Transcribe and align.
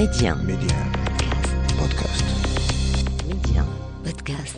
Média. 0.00 0.34
Média. 0.34 0.76
Podcast. 1.78 2.24
Média. 3.28 3.66
Podcast. 4.02 4.56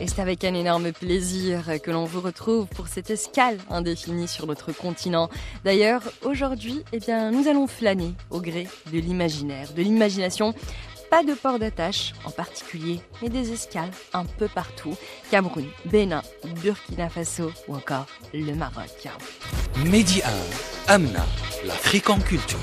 Et 0.00 0.06
c'est 0.06 0.22
avec 0.22 0.42
un 0.44 0.54
énorme 0.54 0.92
plaisir 0.92 1.64
que 1.82 1.90
l'on 1.90 2.06
vous 2.06 2.22
retrouve 2.22 2.66
pour 2.68 2.88
cette 2.88 3.10
escale 3.10 3.58
indéfinie 3.68 4.26
sur 4.26 4.46
notre 4.46 4.72
continent. 4.72 5.28
D'ailleurs, 5.64 6.00
aujourd'hui, 6.24 6.82
eh 6.94 6.98
bien, 6.98 7.30
nous 7.30 7.46
allons 7.46 7.66
flâner 7.66 8.14
au 8.30 8.40
gré 8.40 8.66
de 8.90 8.98
l'imaginaire, 8.98 9.70
de 9.74 9.82
l'imagination. 9.82 10.54
Pas 11.10 11.24
de 11.24 11.32
port 11.32 11.58
d'attache 11.58 12.12
en 12.24 12.30
particulier, 12.30 13.00
mais 13.22 13.30
des 13.30 13.52
escales 13.52 13.90
un 14.12 14.24
peu 14.24 14.46
partout. 14.46 14.94
Cameroun, 15.30 15.66
Bénin, 15.86 16.22
Burkina 16.62 17.08
Faso 17.08 17.50
ou 17.66 17.76
encore 17.76 18.06
le 18.34 18.54
Maroc. 18.54 19.08
Mehdi 19.86 20.20
1, 20.88 20.92
Amna, 20.92 21.24
l'Afrique 21.64 22.10
en 22.10 22.18
culture. 22.18 22.58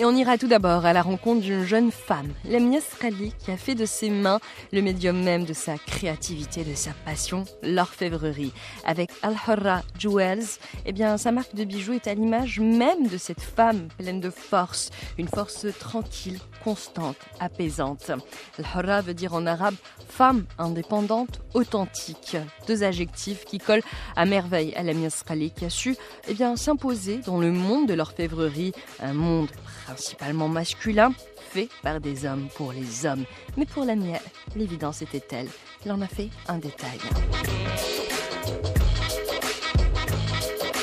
Et 0.00 0.04
on 0.04 0.14
ira 0.14 0.38
tout 0.38 0.46
d'abord 0.46 0.86
à 0.86 0.92
la 0.92 1.02
rencontre 1.02 1.40
d'une 1.40 1.64
jeune 1.64 1.90
femme, 1.90 2.28
Lemnia 2.44 2.80
Srali, 2.80 3.32
qui 3.40 3.50
a 3.50 3.56
fait 3.56 3.74
de 3.74 3.84
ses 3.84 4.10
mains 4.10 4.38
le 4.72 4.80
médium 4.80 5.20
même 5.20 5.44
de 5.44 5.52
sa 5.52 5.76
créativité, 5.76 6.62
de 6.62 6.76
sa 6.76 6.92
passion, 7.04 7.44
l'orfèvrerie. 7.64 8.52
Avec 8.84 9.10
Al-Hurra 9.22 9.82
Jewels, 9.98 10.44
eh 10.86 10.92
bien, 10.92 11.16
sa 11.16 11.32
marque 11.32 11.52
de 11.56 11.64
bijoux 11.64 11.94
est 11.94 12.06
à 12.06 12.14
l'image 12.14 12.60
même 12.60 13.08
de 13.08 13.18
cette 13.18 13.40
femme 13.40 13.88
pleine 13.98 14.20
de 14.20 14.30
force, 14.30 14.90
une 15.18 15.26
force 15.26 15.66
tranquille, 15.80 16.38
constante, 16.62 17.18
apaisante. 17.40 18.12
Al-Hurra 18.56 19.00
veut 19.00 19.14
dire 19.14 19.34
en 19.34 19.46
arabe 19.46 19.74
femme 20.08 20.44
indépendante, 20.58 21.40
authentique. 21.54 22.36
Deux 22.68 22.84
adjectifs 22.84 23.44
qui 23.44 23.58
collent 23.58 23.82
à 24.14 24.26
merveille 24.26 24.72
à 24.76 24.84
Lemnia 24.84 25.10
Srali, 25.10 25.50
qui 25.50 25.64
a 25.64 25.70
su 25.70 25.96
eh 26.28 26.34
bien, 26.34 26.54
s'imposer 26.54 27.18
dans 27.18 27.40
le 27.40 27.50
monde 27.50 27.88
de 27.88 27.94
l'orfèvrerie, 27.94 28.72
un 29.00 29.12
monde 29.12 29.48
principalement 29.88 30.48
masculin, 30.48 31.12
fait 31.50 31.68
par 31.82 32.00
des 32.00 32.26
hommes 32.26 32.48
pour 32.56 32.72
les 32.72 33.06
hommes. 33.06 33.24
Mais 33.56 33.64
pour 33.64 33.84
la 33.84 33.96
mienne, 33.96 34.20
l'évidence 34.54 35.00
était 35.00 35.20
telle 35.20 35.48
qu'il 35.80 35.90
en 35.92 36.02
a 36.02 36.06
fait 36.06 36.28
un 36.46 36.58
détail. 36.58 36.98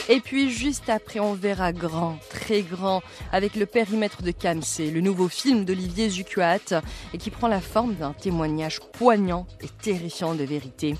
Et 0.09 0.19
puis 0.19 0.51
juste 0.51 0.89
après, 0.89 1.19
on 1.19 1.33
verra 1.33 1.71
grand, 1.71 2.17
très 2.29 2.61
grand, 2.61 3.01
avec 3.31 3.55
le 3.55 3.65
périmètre 3.65 4.23
de 4.23 4.31
Kamsé, 4.31 4.91
le 4.91 5.01
nouveau 5.01 5.27
film 5.27 5.65
d'Olivier 5.65 6.09
Zucuat, 6.09 6.81
et 7.13 7.17
qui 7.17 7.29
prend 7.31 7.47
la 7.47 7.61
forme 7.61 7.95
d'un 7.95 8.13
témoignage 8.13 8.79
poignant 8.93 9.47
et 9.61 9.67
terrifiant 9.81 10.35
de 10.35 10.43
vérité. 10.43 10.95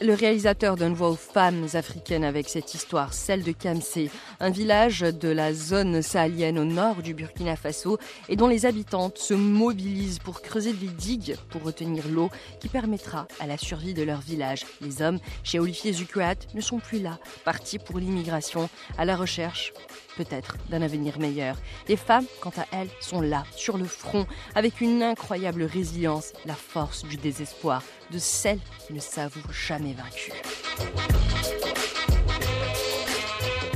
Le 0.00 0.14
réalisateur 0.14 0.76
donne 0.76 0.94
voix 0.94 1.08
aux 1.08 1.16
femmes 1.16 1.66
africaines 1.74 2.22
avec 2.22 2.48
cette 2.48 2.72
histoire, 2.72 3.12
celle 3.12 3.42
de 3.42 3.50
Kamsé, 3.50 4.12
un 4.38 4.50
village 4.50 5.00
de 5.00 5.28
la 5.28 5.52
zone 5.52 6.02
sahélienne 6.02 6.56
au 6.56 6.64
nord 6.64 7.02
du 7.02 7.14
Burkina 7.14 7.56
Faso 7.56 7.98
et 8.28 8.36
dont 8.36 8.46
les 8.46 8.64
habitantes 8.64 9.18
se 9.18 9.34
mobilisent 9.34 10.20
pour 10.20 10.40
creuser 10.40 10.72
des 10.72 10.86
digues 10.86 11.36
pour 11.50 11.64
retenir 11.64 12.06
l'eau 12.08 12.30
qui 12.60 12.68
permettra 12.68 13.26
à 13.40 13.48
la 13.48 13.58
survie 13.58 13.92
de 13.92 14.04
leur 14.04 14.20
village. 14.20 14.66
Les 14.80 15.02
hommes, 15.02 15.18
chez 15.42 15.58
Olivier 15.58 15.92
Zucuat, 15.92 16.36
ne 16.54 16.60
sont 16.60 16.78
plus 16.78 17.00
là, 17.00 17.18
partis 17.44 17.80
pour 17.80 17.98
l'immigration, 17.98 18.68
à 18.98 19.04
la 19.04 19.16
recherche 19.16 19.72
peut-être 20.18 20.56
d'un 20.68 20.82
avenir 20.82 21.18
meilleur. 21.18 21.56
Les 21.86 21.96
femmes, 21.96 22.26
quant 22.40 22.52
à 22.58 22.66
elles, 22.72 22.90
sont 23.00 23.20
là, 23.20 23.44
sur 23.54 23.78
le 23.78 23.84
front, 23.84 24.26
avec 24.54 24.80
une 24.80 25.02
incroyable 25.02 25.62
résilience, 25.62 26.32
la 26.44 26.54
force 26.54 27.04
du 27.04 27.16
désespoir, 27.16 27.82
de 28.10 28.18
celles 28.18 28.60
qui 28.84 28.92
ne 28.92 29.00
s'avouent 29.00 29.52
jamais 29.52 29.94
vaincues. 29.94 30.32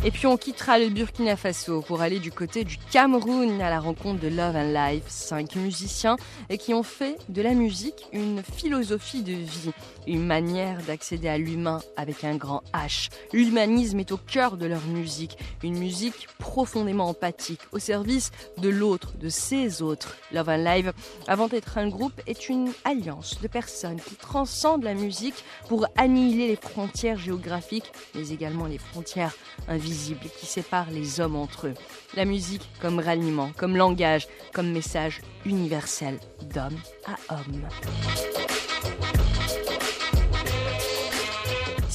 Et 0.05 0.11
puis 0.11 0.27
on 0.27 0.37
quittera 0.37 0.81
le 0.81 0.89
Burkina 0.89 1.37
Faso 1.37 1.81
pour 1.81 2.01
aller 2.01 2.19
du 2.19 2.33
côté 2.33 2.65
du 2.65 2.77
Cameroun 2.91 3.61
à 3.61 3.71
la 3.71 3.79
rencontre 3.79 4.19
de 4.19 4.27
Love 4.27 4.57
and 4.57 4.73
Life, 4.73 5.05
cinq 5.07 5.55
musiciens 5.55 6.17
et 6.51 6.59
qui 6.59 6.75
ont 6.75 6.83
fait 6.83 7.17
de 7.29 7.41
la 7.41 7.55
musique 7.55 8.09
une 8.13 8.43
philosophie 8.43 9.23
de 9.23 9.33
vie, 9.33 9.71
une 10.09 10.27
manière 10.27 10.83
d'accéder 10.83 11.29
à 11.29 11.39
l'humain 11.39 11.81
avec 11.97 12.25
un 12.25 12.35
grand 12.35 12.65
H. 12.75 13.11
L'humanisme 13.33 14.01
est 14.01 14.11
au 14.11 14.17
cœur 14.17 14.57
de 14.57 14.67
leur 14.67 14.85
musique, 14.87 15.39
une 15.63 15.79
musique 15.79 16.27
profondément 16.41 17.09
empathique, 17.09 17.61
au 17.71 17.79
service 17.79 18.33
de 18.59 18.71
l'autre, 18.71 19.13
de 19.21 19.29
ses 19.29 19.83
autres. 19.83 20.17
Love 20.33 20.49
and 20.49 20.65
Live, 20.65 20.93
avant 21.29 21.47
d'être 21.47 21.79
un 21.79 21.89
groupe, 21.89 22.21
est 22.27 22.49
une 22.49 22.73
alliance 22.85 23.41
de 23.41 23.47
personnes 23.47 24.01
qui 24.01 24.17
transcendent 24.17 24.83
la 24.83 24.95
musique 24.95 25.45
pour 25.69 25.87
annihiler 25.97 26.49
les 26.49 26.57
frontières 26.57 27.19
géographiques, 27.19 27.93
mais 28.17 28.31
également 28.31 28.67
les 28.67 28.79
frontières 28.79 29.37
invisibles 29.69 29.92
qui 29.93 30.47
séparent 30.47 30.91
les 30.91 31.21
hommes 31.21 31.37
entre 31.37 31.69
eux. 31.69 31.75
La 32.15 32.25
musique 32.25 32.69
comme 32.81 32.99
ralliement, 32.99 33.51
comme 33.57 33.77
langage, 33.77 34.27
comme 34.53 34.71
message 34.73 35.21
universel 35.45 36.19
d'homme 36.53 36.79
à 37.07 37.35
homme. 37.35 37.69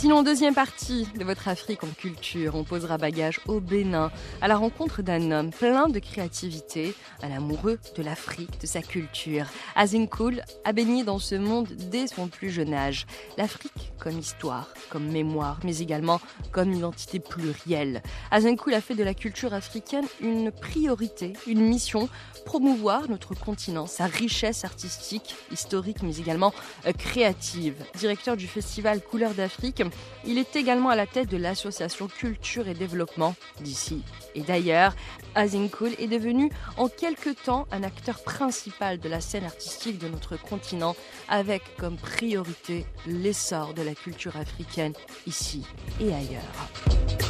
Sinon, 0.08 0.24
deuxième 0.24 0.54
partie 0.54 1.06
de 1.20 1.26
votre 1.26 1.50
Afrique 1.50 1.84
en 1.84 1.90
culture, 1.90 2.56
on 2.56 2.64
posera 2.64 2.98
bagage 2.98 3.42
au 3.46 3.60
Bénin, 3.60 4.10
à 4.42 4.48
la 4.48 4.56
rencontre 4.56 5.02
d'un 5.02 5.32
homme 5.32 5.52
plein 5.52 5.90
de 5.90 6.00
créativité, 6.00 6.96
un 7.22 7.32
amoureux 7.32 7.78
de 7.98 8.04
l'Afrique, 8.04 8.62
de 8.62 8.68
sa 8.68 8.82
culture. 8.82 9.48
Azinkoul 9.76 10.44
a 10.64 10.72
baigné 10.72 11.04
dans 11.04 11.20
ce 11.20 11.36
monde 11.36 11.68
dès 11.92 12.08
son 12.08 12.30
plus 12.30 12.52
jeune 12.52 12.74
âge. 12.74 13.06
L'Afrique 13.38 13.92
comme 14.00 14.18
histoire, 14.18 14.70
comme 14.90 15.12
mémoire, 15.12 15.60
mais 15.66 15.80
également 15.80 16.22
comme 16.54 16.72
identité 16.72 17.20
plurielle. 17.20 18.02
Azinkoul 18.32 18.76
a 18.76 18.80
fait 18.80 18.96
de 18.96 19.04
la 19.04 19.14
culture 19.14 19.54
africaine 19.54 20.06
une 20.22 20.54
priorité, 20.54 21.34
une 21.48 21.60
mission, 21.60 22.08
promouvoir 22.46 23.10
notre 23.10 23.36
continent, 23.36 23.88
sa 23.88 24.06
richesse 24.06 24.64
artistique, 24.64 25.36
historique, 25.52 26.02
mais 26.02 26.16
également 26.18 26.54
euh, 26.86 26.94
créative. 26.94 27.76
Directeur 27.98 28.38
du 28.38 28.48
festival 28.48 29.02
Couleurs 29.02 29.34
d'Afrique, 29.34 29.84
il 30.26 30.38
est 30.38 30.56
également 30.56 30.90
à 30.90 30.96
la 30.96 31.08
tête 31.08 31.30
de 31.30 31.38
l'association 31.38 32.08
Culture 32.08 32.68
et 32.68 32.74
Développement 32.74 33.36
d'ici 33.62 34.04
et 34.36 34.42
d'ailleurs. 34.42 34.96
Azinkoul 35.36 35.92
est 36.00 36.08
devenu 36.08 36.52
en 36.78 36.88
quelque 36.88 37.30
temps 37.30 37.68
un 37.72 37.84
acteur 37.84 38.24
principal 38.24 39.00
de 39.00 39.08
la 39.08 39.22
scène 39.22 39.46
artistique 39.46 40.00
de 40.00 40.08
notre 40.08 40.36
continent 40.38 40.96
avec 41.30 41.62
comme 41.78 41.98
priorité 41.98 42.86
l'essor 43.06 43.74
de 43.74 43.84
la 43.84 43.94
culture 43.94 44.36
africaine 44.36 44.94
ici 45.28 45.66
et 46.00 46.14
ailleurs. 46.14 47.27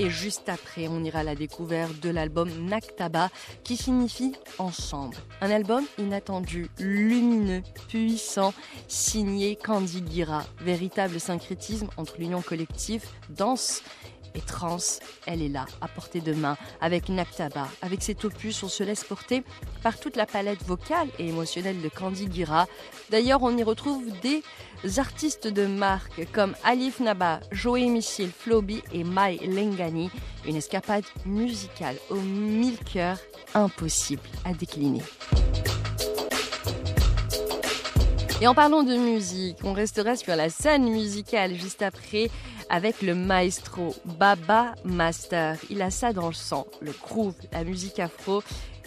Et 0.00 0.10
juste 0.10 0.48
après, 0.48 0.86
on 0.86 1.02
ira 1.02 1.18
à 1.18 1.22
la 1.24 1.34
découverte 1.34 1.98
de 1.98 2.08
l'album 2.08 2.48
Naktaba, 2.66 3.30
qui 3.64 3.76
signifie 3.76 4.32
ensemble. 4.58 5.16
Un 5.40 5.50
album 5.50 5.84
inattendu, 5.98 6.68
lumineux, 6.78 7.62
puissant, 7.88 8.54
signé 8.86 9.56
Candy 9.56 10.04
Gira. 10.08 10.44
Véritable 10.60 11.18
syncrétisme 11.18 11.88
entre 11.96 12.14
l'union 12.20 12.42
collective, 12.42 13.04
danse 13.30 13.82
et 14.34 14.40
trans, 14.40 14.78
elle 15.26 15.42
est 15.42 15.48
là, 15.48 15.66
à 15.80 15.88
portée 15.88 16.20
de 16.20 16.32
main, 16.32 16.56
avec 16.80 17.08
Naktaba. 17.08 17.68
Avec 17.82 18.02
cet 18.02 18.24
opus, 18.24 18.62
on 18.62 18.68
se 18.68 18.82
laisse 18.82 19.04
porter 19.04 19.42
par 19.82 19.98
toute 19.98 20.16
la 20.16 20.26
palette 20.26 20.62
vocale 20.64 21.08
et 21.18 21.28
émotionnelle 21.28 21.80
de 21.80 21.88
Candy 21.88 22.28
Gira. 22.30 22.66
D'ailleurs, 23.10 23.42
on 23.42 23.56
y 23.56 23.62
retrouve 23.62 24.04
des 24.20 24.42
artistes 24.98 25.48
de 25.48 25.66
marque 25.66 26.30
comme 26.32 26.54
Alif 26.64 27.00
Naba, 27.00 27.40
Joey 27.52 27.86
Missile, 27.86 28.30
Floby 28.30 28.82
et 28.92 29.04
Mai 29.04 29.38
Lengani. 29.46 30.10
Une 30.46 30.56
escapade 30.56 31.04
musicale 31.26 31.96
aux 32.10 32.20
mille 32.20 32.78
cœurs 32.78 33.18
impossible 33.54 34.22
à 34.44 34.52
décliner. 34.52 35.02
Et 38.40 38.46
en 38.46 38.54
parlant 38.54 38.84
de 38.84 38.94
musique, 38.94 39.58
on 39.64 39.72
restera 39.72 40.14
sur 40.14 40.36
la 40.36 40.48
scène 40.48 40.88
musicale 40.88 41.56
juste 41.56 41.82
après 41.82 42.30
avec 42.70 43.02
le 43.02 43.16
maestro 43.16 43.96
Baba 44.04 44.76
Master. 44.84 45.56
Il 45.70 45.82
a 45.82 45.90
ça 45.90 46.12
dans 46.12 46.28
le 46.28 46.34
sang, 46.34 46.68
le 46.80 46.92
groove, 46.92 47.34
la 47.50 47.64
musique 47.64 47.98
afro. 47.98 48.44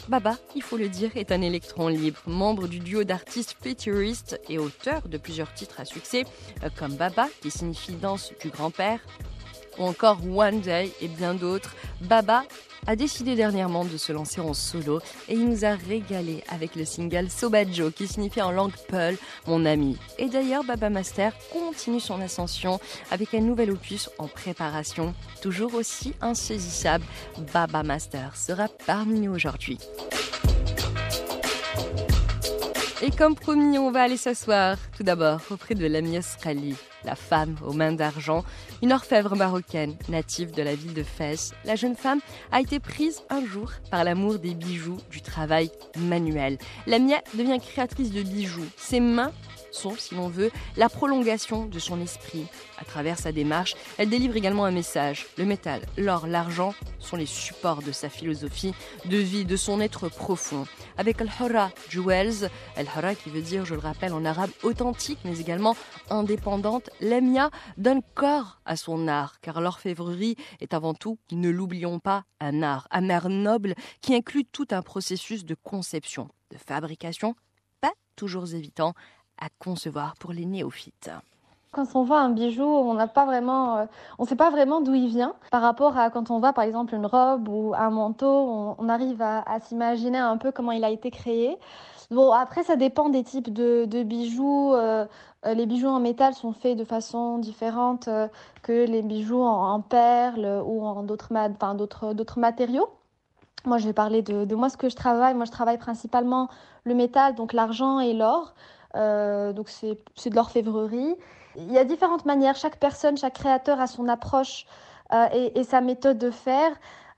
Baba, 0.08 0.38
il 0.56 0.62
faut 0.62 0.78
le 0.78 0.88
dire, 0.88 1.12
est 1.16 1.34
un 1.34 1.42
électron 1.42 1.90
libre, 1.90 2.20
membre 2.28 2.70
du 2.70 2.80
duo 2.80 3.04
d'artistes 3.04 3.58
futuristes 3.62 4.40
et 4.48 4.58
auteur 4.58 5.10
de 5.10 5.18
plusieurs 5.18 5.54
titres 5.54 5.82
à 5.82 5.86
succès, 5.86 6.24
comme 6.78 6.96
Baba, 6.96 7.28
qui 7.42 7.52
signifie 7.52 7.92
danse 7.92 8.32
du 8.42 8.50
grand-père, 8.50 9.02
ou 9.78 9.84
encore 9.84 10.20
One 10.34 10.62
Day 10.62 10.92
et 11.02 11.10
bien 11.10 11.34
d'autres. 11.34 11.76
Baba 12.00 12.46
a 12.88 12.96
décidé 12.96 13.36
dernièrement 13.36 13.86
de 13.86 13.98
se 13.98 14.12
lancer 14.12 14.42
en 14.42 14.54
solo 14.54 15.00
et 15.30 15.34
il 15.34 15.48
nous 15.48 15.66
a 15.66 15.76
régalé 15.76 16.44
avec 16.50 16.76
le 16.76 16.86
single 16.86 17.30
Sobajo 17.30 17.92
qui 17.92 18.08
signifie 18.08 18.42
en 18.42 18.52
langue 18.52 18.74
peul 18.88 19.18
mon 19.48 19.66
ami. 19.66 19.98
Et 20.18 20.30
d'ailleurs, 20.30 20.64
Baba 20.64 20.90
Master 20.90 21.34
continue 21.52 22.00
son 22.00 22.22
ascension 22.22 22.80
avec 23.12 23.34
un 23.34 23.42
nouvel 23.42 23.72
opus 23.72 24.10
en 24.18 24.28
préparation, 24.28 25.14
toujours 25.42 25.76
aussi 25.76 26.14
insaisissable. 26.22 27.06
Baba 27.54 27.84
Master 27.84 28.36
sera 28.36 28.68
parmi 28.86 29.20
nous 29.20 29.34
aujourd'hui. 29.34 29.78
Et 33.04 33.10
comme 33.10 33.34
promis, 33.34 33.80
on 33.80 33.90
va 33.90 34.04
aller 34.04 34.16
s'asseoir 34.16 34.78
tout 34.96 35.02
d'abord 35.02 35.42
auprès 35.50 35.74
de 35.74 35.88
Lamia 35.88 36.22
Srali, 36.22 36.76
la 37.04 37.16
femme 37.16 37.56
aux 37.66 37.74
mains 37.74 37.94
d'argent, 37.94 38.46
une 38.84 38.94
orfèvre 38.94 39.36
marocaine 39.36 39.96
native 40.08 40.52
de 40.52 40.62
la 40.62 40.76
ville 40.76 40.94
de 40.94 41.02
Fès. 41.02 41.52
La 41.66 41.76
jeune 41.76 41.96
femme 41.96 42.20
a 42.52 42.62
été 42.62 42.80
prise 42.80 43.24
un 43.32 43.44
jour 43.44 43.72
par 43.90 44.04
l'amour 44.04 44.38
des 44.38 44.54
bijoux, 44.54 45.00
du 45.10 45.22
travail 45.24 45.72
manuel. 45.98 46.60
Lamia 46.86 47.24
devient 47.34 47.58
créatrice 47.60 48.12
de 48.12 48.22
bijoux. 48.22 48.68
Ses 48.78 49.00
mains 49.00 49.32
sont, 49.72 49.96
si 49.98 50.16
l'on 50.16 50.28
veut, 50.28 50.52
la 50.78 50.90
prolongation 50.90 51.66
de 51.66 51.80
son 51.80 52.02
esprit. 52.02 52.46
À 52.78 52.86
travers 52.86 53.20
sa 53.20 53.32
démarche, 53.32 53.76
elle 53.98 54.10
délivre 54.10 54.36
également 54.36 54.66
un 54.66 54.72
message. 54.72 55.28
Le 55.38 55.46
métal, 55.46 55.82
l'or, 55.98 56.28
l'argent 56.28 56.74
sont 57.00 57.16
les 57.16 57.26
supports 57.26 57.82
de 57.82 57.92
sa 57.92 58.10
philosophie 58.10 58.74
de 59.06 59.18
vie, 59.18 59.46
de 59.46 59.56
son 59.56 59.82
être 59.82 60.10
profond. 60.10 60.66
Avec 60.98 61.22
Al-Hora 61.22 61.72
Jewels, 61.90 62.50
Al-Hora 62.76 63.16
qui 63.16 63.30
veut 63.30 63.42
dire, 63.42 63.66
je 63.66 63.74
le 63.74 63.80
rappelle 63.80 64.14
en 64.14 64.26
arabe, 64.26 64.52
authentique 64.64 65.20
mais 65.24 65.40
également 65.40 65.76
indépendante, 66.10 66.90
Lemia 67.00 67.50
donne 67.78 68.02
corps 68.16 68.60
à 68.66 68.76
son 68.76 69.08
art, 69.08 69.40
car 69.42 69.62
l'orfèvrerie 69.62 70.36
est 70.60 70.74
avant 70.74 70.94
tout, 70.94 71.18
ne 71.32 71.50
l'oublions 71.50 72.00
pas, 72.00 72.26
un 72.40 72.64
art, 72.64 72.88
un 72.92 73.10
art 73.10 73.30
noble 73.30 73.76
qui 74.02 74.16
inclut 74.16 74.46
tout 74.46 74.68
un 74.72 74.82
processus 74.82 75.46
de 75.46 75.56
conception, 75.56 76.30
de 76.52 76.58
fabrication, 76.58 77.36
pas 77.80 77.94
toujours 78.16 78.54
évitant 78.54 78.94
à 79.42 79.48
concevoir 79.60 80.16
pour 80.20 80.32
les 80.32 80.46
néophytes. 80.46 81.12
Quand 81.72 81.96
on 81.96 82.04
voit 82.04 82.20
un 82.20 82.30
bijou, 82.30 82.64
on 82.64 82.94
n'a 82.94 83.08
pas 83.08 83.26
vraiment, 83.26 83.78
euh, 83.78 84.26
sait 84.26 84.36
pas 84.36 84.50
vraiment 84.50 84.82
d'où 84.82 84.94
il 84.94 85.08
vient. 85.08 85.36
Par 85.52 85.62
rapport 85.62 85.98
à 85.98 86.10
quand 86.10 86.30
on 86.30 86.40
voit 86.40 86.54
par 86.54 86.66
exemple 86.66 86.94
une 86.94 87.06
robe 87.06 87.48
ou 87.48 87.74
un 87.74 87.90
manteau, 87.90 88.76
on, 88.78 88.90
arrive 88.90 89.22
à, 89.22 89.60
s'imaginer 89.62 90.18
un 90.18 90.38
peu 90.38 90.52
comment 90.52 90.74
il 90.74 90.84
a 90.84 90.90
été 90.90 91.12
créé. 91.12 91.58
Bon, 92.10 92.32
après 92.32 92.64
ça 92.64 92.76
dépend 92.76 93.08
des 93.08 93.24
types 93.24 93.54
de, 93.54 94.04
bijoux. 94.04 94.74
Euh, 94.74 95.06
euh, 95.46 95.54
les 95.54 95.66
bijoux 95.66 95.88
en 95.88 96.02
métal 96.02 96.34
sont 96.34 96.52
faits 96.52 96.78
de 96.78 96.84
façon 96.84 97.38
différente 97.38 98.10
que 98.64 98.86
les 98.86 99.02
bijoux 99.02 99.42
en, 99.42 99.80
perles 99.80 100.62
ou 100.66 100.86
en 100.86 101.04
d'autres 101.04 102.40
matériaux. 102.40 102.90
Moi, 103.66 103.78
je 103.78 103.86
vais 103.86 103.94
parler 103.94 104.24
de, 104.24 104.44
de 104.44 104.56
moi 104.56 104.70
ce 104.70 104.78
que 104.78 104.90
je 104.90 104.96
travaille. 104.96 105.36
Moi, 105.36 105.46
je 105.46 105.52
travaille 105.52 105.78
principalement 105.78 106.50
le 106.84 106.96
métal, 106.96 107.36
donc 107.36 107.54
l'argent 107.54 108.00
et 108.00 108.14
l'or. 108.14 108.56
Euh, 108.96 109.54
donc 109.54 109.70
c'est 109.70 110.30
de 110.30 110.36
l'orfèvrerie. 110.36 111.16
Il 111.56 111.72
y 111.72 111.78
a 111.78 111.84
différentes 111.84 112.26
manières. 112.26 112.56
Chaque 112.56 112.78
personne, 112.78 113.18
chaque 113.18 113.36
créateur 113.36 113.80
a 113.80 113.88
son 113.88 114.08
approche 114.08 114.66
euh, 115.14 115.28
et, 115.56 115.64
sa 115.64 115.82
méthode 115.82 116.18
de 116.18 116.32
faire. 116.32 116.72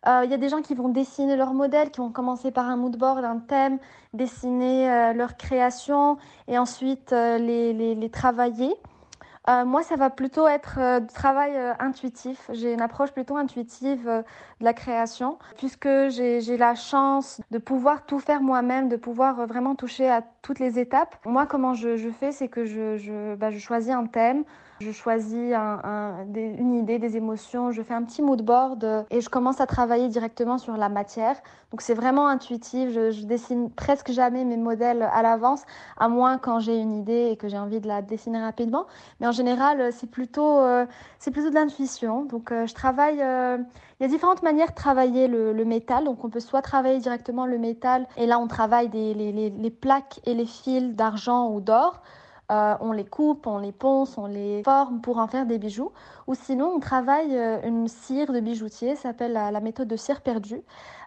Euh, 0.07 0.21
il 0.25 0.31
y 0.31 0.33
a 0.33 0.37
des 0.37 0.49
gens 0.49 0.61
qui 0.61 0.75
vont 0.75 0.89
dessiner 0.89 1.35
leur 1.35 1.53
modèle, 1.53 1.91
qui 1.91 1.99
vont 1.99 2.11
commencer 2.11 2.51
par 2.51 2.67
un 2.67 2.75
mood 2.75 2.97
board, 2.97 3.23
un 3.23 3.39
thème, 3.39 3.79
dessiner 4.13 5.13
leur 5.13 5.37
création 5.37 6.17
et 6.47 6.57
ensuite 6.57 7.11
les, 7.11 8.09
travailler. 8.11 8.73
Euh, 9.50 9.66
moi, 9.66 9.84
ça 9.84 9.98
va 9.98 10.10
plutôt 10.10 10.48
être 10.48 10.78
euh, 10.80 11.00
du 11.01 11.13
travail 11.13 11.51
euh, 11.56 11.74
intuitif. 11.80 12.50
J'ai 12.54 12.72
une 12.72 12.81
approche 12.81 13.12
plutôt 13.12 13.36
intuitive 13.36 14.06
de 14.06 14.63
la 14.63 14.74
création, 14.74 15.38
puisque 15.57 15.90
j'ai 16.10 16.57
la 16.57 16.75
chance 16.75 17.42
de 17.51 17.57
pouvoir 17.57 18.06
tout 18.06 18.19
faire 18.19 18.42
moi-même, 18.42 18.88
de 18.88 18.95
pouvoir 18.95 19.45
vraiment 19.45 19.75
toucher 19.75 20.10
à 20.10 20.24
toutes 20.42 20.60
les 20.60 20.80
étapes. 20.80 21.18
Moi, 21.25 21.45
comment 21.45 21.74
je, 21.74 22.10
fais, 22.19 22.31
c'est 22.31 22.48
que 22.48 22.63
je, 22.63 23.36
bah, 23.36 23.50
je 23.50 23.60
choisis 23.60 23.92
un 23.92 24.06
thème, 24.06 24.45
je 24.79 24.91
choisis 24.91 25.53
une 25.53 26.75
idée, 26.75 26.99
des 26.99 27.17
émotions, 27.17 27.71
je 27.71 27.81
fais 27.81 27.93
un 27.93 28.03
petit 28.03 28.21
mood 28.21 28.41
board 28.41 28.83
euh, 28.83 29.03
et 29.09 29.21
je 29.21 29.29
commence 29.29 29.61
à 29.61 29.65
travailler 29.65 30.07
directement 30.07 30.57
sur 30.57 30.77
la 30.77 30.89
matière. 30.89 31.35
Donc 31.71 31.81
c'est 31.81 31.93
vraiment 31.93 32.27
intuitif, 32.27 32.89
je, 32.91 33.25
dessine 33.25 33.71
presque 33.71 34.11
jamais 34.11 34.43
mes 34.45 34.57
modèles 34.57 35.09
à 35.11 35.21
l'avance, 35.21 35.63
à 35.97 36.07
moins 36.09 36.37
quand 36.37 36.59
j'ai 36.59 36.77
une 36.77 36.93
idée 36.93 37.29
et 37.31 37.37
que 37.37 37.47
j'ai 37.47 37.57
envie 37.57 37.79
de 37.79 37.87
la 37.87 38.01
dessiner 38.01 38.41
rapidement. 38.41 38.85
Mais 39.19 39.27
en 39.27 39.31
général, 39.31 39.81
euh, 39.81 39.91
c'est 39.91 40.09
plutôt, 40.09 40.59
euh, 40.59 40.85
c'est 41.19 41.31
plutôt 41.31 41.49
de 41.49 41.55
l'intuition. 41.55 42.25
Donc 42.25 42.51
je 42.51 42.73
travaille... 42.73 43.23
Il 43.99 44.03
y 44.03 44.05
a 44.05 44.09
différentes 44.09 44.43
manières 44.43 44.71
de 44.71 44.75
travailler 44.75 45.27
le, 45.29 45.53
métal. 45.63 46.03
Donc, 46.03 46.25
on 46.25 46.29
peut 46.29 46.41
soit 46.41 46.61
travailler 46.61 46.99
directement 46.99 47.45
le 47.45 47.57
métal, 47.57 48.05
et 48.17 48.25
là, 48.25 48.37
on 48.37 48.47
travaille 48.47 48.89
les 48.89 49.69
plaques 49.69 50.19
et 50.25 50.33
les 50.33 50.45
fils 50.45 50.93
d'argent 50.93 51.49
ou 51.49 51.61
d'or. 51.61 52.01
Euh, 52.53 52.75
on 52.81 52.91
les 52.91 53.05
coupe, 53.05 53.47
on 53.47 53.57
les 53.57 53.71
ponce, 53.71 54.17
on 54.17 54.27
les 54.27 54.61
forme 54.63 55.01
pour 55.01 55.17
en 55.17 55.27
faire 55.27 55.45
des 55.47 55.57
bijoux. 55.57 55.91
Ou 56.27 56.35
sinon, 56.35 56.73
on 56.75 56.79
travaille 56.79 57.37
euh, 57.37 57.59
une 57.63 57.87
cire 57.87 58.31
de 58.31 58.39
bijoutier, 58.39 58.95
ça 58.95 59.09
s'appelle 59.09 59.33
la, 59.33 59.59
méthode 59.59 59.87
de 59.87 59.95
cire 59.95 60.21
perdue. 60.21 60.61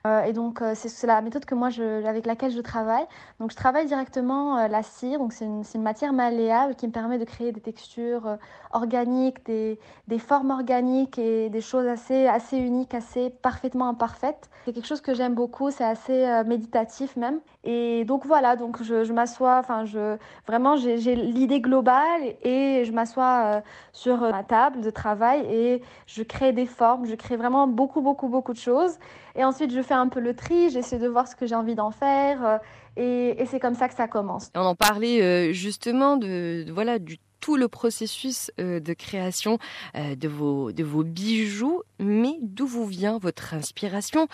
Euh, 0.06 0.22
et 0.22 0.32
donc, 0.32 0.62
c'est 0.74 1.06
la 1.06 1.20
méthode 1.20 1.44
que 1.44 1.54
moi, 1.54 1.68
avec 2.06 2.26
laquelle 2.26 2.52
je 2.52 2.60
travaille. 2.60 3.04
Donc, 3.40 3.50
je 3.50 3.56
travaille 3.56 3.86
directement 3.86 4.68
la 4.68 4.82
cire. 4.84 5.18
Donc, 5.18 5.32
c'est 5.32 5.44
une, 5.44 5.82
matière 5.82 6.12
malléable 6.12 6.76
qui 6.76 6.86
me 6.86 6.92
permet 6.92 7.18
de 7.18 7.24
créer 7.24 7.50
des 7.50 7.60
textures 7.60 8.36
organiques, 8.72 9.44
des, 9.46 9.78
formes 10.18 10.52
organiques 10.52 11.18
et 11.18 11.48
des 11.48 11.60
choses 11.60 11.86
assez, 11.86 12.28
uniques, 12.56 12.94
assez 12.94 13.30
parfaitement 13.30 13.88
imparfaites. 13.88 14.48
C'est 14.64 14.72
quelque 14.72 14.86
chose 14.86 15.00
que 15.00 15.12
j'aime 15.12 15.34
beaucoup. 15.34 15.72
C'est 15.72 15.84
assez 15.84 16.42
méditatif 16.46 17.16
même. 17.16 17.40
Et 17.64 18.04
donc, 18.04 18.26
voilà. 18.26 18.54
Donc, 18.54 18.80
je, 18.84 19.02
je 19.02 19.12
m'assois. 19.12 19.58
Enfin, 19.58 19.84
je 19.86 20.16
vraiment, 20.46 20.76
j'ai 20.76 21.16
l'idée 21.16 21.60
globale 21.60 22.34
et 22.42 22.84
je 22.84 22.92
m'assois 22.92 23.42
euh, 23.44 23.60
sur 23.92 24.22
euh, 24.22 24.30
ma 24.30 24.42
table 24.42 24.80
de 24.80 24.90
travail 24.90 25.05
et 25.48 25.82
je 26.06 26.22
crée 26.22 26.52
des 26.52 26.66
formes, 26.66 27.06
je 27.06 27.14
crée 27.14 27.36
vraiment 27.36 27.66
beaucoup, 27.66 28.00
beaucoup, 28.00 28.28
beaucoup 28.28 28.52
de 28.52 28.58
choses. 28.58 28.98
Et 29.34 29.44
ensuite, 29.44 29.72
je 29.72 29.82
fais 29.82 29.94
un 29.94 30.08
peu 30.08 30.20
le 30.20 30.34
tri, 30.34 30.70
j'essaie 30.70 30.98
de 30.98 31.08
voir 31.08 31.28
ce 31.28 31.36
que 31.36 31.46
j'ai 31.46 31.54
envie 31.54 31.74
d'en 31.74 31.90
faire. 31.90 32.44
Euh, 32.44 32.58
et, 32.96 33.44
c'est 33.46 33.60
comme 33.60 33.74
ça 33.74 33.88
que 33.88 33.94
ça 33.94 34.08
commence. 34.08 34.50
On 34.54 34.60
en 34.60 34.74
parlait 34.74 35.52
justement 35.52 36.16
de, 36.16 36.64
voilà 36.72 36.98
du 36.98 37.18
tout 37.40 37.56
le 37.56 37.68
processus 37.68 38.50
de 38.58 38.92
création 38.92 39.58
de, 39.94 40.28
vos, 40.28 40.72
de 40.72 40.84
vos 40.84 41.04
bijoux, 41.04 41.82
mais 41.98 42.36
d'où 42.40 42.66
vous 42.66 42.86
vient 42.86 43.18
votre 43.18 43.54
inspiration 43.54 44.28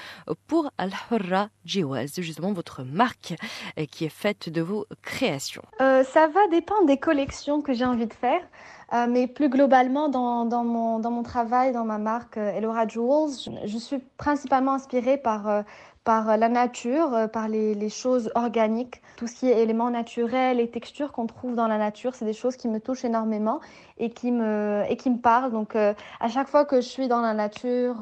pour 0.47 0.71
Al-Hurra 0.79 1.49
Jewels, 1.65 2.11
justement 2.19 2.53
votre 2.53 2.83
marque 2.83 3.35
qui 3.91 4.05
est 4.05 4.15
faite 4.15 4.49
de 4.49 4.63
vos 4.63 4.87
créations? 5.03 5.63
Ça 5.79 6.27
va 6.29 6.49
dépendre 6.51 6.87
des 6.87 6.99
collections 6.99 7.63
que 7.63 7.73
j'ai 7.73 7.85
envie 7.85 8.07
de 8.07 8.15
faire. 8.15 8.43
Euh, 8.93 9.07
mais 9.09 9.27
plus 9.27 9.49
globalement, 9.49 10.11
dans, 10.11 10.45
dans, 10.45 10.65
mon, 10.65 10.99
dans 10.99 11.11
mon 11.11 11.23
travail, 11.23 11.73
dans 11.73 11.85
ma 11.85 11.97
marque 11.97 12.37
euh, 12.37 12.53
Elora 12.53 12.87
Jewels, 12.87 13.31
je, 13.65 13.79
suis 13.79 13.99
principalement 14.19 14.75
inspirée 14.75 15.17
par, 15.17 15.49
euh, 15.49 15.63
par 16.05 16.37
la 16.37 16.49
nature, 16.49 17.29
par 17.33 17.49
les, 17.49 17.75
les, 17.75 17.89
choses 17.89 18.31
organiques, 18.35 19.03
tout 19.17 19.27
ce 19.27 19.35
qui 19.35 19.49
est 19.49 19.63
éléments 19.63 19.91
naturels 19.91 20.59
et 20.59 20.69
textures 20.69 21.13
qu'on 21.13 21.27
trouve 21.27 21.55
dans 21.55 21.69
la 21.69 21.79
nature. 21.79 22.15
C'est 22.15 22.25
des 22.25 22.33
choses 22.33 22.57
qui 22.57 22.69
me 22.69 22.81
touchent 22.81 23.05
énormément 23.05 23.61
et 24.03 24.11
qui 24.11 24.33
me, 24.33 24.83
et 24.89 24.97
qui 24.97 25.09
me 25.11 25.19
parlent. 25.19 25.53
Donc, 25.53 25.77
à 25.77 26.29
chaque 26.29 26.49
fois 26.49 26.65
que 26.65 26.77
je 26.77 26.87
suis 26.87 27.09
dans 27.09 27.21
la 27.21 27.35
nature, 27.35 27.97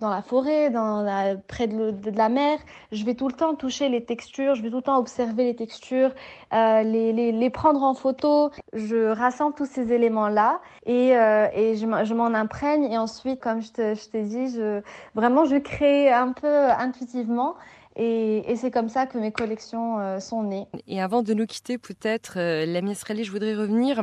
dans 0.00 0.10
la 0.10 0.22
forêt, 0.22 0.70
dans 0.70 1.02
la, 1.02 1.36
près 1.36 1.68
de, 1.68 1.92
de, 1.92 2.10
la 2.10 2.28
mer, 2.28 2.58
je 2.92 3.04
vais 3.04 3.14
tout 3.14 3.28
le 3.28 3.34
temps 3.34 3.54
toucher 3.54 3.88
les 3.88 4.04
textures, 4.04 4.54
je 4.54 4.62
vais 4.62 4.70
tout 4.70 4.76
le 4.76 4.82
temps 4.82 4.98
observer 4.98 5.44
les 5.44 5.56
textures, 5.56 6.10
les, 6.52 7.12
les, 7.12 7.32
les 7.32 7.50
prendre 7.50 7.82
en 7.82 7.94
photo. 7.94 8.50
Je 8.72 9.10
rassemble 9.12 9.54
tous 9.54 9.66
ces 9.66 9.92
éléments 9.92 10.28
là 10.28 10.60
et, 10.84 11.16
euh, 11.16 11.48
et 11.52 11.76
je 11.76 12.14
m'en 12.14 12.26
imprègne 12.26 12.84
et 12.84 12.98
ensuite, 12.98 13.40
comme 13.40 13.62
je 13.62 13.70
t'ai 14.08 14.22
dit, 14.22 14.54
je, 14.54 14.80
vraiment 15.14 15.44
je 15.44 15.56
crée 15.56 16.12
un 16.12 16.32
peu 16.32 16.70
intuitivement 16.70 17.56
et, 17.96 18.50
et 18.50 18.56
c'est 18.56 18.70
comme 18.70 18.90
ça 18.90 19.06
que 19.06 19.16
mes 19.16 19.32
collections 19.32 19.98
euh, 19.98 20.20
sont 20.20 20.42
nées. 20.42 20.66
Et 20.86 21.00
avant 21.00 21.22
de 21.22 21.32
nous 21.32 21.46
quitter, 21.46 21.78
peut-être, 21.78 22.34
euh, 22.36 22.66
la 22.66 22.80
Israëli, 22.80 23.24
je 23.24 23.32
voudrais 23.32 23.54
revenir 23.54 24.02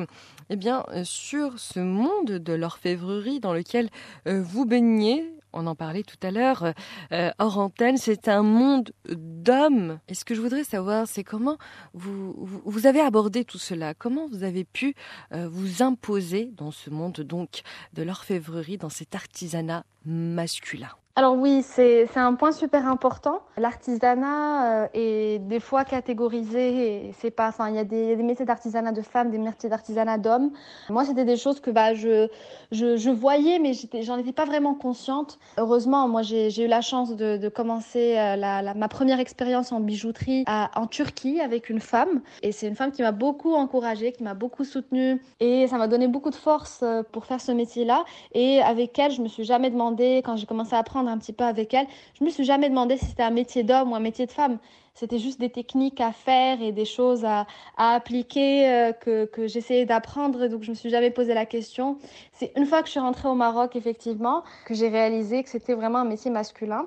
eh 0.49 0.55
bien, 0.55 0.85
sur 1.03 1.59
ce 1.59 1.79
monde 1.79 2.31
de 2.31 2.53
l'orfèvrerie 2.53 3.39
dans 3.39 3.53
lequel 3.53 3.89
vous 4.25 4.65
baignez 4.65 5.33
on 5.53 5.67
en 5.67 5.75
parlait 5.75 6.03
tout 6.03 6.17
à 6.21 6.31
l'heure, 6.31 6.63
euh, 6.63 6.73
euh, 7.11 7.31
hors 7.39 7.59
antenne, 7.59 7.97
c'est 7.97 8.27
un 8.27 8.43
monde 8.43 8.91
d'hommes. 9.07 9.99
Et 10.07 10.15
ce 10.15 10.25
que 10.25 10.35
je 10.35 10.41
voudrais 10.41 10.63
savoir, 10.63 11.07
c'est 11.07 11.23
comment 11.23 11.57
vous, 11.93 12.87
avez 12.87 12.99
abordé 12.99 13.45
tout 13.45 13.59
cela, 13.59 13.93
comment 13.93 14.27
vous 14.27 14.43
avez 14.43 14.63
pu 14.65 14.95
euh, 15.31 15.47
vous 15.47 15.83
imposer 15.83 16.51
dans 16.57 16.71
ce 16.71 16.89
monde 16.89 17.21
donc 17.21 17.61
de 17.93 18.03
l'orfèvrerie, 18.03 18.77
dans 18.77 18.89
cet 18.89 19.15
artisanat 19.15 19.85
masculin? 20.05 20.89
Alors 21.15 21.35
oui, 21.35 21.61
c'est 21.61 22.07
un 22.15 22.33
point 22.33 22.51
super 22.51 22.87
important. 22.87 23.41
L'artisanat 23.57 24.85
euh, 24.85 24.87
est 24.95 25.37
des 25.47 25.59
fois 25.59 25.85
catégorisé, 25.85 27.11
c'est 27.19 27.29
pas, 27.29 27.49
enfin 27.49 27.69
il 27.69 27.75
y, 27.75 27.77
a 27.77 27.83
des 27.83 28.15
métiers 28.15 28.45
d'artisanat 28.45 28.93
de 28.93 29.03
femmes, 29.03 29.29
des 29.29 29.37
métiers 29.37 29.69
d'artisanat 29.69 30.17
d'hommes. 30.17 30.49
Moi, 30.89 31.05
c'était 31.05 31.23
des 31.23 31.37
choses 31.37 31.59
que 31.59 31.69
bah 31.69 31.93
je 31.93 32.29
je, 32.71 33.11
voyais, 33.11 33.59
mais 33.59 33.73
j'en 34.01 34.17
étais 34.17 34.31
pas 34.31 34.45
vraiment 34.45 34.73
consciente. 34.73 35.37
Heureusement, 35.59 36.07
moi 36.07 36.23
j'ai 36.23 36.63
eu 36.63 36.67
la 36.67 36.81
chance 36.81 37.15
de, 37.15 37.47
commencer 37.49 38.17
euh, 38.17 38.35
la, 38.35 38.73
ma 38.73 38.87
première 38.87 39.19
expérience 39.19 39.71
en 39.71 39.81
bijouterie 39.81 40.45
en 40.47 40.87
Turquie 40.87 41.39
avec 41.41 41.69
une 41.69 41.79
femme, 41.79 42.21
et 42.41 42.51
c'est 42.51 42.67
une 42.67 42.75
femme 42.75 42.91
qui 42.91 43.03
m'a 43.03 43.11
beaucoup 43.11 43.53
encouragée, 43.53 44.13
qui 44.13 44.23
m'a 44.23 44.33
beaucoup 44.33 44.63
soutenue, 44.63 45.21
et 45.39 45.67
ça 45.67 45.77
m'a 45.77 45.87
donné 45.87 46.07
beaucoup 46.07 46.31
de 46.31 46.35
force 46.35 46.79
euh, 46.81 47.03
pour 47.11 47.27
faire 47.27 47.39
ce 47.39 47.51
métier-là. 47.51 48.03
Et 48.33 48.63
avec 48.63 48.97
elle, 48.97 49.11
je 49.11 49.21
me 49.21 49.27
suis 49.27 49.43
jamais 49.43 49.69
demandé 49.69 50.23
quand 50.25 50.37
j'ai 50.37 50.47
commencé 50.47 50.73
à 50.73 50.79
apprendre 50.79 51.02
un 51.07 51.17
petit 51.17 51.33
peu 51.33 51.43
avec 51.43 51.73
elle. 51.73 51.87
Je 52.19 52.23
me 52.23 52.29
suis 52.29 52.43
jamais 52.43 52.69
demandé 52.69 52.97
si 52.97 53.05
c'était 53.05 53.23
un 53.23 53.31
métier 53.31 53.63
d'homme 53.63 53.91
ou 53.91 53.95
un 53.95 53.99
métier 53.99 54.25
de 54.25 54.31
femme. 54.31 54.57
C'était 54.95 55.17
juste 55.17 55.39
des 55.39 55.49
techniques 55.49 55.99
à 56.01 56.11
faire 56.11 56.61
et 56.61 56.71
des 56.71 56.85
choses 56.85 57.25
à, 57.25 57.47
à 57.77 57.95
appliquer 57.95 58.69
euh, 58.69 58.91
que, 58.91 59.25
que 59.25 59.47
j'essayais 59.47 59.85
d'apprendre. 59.85 60.47
Donc, 60.47 60.63
je 60.63 60.69
me 60.69 60.75
suis 60.75 60.89
jamais 60.89 61.09
posé 61.09 61.33
la 61.33 61.45
question. 61.45 61.97
C'est 62.31 62.51
une 62.55 62.65
fois 62.65 62.81
que 62.81 62.87
je 62.87 62.91
suis 62.91 62.99
rentrée 62.99 63.27
au 63.27 63.33
Maroc, 63.33 63.75
effectivement, 63.75 64.43
que 64.65 64.75
j'ai 64.75 64.89
réalisé 64.89 65.43
que 65.43 65.49
c'était 65.49 65.73
vraiment 65.73 65.99
un 65.99 66.05
métier 66.05 66.29
masculin. 66.29 66.85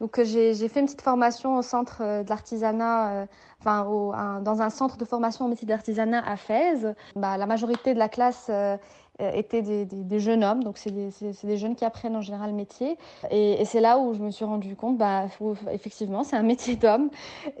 Donc, 0.00 0.20
j'ai 0.22 0.68
fait 0.68 0.80
une 0.80 0.86
petite 0.86 1.02
formation 1.02 1.56
au 1.56 1.62
centre 1.62 2.02
de 2.24 2.28
l'artisanat 2.28 3.26
enfin, 3.64 3.86
au, 3.86 4.12
un, 4.12 4.40
dans 4.40 4.60
un 4.60 4.70
centre 4.70 4.96
de 4.96 5.04
formation 5.04 5.46
en 5.46 5.48
métier 5.48 5.66
d'artisanat 5.66 6.22
à 6.26 6.36
Fès. 6.36 6.86
Bah, 7.16 7.36
la 7.36 7.46
majorité 7.46 7.94
de 7.94 7.98
la 7.98 8.08
classe 8.08 8.46
euh, 8.50 8.76
étaient 9.20 9.62
des, 9.62 9.84
des, 9.84 10.20
jeunes 10.20 10.42
hommes, 10.42 10.64
donc 10.64 10.76
c'est 10.76 10.90
des, 10.90 11.10
des, 11.44 11.56
jeunes 11.56 11.76
qui 11.76 11.84
apprennent 11.84 12.16
en 12.16 12.20
général 12.20 12.50
le 12.50 12.56
métier. 12.56 12.98
Et, 13.30 13.64
c'est 13.64 13.80
là 13.80 13.98
où 13.98 14.12
je 14.14 14.18
me 14.18 14.30
suis 14.30 14.44
rendu 14.44 14.74
compte, 14.74 14.98
bah, 14.98 15.26
effectivement, 15.72 16.24
c'est 16.24 16.36
un 16.36 16.42
métier 16.42 16.76
d'homme. 16.76 17.10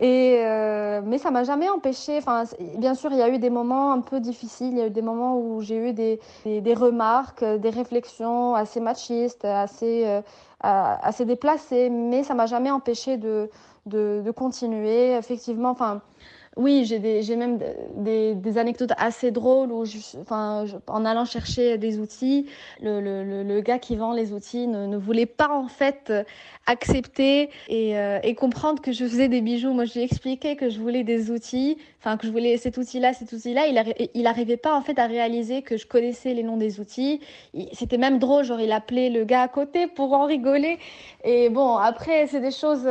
Euh, 0.02 1.00
mais 1.04 1.18
ça 1.18 1.30
m'a 1.30 1.44
jamais 1.44 1.68
empêché. 1.68 2.18
Enfin, 2.18 2.44
bien 2.76 2.94
sûr, 2.94 3.12
il 3.12 3.18
y 3.18 3.22
a 3.22 3.28
eu 3.28 3.38
des 3.38 3.50
moments 3.50 3.92
un 3.92 4.00
peu 4.00 4.20
difficiles. 4.20 4.72
Il 4.72 4.78
y 4.78 4.82
a 4.82 4.86
eu 4.86 4.90
des 4.90 5.02
moments 5.02 5.38
où 5.38 5.60
j'ai 5.60 5.76
eu 5.76 5.92
des, 5.92 6.18
remarques, 6.74 7.44
des 7.44 7.70
réflexions 7.70 8.54
assez 8.54 8.80
machistes, 8.80 9.44
assez 9.44 10.04
euh, 10.06 10.20
assez 10.60 11.26
déplacées, 11.26 11.90
mais 11.90 12.22
ça 12.22 12.34
m'a 12.34 12.46
jamais 12.46 12.70
empêché 12.70 13.16
de 13.16 13.50
de, 13.86 14.22
de 14.24 14.30
continuer. 14.30 15.14
Effectivement, 15.14 15.70
enfin, 15.70 16.00
oui, 16.56 16.84
j'ai 16.84 17.36
même 17.36 17.58
des, 17.96 18.58
anecdotes 18.58 18.92
assez 18.96 19.30
drôles 19.32 19.72
où, 19.72 19.84
enfin, 20.20 20.64
en 20.86 21.04
allant 21.04 21.24
chercher 21.24 21.78
des 21.78 21.98
outils, 21.98 22.46
le, 22.80 23.00
le, 23.00 23.42
le, 23.42 23.60
gars 23.60 23.80
qui 23.80 23.96
vend 23.96 24.12
les 24.12 24.32
outils 24.32 24.68
ne, 24.68 24.96
voulait 24.96 25.26
pas 25.26 25.50
en 25.50 25.66
fait 25.66 26.12
accepter 26.66 27.50
et, 27.68 27.98
euh, 27.98 28.20
et, 28.22 28.34
comprendre 28.34 28.80
que 28.80 28.92
je 28.92 29.04
faisais 29.04 29.28
des 29.28 29.40
bijoux. 29.40 29.72
Moi, 29.72 29.84
je 29.84 29.94
lui 29.94 30.00
ai 30.00 30.04
expliqué 30.04 30.54
que 30.54 30.70
je 30.70 30.78
voulais 30.78 31.02
des 31.02 31.30
outils, 31.30 31.76
enfin 31.98 32.16
que 32.16 32.26
je 32.26 32.32
voulais 32.32 32.56
cet 32.56 32.76
outil-là, 32.76 33.12
cet 33.12 33.32
outil-là. 33.32 33.66
Il, 33.66 34.08
il 34.14 34.26
arrivait 34.26 34.56
pas 34.56 34.76
en 34.76 34.80
fait 34.80 34.98
à 34.98 35.06
réaliser 35.06 35.62
que 35.62 35.76
je 35.76 35.86
connaissais 35.86 36.34
les 36.34 36.44
noms 36.44 36.56
des 36.56 36.78
outils. 36.78 37.20
C'était 37.72 37.98
même 37.98 38.18
drôle, 38.18 38.44
genre 38.44 38.60
il 38.60 38.72
appelait 38.72 39.10
le 39.10 39.24
gars 39.24 39.42
à 39.42 39.48
côté 39.48 39.88
pour 39.88 40.12
en 40.12 40.24
rigoler. 40.26 40.78
Et 41.24 41.48
bon, 41.50 41.76
après, 41.76 42.28
c'est 42.28 42.40
des 42.40 42.52
choses 42.52 42.88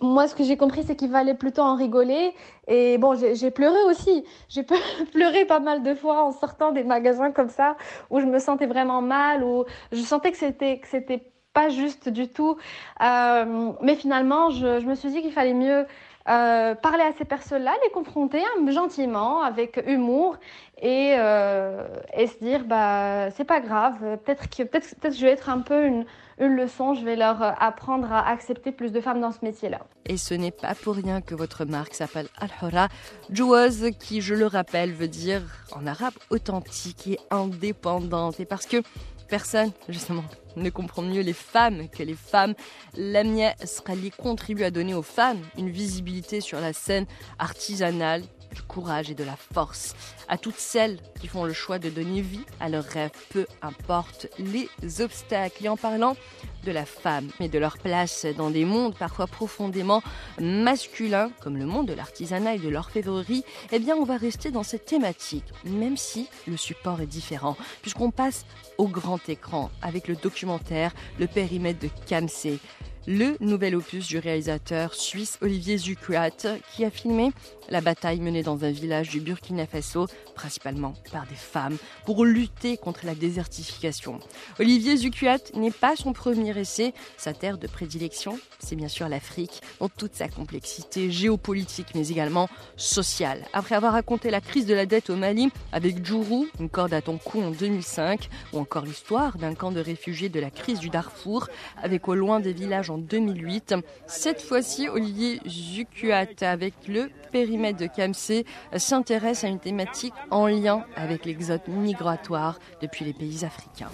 moi, 0.00 0.28
ce 0.28 0.34
que 0.34 0.44
j'ai 0.44 0.56
compris, 0.56 0.82
c'est 0.82 0.96
qu'il 0.96 1.10
fallait 1.10 1.34
plutôt 1.34 1.62
en 1.62 1.76
rigoler. 1.76 2.34
Et 2.66 2.98
bon, 2.98 3.14
j'ai 3.14 3.50
pleuré 3.50 3.82
aussi. 3.88 4.24
J'ai 4.48 4.64
pleuré 5.12 5.44
pas 5.44 5.60
mal 5.60 5.82
de 5.82 5.94
fois 5.94 6.24
en 6.24 6.32
sortant 6.32 6.72
des 6.72 6.84
magasins 6.84 7.30
comme 7.30 7.48
ça, 7.48 7.76
où 8.10 8.20
je 8.20 8.26
me 8.26 8.38
sentais 8.38 8.66
vraiment 8.66 9.02
mal, 9.02 9.44
où 9.44 9.64
je 9.92 10.00
sentais 10.00 10.32
que 10.32 10.38
c'était 10.38 10.78
que 10.78 10.88
c'était 10.88 11.30
pas 11.52 11.68
juste 11.68 12.08
du 12.08 12.28
tout. 12.28 12.56
Euh, 13.02 13.72
mais 13.82 13.96
finalement, 13.96 14.50
je, 14.50 14.86
me 14.86 14.94
suis 14.94 15.10
dit 15.10 15.22
qu'il 15.22 15.32
fallait 15.32 15.54
mieux 15.54 15.86
euh, 16.28 16.74
parler 16.74 17.02
à 17.02 17.12
ces 17.12 17.24
personnes-là, 17.24 17.72
les 17.84 17.90
confronter 17.90 18.40
hein, 18.40 18.70
gentiment, 18.70 19.42
avec 19.42 19.82
humour, 19.86 20.36
et, 20.80 21.14
euh, 21.18 21.86
et 22.16 22.26
se 22.26 22.38
dire, 22.38 22.64
bah, 22.64 23.30
c'est 23.32 23.44
pas 23.44 23.60
grave. 23.60 24.18
Peut-être 24.24 24.48
que 24.48 24.62
peut-être 24.62 24.94
peut-être 25.00 25.16
je 25.16 25.26
vais 25.26 25.32
être 25.32 25.48
un 25.50 25.60
peu 25.60 25.84
une 25.84 26.04
une 26.40 26.56
leçon, 26.56 26.94
je 26.94 27.04
vais 27.04 27.16
leur 27.16 27.42
euh, 27.42 27.52
apprendre 27.58 28.10
à 28.10 28.26
accepter 28.28 28.72
plus 28.72 28.90
de 28.90 29.00
femmes 29.00 29.20
dans 29.20 29.30
ce 29.30 29.38
métier-là. 29.42 29.80
Et 30.06 30.16
ce 30.16 30.34
n'est 30.34 30.50
pas 30.50 30.74
pour 30.74 30.94
rien 30.96 31.20
que 31.20 31.34
votre 31.34 31.64
marque 31.64 31.94
s'appelle 31.94 32.28
Al-Hora, 32.38 32.88
joueuse 33.30 33.90
qui, 34.00 34.20
je 34.22 34.34
le 34.34 34.46
rappelle, 34.46 34.92
veut 34.92 35.08
dire 35.08 35.42
en 35.72 35.86
arabe 35.86 36.14
authentique 36.30 37.06
et 37.06 37.18
indépendante. 37.30 38.40
Et 38.40 38.46
parce 38.46 38.66
que 38.66 38.82
personne, 39.28 39.70
justement, 39.88 40.24
ne 40.56 40.70
comprend 40.70 41.02
mieux 41.02 41.22
les 41.22 41.32
femmes 41.32 41.88
que 41.88 42.02
les 42.02 42.14
femmes. 42.14 42.54
Lamia 42.96 43.54
Srali 43.64 44.10
contribue 44.10 44.64
à 44.64 44.70
donner 44.70 44.94
aux 44.94 45.02
femmes 45.02 45.40
une 45.56 45.70
visibilité 45.70 46.40
sur 46.40 46.60
la 46.60 46.72
scène 46.72 47.06
artisanale 47.38 48.22
du 48.54 48.62
courage 48.62 49.10
et 49.10 49.14
de 49.14 49.24
la 49.24 49.36
force. 49.36 49.94
À 50.28 50.38
toutes 50.38 50.58
celles 50.58 50.98
qui 51.20 51.28
font 51.28 51.44
le 51.44 51.52
choix 51.52 51.78
de 51.78 51.90
donner 51.90 52.20
vie 52.20 52.44
à 52.60 52.68
leurs 52.68 52.84
rêves, 52.84 53.10
peu 53.30 53.46
importe 53.62 54.28
les 54.38 54.68
obstacles. 55.00 55.64
Et 55.64 55.68
en 55.68 55.76
parlant 55.76 56.16
de 56.64 56.72
la 56.72 56.84
femme 56.84 57.28
et 57.40 57.48
de 57.48 57.58
leur 57.58 57.78
place 57.78 58.26
dans 58.36 58.50
des 58.50 58.64
mondes 58.64 58.96
parfois 58.96 59.26
profondément 59.26 60.02
masculins, 60.40 61.30
comme 61.40 61.56
le 61.56 61.66
monde 61.66 61.88
de 61.88 61.94
l'artisanat 61.94 62.56
et 62.56 62.58
de 62.58 62.68
l'orfèvrerie, 62.68 63.44
eh 63.72 63.78
bien 63.78 63.96
on 63.96 64.04
va 64.04 64.16
rester 64.16 64.50
dans 64.50 64.62
cette 64.62 64.84
thématique, 64.84 65.44
même 65.64 65.96
si 65.96 66.28
le 66.46 66.56
support 66.56 67.00
est 67.00 67.06
différent, 67.06 67.56
puisqu'on 67.82 68.10
passe 68.10 68.44
au 68.78 68.88
grand 68.88 69.28
écran 69.28 69.70
avec 69.82 70.08
le 70.08 70.16
documentaire 70.16 70.92
Le 71.18 71.26
périmètre 71.26 71.80
de 71.80 71.88
Kamsé 72.06 72.58
le 73.06 73.36
nouvel 73.40 73.74
opus 73.76 74.06
du 74.06 74.18
réalisateur 74.18 74.94
suisse 74.94 75.38
Olivier 75.40 75.78
Zucuat 75.78 76.30
qui 76.74 76.84
a 76.84 76.90
filmé 76.90 77.32
la 77.70 77.80
bataille 77.80 78.20
menée 78.20 78.42
dans 78.42 78.64
un 78.64 78.70
village 78.70 79.10
du 79.10 79.20
Burkina 79.20 79.66
Faso, 79.66 80.06
principalement 80.34 80.94
par 81.12 81.26
des 81.26 81.36
femmes, 81.36 81.76
pour 82.04 82.24
lutter 82.24 82.76
contre 82.76 83.06
la 83.06 83.14
désertification. 83.14 84.18
Olivier 84.58 84.96
Zucuat 84.96 85.38
n'est 85.54 85.70
pas 85.70 85.96
son 85.96 86.12
premier 86.12 86.58
essai, 86.58 86.92
sa 87.16 87.32
terre 87.32 87.58
de 87.58 87.66
prédilection, 87.66 88.38
c'est 88.58 88.76
bien 88.76 88.88
sûr 88.88 89.08
l'Afrique, 89.08 89.62
dans 89.78 89.88
toute 89.88 90.14
sa 90.14 90.28
complexité 90.28 91.10
géopolitique 91.10 91.94
mais 91.94 92.08
également 92.08 92.48
sociale. 92.76 93.44
Après 93.52 93.76
avoir 93.76 93.92
raconté 93.92 94.30
la 94.30 94.40
crise 94.40 94.66
de 94.66 94.74
la 94.74 94.86
dette 94.86 95.10
au 95.10 95.16
Mali 95.16 95.50
avec 95.72 96.04
Djourou, 96.04 96.46
une 96.58 96.68
corde 96.68 96.92
à 96.92 97.02
ton 97.02 97.18
cou 97.18 97.40
en 97.40 97.50
2005, 97.50 98.28
ou 98.52 98.58
encore 98.58 98.84
l'histoire 98.84 99.38
d'un 99.38 99.54
camp 99.54 99.70
de 99.70 99.80
réfugiés 99.80 100.28
de 100.28 100.40
la 100.40 100.50
crise 100.50 100.80
du 100.80 100.90
Darfour, 100.90 101.48
avec 101.82 102.08
au 102.08 102.14
loin 102.14 102.40
des 102.40 102.52
villages 102.52 102.90
en 102.90 102.98
2008. 102.98 103.76
Cette 104.06 104.42
fois-ci, 104.42 104.88
Olivier 104.88 105.40
Zucuat, 105.46 106.26
avec 106.40 106.74
le 106.88 107.10
périmètre 107.30 107.59
de 107.60 107.86
Kamsé, 107.86 108.46
s'intéresse 108.76 109.44
à 109.44 109.48
une 109.48 109.60
thématique 109.60 110.14
en 110.30 110.46
lien 110.46 110.84
avec 110.96 111.26
l'exode 111.26 111.60
migratoire 111.68 112.58
depuis 112.80 113.04
les 113.04 113.12
pays 113.12 113.44
africains. 113.44 113.90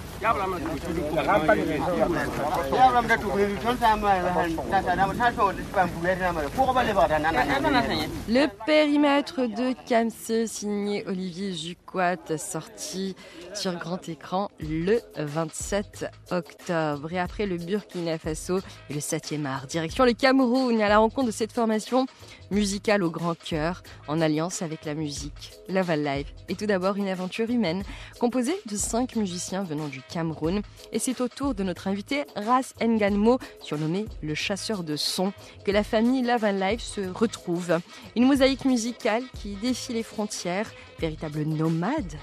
Le 8.29 8.65
périmètre 8.67 9.47
de 9.47 9.75
Kamsé, 9.89 10.47
signé 10.47 11.05
Olivier 11.07 11.53
Zucuat, 11.97 12.37
sorti 12.37 13.15
sur 13.55 13.75
grand 13.77 14.09
écran 14.09 14.51
le 14.61 15.01
27 15.17 16.07
octobre. 16.31 17.13
Et 17.13 17.19
après 17.19 17.47
le 17.47 17.57
Burkina 17.57 18.19
Faso 18.19 18.59
et 18.91 18.95
le 18.95 19.01
7e 19.01 19.47
art, 19.47 19.67
direction 19.67 20.05
le 20.05 20.13
Cameroun 20.13 20.81
à 20.83 20.89
la 20.89 20.99
rencontre 20.99 21.29
de 21.29 21.33
cette 21.33 21.53
formation 21.53 22.07
musicale 22.51 23.03
au 23.03 23.11
grand 23.11 23.37
cœur 23.37 23.83
en 24.09 24.21
alliance 24.21 24.63
avec 24.63 24.85
la 24.85 24.95
musique. 24.95 25.53
Love 25.69 25.91
Alive 25.91 26.27
est 26.49 26.59
tout 26.59 26.67
d'abord 26.67 26.97
une 26.97 27.09
aventure 27.09 27.51
humaine 27.51 27.83
composée 28.21 28.57
de 28.67 28.77
cinq 28.77 29.17
musiciens 29.17 29.65
venant 29.65 29.89
du 29.89 30.03
Cameroun 30.03 30.63
et 30.93 30.99
c'est 30.99 31.21
au 31.21 31.29
tour 31.29 31.55
de 31.55 31.63
notre 31.63 31.89
invité 31.89 32.25
Ras 32.37 32.75
Nganmo, 32.81 33.39
surnommé 33.63 34.05
le 34.23 34.35
chasseur 34.35 34.85
de 34.85 34.97
sons, 34.97 35.33
que 35.65 35.71
la 35.71 35.83
famille 35.83 36.23
Love 36.23 36.45
Alive 36.45 36.81
se 36.81 37.01
retrouve. 37.01 37.81
Une 38.15 38.27
mosaïque 38.27 38.65
musicale 38.65 39.23
qui 39.41 39.55
défie 39.55 39.95
les 39.95 40.03
frontières 40.03 40.71
Véritables 40.99 41.45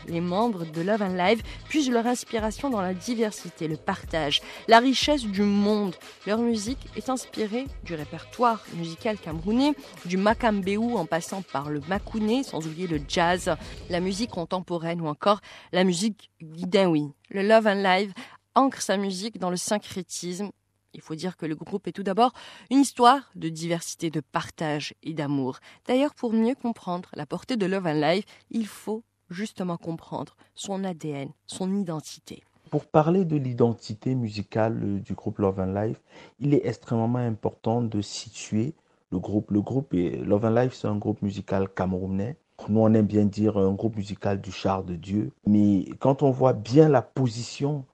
les 0.08 0.22
membres 0.22 0.66
de 0.66 0.82
Love 0.82 1.02
and 1.02 1.16
Live 1.16 1.42
puisent 1.70 1.90
leur 1.90 2.08
inspiration 2.08 2.70
dans 2.70 2.82
la 2.82 2.94
diversité, 2.94 3.68
le 3.68 3.78
partage, 3.78 4.42
la 4.68 4.80
richesse 4.80 5.24
du 5.26 5.42
monde. 5.42 5.96
Leur 6.26 6.40
musique 6.40 6.88
est 6.96 7.10
inspirée 7.10 7.66
du 7.84 7.96
répertoire 7.96 8.64
musical 8.76 9.18
camerounais, 9.18 9.74
du 10.06 10.18
makambéou 10.18 10.98
en 10.98 11.06
passant 11.06 11.42
par 11.42 11.70
le 11.70 11.82
makouné, 11.88 12.44
sans 12.44 12.66
oublier 12.66 12.88
le 12.88 13.00
jazz, 13.08 13.56
la 13.90 14.00
musique 14.00 14.32
contemporaine 14.32 15.02
ou 15.02 15.08
encore 15.08 15.42
la 15.72 15.84
musique 15.84 16.32
guidaoui. 16.42 17.12
Le 17.30 17.42
Love 17.42 17.68
and 17.68 17.84
Live 17.84 18.14
ancre 18.56 18.82
sa 18.82 18.98
musique 18.98 19.40
dans 19.40 19.50
le 19.50 19.58
syncrétisme 19.58 20.52
il 20.94 21.02
faut 21.02 21.16
dire 21.16 21.38
que 21.38 21.46
le 21.46 21.56
groupe 21.56 21.88
est 21.88 21.92
tout 21.92 22.04
d'abord 22.04 22.34
une 22.70 22.80
histoire 22.80 23.32
de 23.36 23.50
diversité, 23.50 24.10
de 24.10 24.20
partage 24.20 24.94
et 25.02 25.14
d'amour. 25.14 25.60
D'ailleurs, 25.88 26.14
pour 26.14 26.34
mieux 26.34 26.56
comprendre 26.56 27.10
la 27.16 27.26
portée 27.26 27.58
de 27.58 27.66
Love 27.66 27.88
and 27.88 27.94
Life, 28.00 28.26
il 28.52 28.68
faut 28.68 29.04
justement 29.34 29.78
comprendre 29.78 30.36
son 30.56 30.84
ADN, 30.84 31.30
son 31.48 31.74
identité. 31.76 32.44
Pour 32.70 32.86
parler 32.86 33.26
de 33.26 33.36
l'identité 33.36 34.16
musicale 34.16 34.80
euh, 34.84 35.00
du 35.00 35.14
groupe 35.14 35.40
Love 35.40 35.60
and 35.60 35.74
Life, 35.74 36.02
il 36.40 36.54
est 36.54 36.66
extrêmement 36.66 37.20
important 37.20 37.82
de 37.82 38.02
situer 38.02 38.74
le 39.12 39.20
groupe. 39.20 39.52
Le 39.52 39.62
groupe 39.62 39.94
est, 39.94 40.24
Love 40.24 40.46
and 40.46 40.56
Life, 40.56 40.74
c'est 40.74 40.88
un 40.88 40.98
groupe 40.98 41.22
musical 41.22 41.70
camerounais. 41.70 42.38
Nous, 42.70 42.80
on 42.80 42.94
aime 42.94 43.06
bien 43.06 43.26
dire 43.26 43.58
un 43.58 43.74
groupe 43.74 43.98
musical 43.98 44.40
du 44.40 44.52
char 44.52 44.84
de 44.84 44.96
Dieu. 44.96 45.32
Mais 45.46 45.86
quand 46.00 46.24
on 46.24 46.32
voit 46.32 46.54
bien 46.54 46.88
la 46.88 47.02
position 47.02 47.86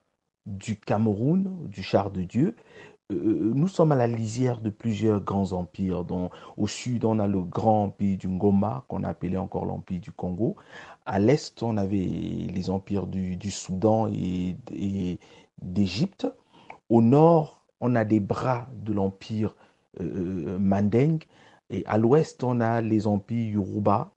du 0.46 0.78
Cameroun, 0.78 1.68
du 1.68 1.84
char 1.84 2.12
de 2.12 2.22
Dieu, 2.24 2.56
euh, 2.56 2.89
nous 3.10 3.68
sommes 3.68 3.92
à 3.92 3.96
la 3.96 4.08
lisière 4.08 4.62
de 4.62 4.70
plusieurs 4.70 5.22
grands 5.22 5.54
empires. 5.54 6.06
Au 6.58 6.68
sud, 6.68 7.06
on 7.06 7.20
a 7.20 7.28
le 7.28 7.42
grand 7.42 7.86
empire 7.86 8.18
du 8.18 8.28
Ngoma, 8.28 8.86
qu'on 8.88 9.04
appelait 9.04 9.38
encore 9.38 9.66
l'empire 9.66 10.00
du 10.00 10.12
Congo. 10.12 10.56
À 11.06 11.20
l'est, 11.20 11.64
on 11.64 11.78
avait 11.78 11.98
les 11.98 12.70
empires 12.70 13.08
du, 13.08 13.52
Soudan 13.52 14.08
et, 14.08 14.58
d'Égypte. 15.62 16.28
Au 16.90 17.02
nord, 17.02 17.64
on 17.82 17.96
a 17.96 18.06
des 18.06 18.20
bras 18.20 18.68
de 18.74 18.94
l'empire 18.94 19.56
Manding 20.00 21.24
et 21.70 21.84
à 21.86 21.98
l'ouest, 21.98 22.44
on 22.44 22.62
a 22.62 22.82
les 22.82 23.08
empires 23.08 23.54
Yoruba 23.54 24.12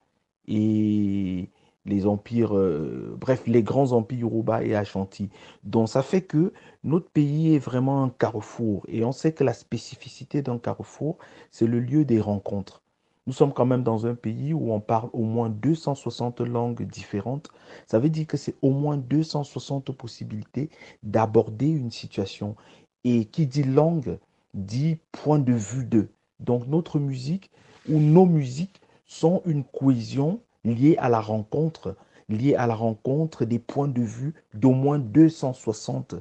et 0.48 1.50
les 1.84 2.06
empires, 2.06 2.56
euh, 2.56 3.16
bref, 3.18 3.42
les 3.46 3.62
grands 3.62 3.92
empires 3.92 4.20
Yoruba 4.20 4.62
et 4.62 4.74
Ashanti. 4.74 5.30
Donc 5.64 5.88
ça 5.88 6.02
fait 6.02 6.22
que 6.22 6.52
notre 6.84 7.08
pays 7.10 7.54
est 7.54 7.58
vraiment 7.58 8.02
un 8.04 8.10
carrefour 8.10 8.84
et 8.88 9.04
on 9.04 9.12
sait 9.12 9.32
que 9.32 9.44
la 9.44 9.52
spécificité 9.52 10.42
d'un 10.42 10.58
carrefour, 10.58 11.18
c'est 11.50 11.66
le 11.66 11.80
lieu 11.80 12.04
des 12.04 12.20
rencontres. 12.20 12.82
Nous 13.26 13.32
sommes 13.32 13.52
quand 13.52 13.66
même 13.66 13.84
dans 13.84 14.06
un 14.06 14.16
pays 14.16 14.52
où 14.52 14.72
on 14.72 14.80
parle 14.80 15.08
au 15.12 15.22
moins 15.22 15.48
260 15.48 16.40
langues 16.40 16.82
différentes. 16.82 17.50
Ça 17.86 18.00
veut 18.00 18.10
dire 18.10 18.26
que 18.26 18.36
c'est 18.36 18.56
au 18.62 18.70
moins 18.70 18.96
260 18.96 19.92
possibilités 19.92 20.70
d'aborder 21.04 21.68
une 21.68 21.92
situation. 21.92 22.56
Et 23.04 23.26
qui 23.26 23.46
dit 23.46 23.62
langue 23.62 24.18
dit 24.54 24.98
point 25.12 25.38
de 25.38 25.52
vue 25.52 25.84
de. 25.84 26.08
Donc 26.40 26.66
notre 26.66 26.98
musique 26.98 27.50
ou 27.88 27.98
nos 27.98 28.26
musiques 28.26 28.80
sont 29.06 29.42
une 29.46 29.64
cohésion 29.64 30.40
liée 30.64 30.96
à 30.98 31.08
la 31.08 31.20
rencontre, 31.20 31.96
liée 32.28 32.54
à 32.54 32.66
la 32.66 32.74
rencontre 32.74 33.44
des 33.44 33.58
points 33.58 33.88
de 33.88 34.02
vue 34.02 34.34
d'au 34.54 34.72
moins 34.72 34.98
260 34.98 36.16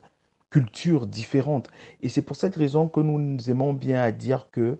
cultures 0.49 1.07
différentes. 1.07 1.69
Et 2.01 2.09
c'est 2.09 2.21
pour 2.21 2.35
cette 2.35 2.55
raison 2.55 2.87
que 2.87 2.99
nous 2.99 3.49
aimons 3.49 3.73
bien 3.73 4.01
à 4.01 4.11
dire 4.11 4.49
que 4.51 4.77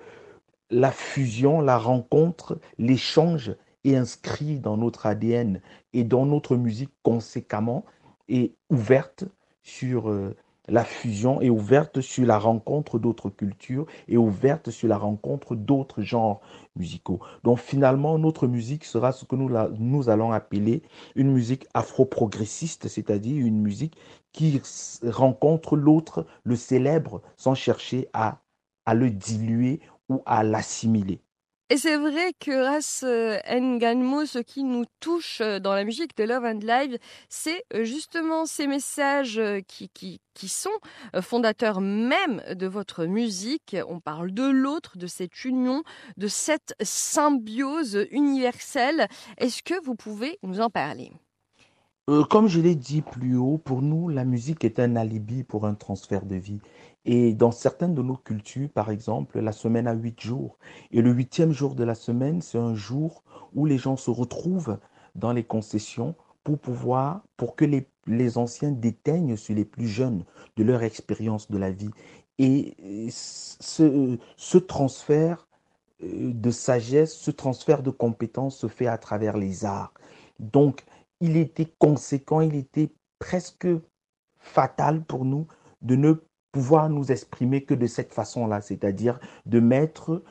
la 0.70 0.91
fusion, 0.91 1.62
la 1.62 1.77
rencontre, 1.77 2.60
l'échange 2.77 3.56
est 3.84 3.96
inscrit 3.96 4.60
dans 4.60 4.77
notre 4.77 5.06
ADN 5.06 5.62
et 5.94 6.03
dans 6.03 6.25
notre 6.25 6.56
musique 6.56 6.91
conséquemment 7.03 7.86
est 8.30 8.53
ouverte 8.70 9.25
sur 9.63 10.10
euh, 10.10 10.36
la 10.72 10.86
fusion 10.86 11.42
est 11.42 11.50
ouverte 11.50 12.00
sur 12.00 12.25
la 12.25 12.40
rencontre 12.40 12.98
d'autres 12.98 13.30
cultures 13.30 13.86
et 14.08 14.18
ouverte 14.18 14.72
sur 14.72 14.88
la 14.88 14.98
rencontre 14.98 15.54
d'autres 15.56 16.01
genres 16.01 16.40
musicaux. 16.78 17.20
Donc 17.44 17.60
finalement, 17.60 18.18
notre 18.18 18.48
musique 18.48 18.86
sera 18.86 19.12
ce 19.12 19.25
que 19.25 19.36
nous, 19.36 20.10
allons 20.10 20.32
appeler 20.32 20.82
une 21.16 21.32
musique 21.32 21.68
afro-progressiste, 21.74 22.88
c'est-à-dire 22.88 23.46
une 23.46 23.62
musique 23.62 23.98
qui 24.32 24.62
rencontre 25.04 25.75
l'autre, 25.75 26.25
le 26.44 26.56
célèbre, 26.56 27.22
sans 27.36 27.54
chercher 27.54 28.08
à 28.13 28.40
le 28.94 29.10
diluer 29.10 29.82
ou 30.08 30.22
à 30.25 30.42
l'assimiler. 30.44 31.22
Et 31.72 31.78
c'est 31.78 31.96
vrai 31.96 32.34
que 32.38 32.51
Ras 32.51 33.06
euh, 33.06 33.40
Nganmo, 33.50 34.25
ce 34.25 34.40
qui 34.40 34.66
nous 34.66 34.84
touche 35.00 35.40
euh, 35.40 35.62
dans 35.62 35.74
la 35.74 35.86
musique 35.86 36.18
de 36.18 36.25
Love 36.25 36.44
and 36.44 36.60
Live, 36.62 36.98
c'est 37.30 37.63
euh, 37.74 37.86
justement 37.86 38.46
ces 38.46 38.68
messages 38.68 39.42
qui, 39.70 40.20
sont 40.50 40.70
fondateurs 41.22 41.80
même 41.80 42.44
de 42.54 42.68
votre 42.68 43.06
musique. 43.06 43.78
On 43.88 44.01
parle 44.01 44.34
de 44.34 44.44
l'autre, 44.44 44.98
de 44.98 45.08
cette 45.08 45.46
union, 45.46 45.84
de 46.18 46.28
cette 46.28 46.75
symbiose 46.82 48.06
universelle. 48.12 49.08
Est-ce 49.38 49.63
que 49.63 49.82
vous 49.82 49.96
pouvez 49.96 50.40
nous 50.44 50.60
en 50.60 50.70
parler? 50.70 51.13
Comme 52.30 52.48
je 52.48 52.60
l'ai 52.60 52.75
dit 52.75 53.01
plus 53.01 53.38
haut, 53.38 53.58
pour 53.58 53.82
nous, 53.82 54.10
la 54.10 54.25
musique 54.25 54.66
est 54.66 54.80
un 54.80 54.98
alibi 54.98 55.44
pour 55.44 55.66
un 55.66 55.75
transfert 55.75 56.25
de 56.25 56.36
vie. 56.36 56.60
Et 57.05 57.34
dans 57.34 57.51
certaines 57.51 57.96
de 57.96 58.01
nos 58.01 58.15
cultures, 58.15 58.70
par 58.70 58.91
exemple, 58.91 59.39
la 59.39 59.51
semaine 59.51 59.88
a 59.88 59.93
huit 59.93 60.20
jours. 60.22 60.58
Et 60.91 61.01
le 61.01 61.12
huitième 61.12 61.51
jour 61.51 61.75
de 61.75 61.84
la 61.84 61.96
semaine, 61.96 62.41
c'est 62.41 62.60
un 62.60 62.75
jour 62.75 63.24
où 63.53 63.65
les 63.65 63.77
gens 63.77 63.98
se 63.98 64.12
retrouvent 64.12 64.77
dans 65.15 65.34
les 65.34 65.43
concessions 65.43 66.15
pour 66.43 66.60
pouvoir, 66.60 67.24
pour 67.38 67.55
que 67.55 67.65
les, 67.65 67.88
les 68.08 68.38
anciens 68.38 68.72
déteignent 68.72 69.36
sur 69.36 69.55
les 69.55 69.65
plus 69.65 69.88
jeunes 69.88 70.25
de 70.58 70.63
leur 70.63 70.84
expérience 70.84 71.50
de 71.50 71.58
la 71.58 71.72
vie. 71.72 71.91
Et 72.38 72.75
ce, 73.10 74.17
ce 74.38 74.58
transfert 74.58 75.48
euh, 76.03 76.31
de 76.34 76.51
sagesse, 76.51 77.13
ce 77.13 77.31
transfert 77.31 77.84
de 77.84 77.91
compétences 77.91 78.58
se 78.58 78.67
fait 78.67 78.88
à 78.88 78.98
travers 78.98 79.38
les 79.38 79.65
arts. 79.65 79.93
Donc, 80.39 80.84
il 81.20 81.38
était 81.38 81.72
conséquent, 81.77 82.41
il 82.41 82.55
était 82.55 82.91
presque 83.20 83.67
fatal 84.39 85.04
pour 85.04 85.26
nous 85.26 85.47
de 85.84 85.95
ne 85.95 86.13
pouvoir 86.52 86.90
nous 86.90 87.12
exprimer 87.12 87.64
que 87.64 87.74
de 87.74 87.88
cette 87.88 88.14
façon-là, 88.14 88.62
c'est-à-dire 88.62 89.20
de 89.46 89.60
mettre 89.60 90.24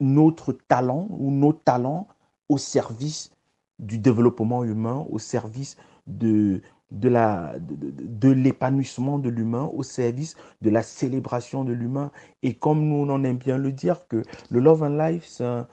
notre 0.00 0.52
talent 0.52 1.08
ou 1.10 1.30
nos 1.30 1.52
talents 1.52 2.08
au 2.48 2.58
service 2.58 3.32
du 3.78 3.98
développement 3.98 4.64
humain, 4.64 5.06
au 5.10 5.18
service 5.18 5.76
de, 6.06 6.62
l'épanouissement 6.90 9.18
de 9.18 9.28
l'humain, 9.28 9.70
au 9.74 9.82
service 9.82 10.36
de 10.62 10.70
la 10.70 10.82
célébration 10.82 11.64
de 11.64 11.72
l'humain. 11.72 12.10
Et 12.42 12.54
comme 12.54 12.86
nous, 12.86 13.06
on 13.08 13.24
aime 13.24 13.38
bien 13.38 13.58
le 13.58 13.72
dire, 13.72 14.06
que 14.06 14.22
le 14.50 14.60
Love 14.60 14.84
and 14.84 14.96
Life, 14.96 15.24
c'est 15.26 15.44
un, 15.44 15.66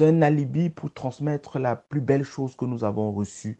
un 0.00 0.22
alibi 0.22 0.70
pour 0.70 0.92
transmettre 0.92 1.58
la 1.58 1.76
plus 1.76 2.00
belle 2.00 2.24
chose 2.24 2.56
que 2.56 2.64
nous 2.64 2.84
avons 2.84 3.12
reçue 3.12 3.58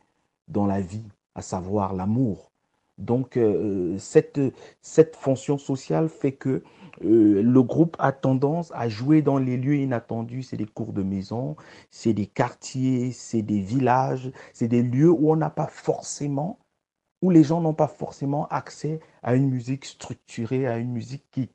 dans 0.49 0.67
la 0.67 0.81
vie, 0.81 1.05
à 1.35 1.43
savoir 1.43 1.95
l'amour. 1.95 2.51
Donc, 2.99 3.37
euh, 3.37 3.97
cette, 3.99 4.41
cette 4.81 5.17
fonction 5.17 5.59
sociale 5.59 6.09
fait 6.09 6.33
que 6.33 6.63
euh, 7.05 7.43
le 7.43 7.63
groupe 7.63 7.97
a 7.99 8.13
tendance 8.13 8.73
à 8.75 8.89
jouer 8.89 9.23
dans 9.23 9.39
les 9.39 9.57
lieux 9.57 9.77
inattendus. 9.77 10.43
C'est 10.43 10.57
des 10.57 10.67
cours 10.67 10.93
de 10.93 11.03
maison, 11.03 11.57
c'est 11.91 12.15
des 12.15 12.27
quartiers, 12.27 13.13
c'est 13.13 13.43
des 13.43 13.61
villages, 13.61 14.31
c'est 14.53 14.69
des 14.69 14.83
lieux 14.83 15.11
où 15.11 15.31
on 15.31 15.37
n'a 15.37 15.51
pas 15.51 15.67
forcément, 15.67 16.59
où 17.23 17.31
les 17.31 17.45
gens 17.45 17.61
n'ont 17.61 17.75
pas 17.75 17.89
forcément 17.89 18.47
accès 18.49 19.01
à 19.23 19.35
une 19.35 19.51
musique 19.51 19.85
structurée, 19.85 20.67
à 20.67 20.79
une 20.79 20.93
musique 20.93 21.25
qui, 21.31 21.51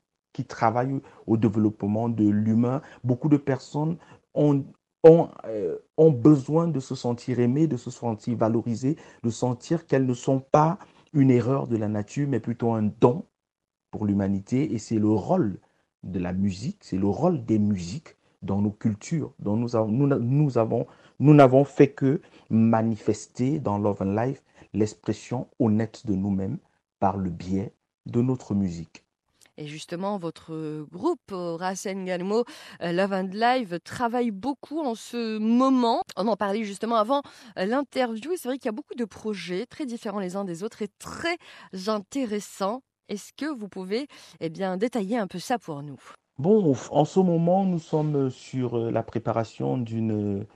travaille 0.47 0.99
au 1.27 1.37
développement 1.37 2.09
de 2.09 2.27
l'humain. 2.27 2.81
Beaucoup 3.03 3.29
de 3.29 3.37
personnes 3.37 3.97
ont, 4.33 4.63
euh, 5.05 5.77
ont 5.97 6.09
besoin 6.11 6.67
de 6.67 6.79
se 6.79 6.95
sentir 6.95 7.39
aimées, 7.39 7.67
de 7.67 7.77
se 7.77 7.91
sentir 7.91 8.35
valorisées, 8.37 8.95
de 9.23 9.29
sentir 9.29 9.85
qu'elles 9.85 10.07
ne 10.07 10.15
sont 10.15 10.39
pas 10.39 10.79
une 11.13 11.31
erreur 11.31 11.67
de 11.67 11.77
la 11.77 11.87
nature, 11.87 12.27
mais 12.27 12.39
plutôt 12.39 12.71
un 12.71 12.83
don 12.83 13.25
pour 13.91 14.05
l'humanité. 14.05 14.73
Et 14.73 14.77
c'est 14.77 14.99
le 14.99 15.09
rôle 15.09 15.59
de 16.03 16.19
la 16.19 16.33
musique, 16.33 16.79
c'est 16.81 16.97
le 16.97 17.07
rôle 17.07 17.45
des 17.45 17.59
musiques 17.59 18.15
dans 18.41 18.61
nos 18.61 18.71
cultures, 18.71 19.33
dont 19.39 19.55
nous 19.55 19.75
avons, 19.75 19.91
nous, 19.91 20.07
nous 20.07 20.57
avons, 20.57 20.87
nous 21.19 21.33
n'avons 21.33 21.63
fait 21.63 21.91
que 21.91 22.21
manifester 22.49 23.59
dans 23.59 23.77
Love 23.77 24.01
and 24.01 24.15
Life 24.15 24.43
l'expression 24.73 25.47
honnête 25.59 26.07
de 26.07 26.15
nous-mêmes 26.15 26.57
par 26.99 27.17
le 27.17 27.29
biais 27.29 27.73
de 28.07 28.21
notre 28.21 28.55
musique. 28.55 29.05
Et 29.61 29.67
justement, 29.67 30.17
votre 30.17 30.87
groupe, 30.91 31.19
euh, 31.31 31.55
Racine 31.55 32.03
Galmo, 32.03 32.45
euh, 32.81 32.91
Love 32.91 33.13
and 33.13 33.29
Live, 33.31 33.79
travaille 33.83 34.31
beaucoup 34.31 34.79
en 34.79 34.95
ce 34.95 35.37
moment. 35.37 36.01
On 36.17 36.27
en 36.27 36.35
parlait 36.35 36.63
justement 36.63 36.95
avant 36.95 37.21
euh, 37.59 37.65
l'interview. 37.65 38.31
C'est 38.37 38.47
vrai 38.47 38.57
qu'il 38.57 38.65
y 38.65 38.69
a 38.69 38.71
beaucoup 38.71 38.95
de 38.95 39.05
projets 39.05 39.67
très 39.67 39.85
différents 39.85 40.17
les 40.17 40.35
uns 40.35 40.45
des 40.45 40.63
autres 40.63 40.81
et 40.81 40.87
très 40.97 41.37
intéressants. 41.87 42.81
Est-ce 43.07 43.33
que 43.37 43.45
vous 43.45 43.67
pouvez 43.67 44.07
eh 44.39 44.49
bien, 44.49 44.77
détailler 44.77 45.19
un 45.19 45.27
peu 45.27 45.37
ça 45.37 45.59
pour 45.59 45.83
nous? 45.83 45.99
Bon, 46.39 46.75
en 46.89 47.05
ce 47.05 47.19
moment, 47.19 47.63
nous 47.63 47.77
sommes 47.77 48.31
sur 48.31 48.75
la 48.89 49.03
préparation 49.03 49.77
d'une 49.77 50.39
euh, 50.39 50.47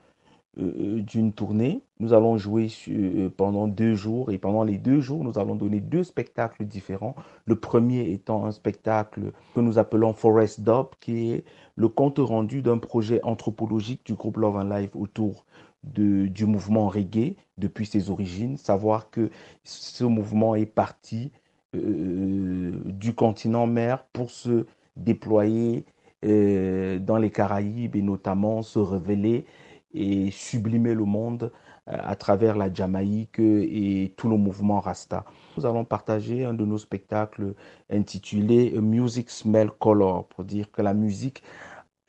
d'une 0.58 1.34
tournée. 1.34 1.82
Nous 2.00 2.14
allons 2.14 2.38
jouer 2.38 2.68
euh, 2.90 3.30
pendant 3.30 3.68
deux 3.68 3.96
jours 3.96 4.32
et 4.32 4.38
pendant 4.38 4.64
les 4.64 4.78
deux 4.78 5.02
jours, 5.02 5.24
nous 5.24 5.38
allons 5.38 5.56
donner 5.56 5.82
deux 5.82 6.04
spectacles 6.04 6.66
différents. 6.66 7.16
Le 7.46 7.56
premier 7.56 8.12
étant 8.12 8.46
un 8.46 8.52
spectacle 8.52 9.32
que 9.54 9.60
nous 9.60 9.78
appelons 9.78 10.14
Forest 10.14 10.62
Dub, 10.62 10.88
qui 11.00 11.32
est 11.32 11.44
le 11.76 11.88
compte 11.90 12.20
rendu 12.20 12.62
d'un 12.62 12.78
projet 12.78 13.22
anthropologique 13.24 14.06
du 14.06 14.14
groupe 14.14 14.38
Love 14.38 14.58
and 14.58 14.76
Life 14.76 14.96
autour 14.96 15.46
du 15.84 16.46
mouvement 16.46 16.88
reggae 16.88 17.36
depuis 17.58 17.86
ses 17.86 18.10
origines. 18.10 18.58
Savoir 18.58 19.10
que 19.10 19.30
ce 19.64 20.04
mouvement 20.04 20.56
est 20.56 20.66
parti 20.66 21.32
euh, 21.76 22.72
du 22.86 23.14
continent 23.14 23.68
mer 23.68 24.06
pour 24.14 24.32
se 24.32 24.66
déployer 24.96 25.86
dans 26.24 27.18
les 27.20 27.30
Caraïbes 27.30 27.96
et 27.96 28.02
notamment 28.02 28.64
se 28.64 28.80
révéler 28.80 29.46
et 29.96 30.30
sublimer 30.32 30.94
le 30.94 31.06
monde 31.06 31.52
euh, 31.88 31.98
à 32.04 32.16
travers 32.16 32.58
la 32.58 32.72
Jamaïque 32.72 33.40
et 33.40 34.14
tout 34.18 34.30
le 34.30 34.38
mouvement 34.38 34.80
Rasta. 34.80 35.26
Nous 35.58 35.66
allons 35.66 35.86
partager 35.86 36.46
un 36.46 36.54
de 36.54 36.66
nos 36.66 36.78
spectacles 36.78 37.56
intitulé 37.90 38.72
Music 38.80 39.30
Smell 39.30 39.72
Color 39.72 40.28
pour 40.28 40.44
dire 40.44 40.72
que 40.72 40.82
la 40.82 40.94
musique, 40.94 41.44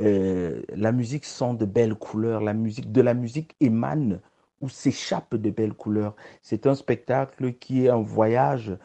euh, 0.03 0.63
la 0.75 0.93
musique 0.93 1.25
sent 1.25 1.55
de 1.55 1.65
belles 1.65 1.95
couleurs, 1.95 2.41
la 2.43 2.55
musique, 2.55 2.91
de 2.91 3.01
la 3.01 3.15
musique 3.15 3.55
émane 3.61 4.21
ou 4.61 4.69
s'échappe 4.69 5.35
de 5.37 5.51
belles 5.51 5.75
couleurs. 5.75 6.17
C'est 6.43 6.67
un 6.67 6.75
spectacle 6.75 7.55
qui 7.55 7.85
est 7.85 7.89
un 7.89 8.03
voyage 8.03 8.77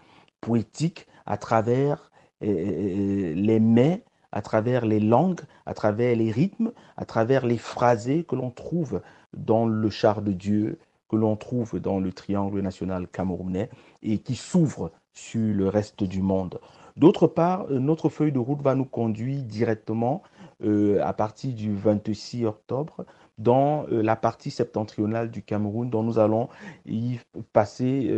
poétique 0.41 1.07
à 1.25 1.37
travers 1.37 2.11
euh, 2.43 3.33
les 3.33 3.59
mains 3.59 3.97
à 4.31 4.41
travers 4.41 4.85
les 4.85 4.99
langues, 4.99 5.41
à 5.65 5.73
travers 5.73 6.15
les 6.15 6.31
rythmes, 6.31 6.71
à 6.97 7.05
travers 7.05 7.45
les 7.45 7.57
phrasés 7.57 8.23
que 8.23 8.35
l'on 8.35 8.51
trouve 8.51 9.01
dans 9.33 9.65
le 9.65 9.89
char 9.89 10.21
de 10.21 10.31
Dieu, 10.31 10.79
que 11.09 11.15
l'on 11.15 11.35
trouve 11.35 11.79
dans 11.79 11.99
le 11.99 12.13
triangle 12.13 12.61
national 12.61 13.07
camerounais 13.07 13.69
et 14.01 14.19
qui 14.19 14.35
s'ouvre 14.35 14.91
sur 15.13 15.53
le 15.53 15.67
reste 15.67 16.03
du 16.03 16.21
monde. 16.21 16.59
D'autre 16.95 17.27
part, 17.27 17.69
notre 17.69 18.09
feuille 18.09 18.31
de 18.31 18.39
route 18.39 18.61
va 18.61 18.75
nous 18.75 18.85
conduire 18.85 19.41
directement 19.43 20.23
à 20.63 21.13
partir 21.13 21.53
du 21.53 21.73
26 21.73 22.45
octobre 22.45 23.05
dans 23.37 23.85
la 23.89 24.15
partie 24.15 24.51
septentrionale 24.51 25.31
du 25.31 25.41
Cameroun, 25.41 25.89
dont 25.89 26.03
nous 26.03 26.19
allons 26.19 26.47
y 26.85 27.19
passer 27.53 28.13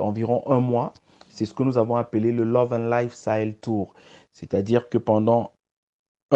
environ 0.00 0.42
un 0.46 0.60
mois. 0.60 0.92
C'est 1.28 1.44
ce 1.44 1.54
que 1.54 1.62
nous 1.64 1.76
avons 1.76 1.96
appelé 1.96 2.32
le 2.32 2.44
Love 2.44 2.72
and 2.72 2.88
Life 2.88 3.12
Sahel 3.12 3.56
Tour. 3.56 3.94
C'est-à-dire 4.34 4.88
que 4.90 4.98
pendant 4.98 5.52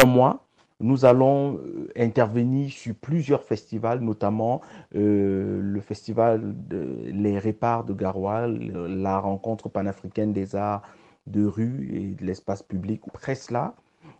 un 0.01 0.05
mois, 0.05 0.47
nous 0.79 1.05
allons 1.05 1.57
euh, 1.57 1.89
intervenir 1.97 2.71
sur 2.71 2.95
plusieurs 2.95 3.43
festivals, 3.43 3.99
notamment 3.99 4.61
euh, 4.95 5.59
le 5.61 5.81
festival 5.81 6.55
Les 6.71 7.37
Réparts 7.37 7.83
de 7.83 7.93
Garoua, 7.93 8.47
la 8.47 9.19
rencontre 9.19 9.67
panafricaine 9.69 10.31
des 10.31 10.55
arts 10.55 10.81
de 11.27 11.45
rue 11.45 11.89
et 11.93 12.15
de 12.15 12.25
l'espace 12.25 12.63
public. 12.63 13.01
Après 13.13 13.35
cela, 13.35 13.75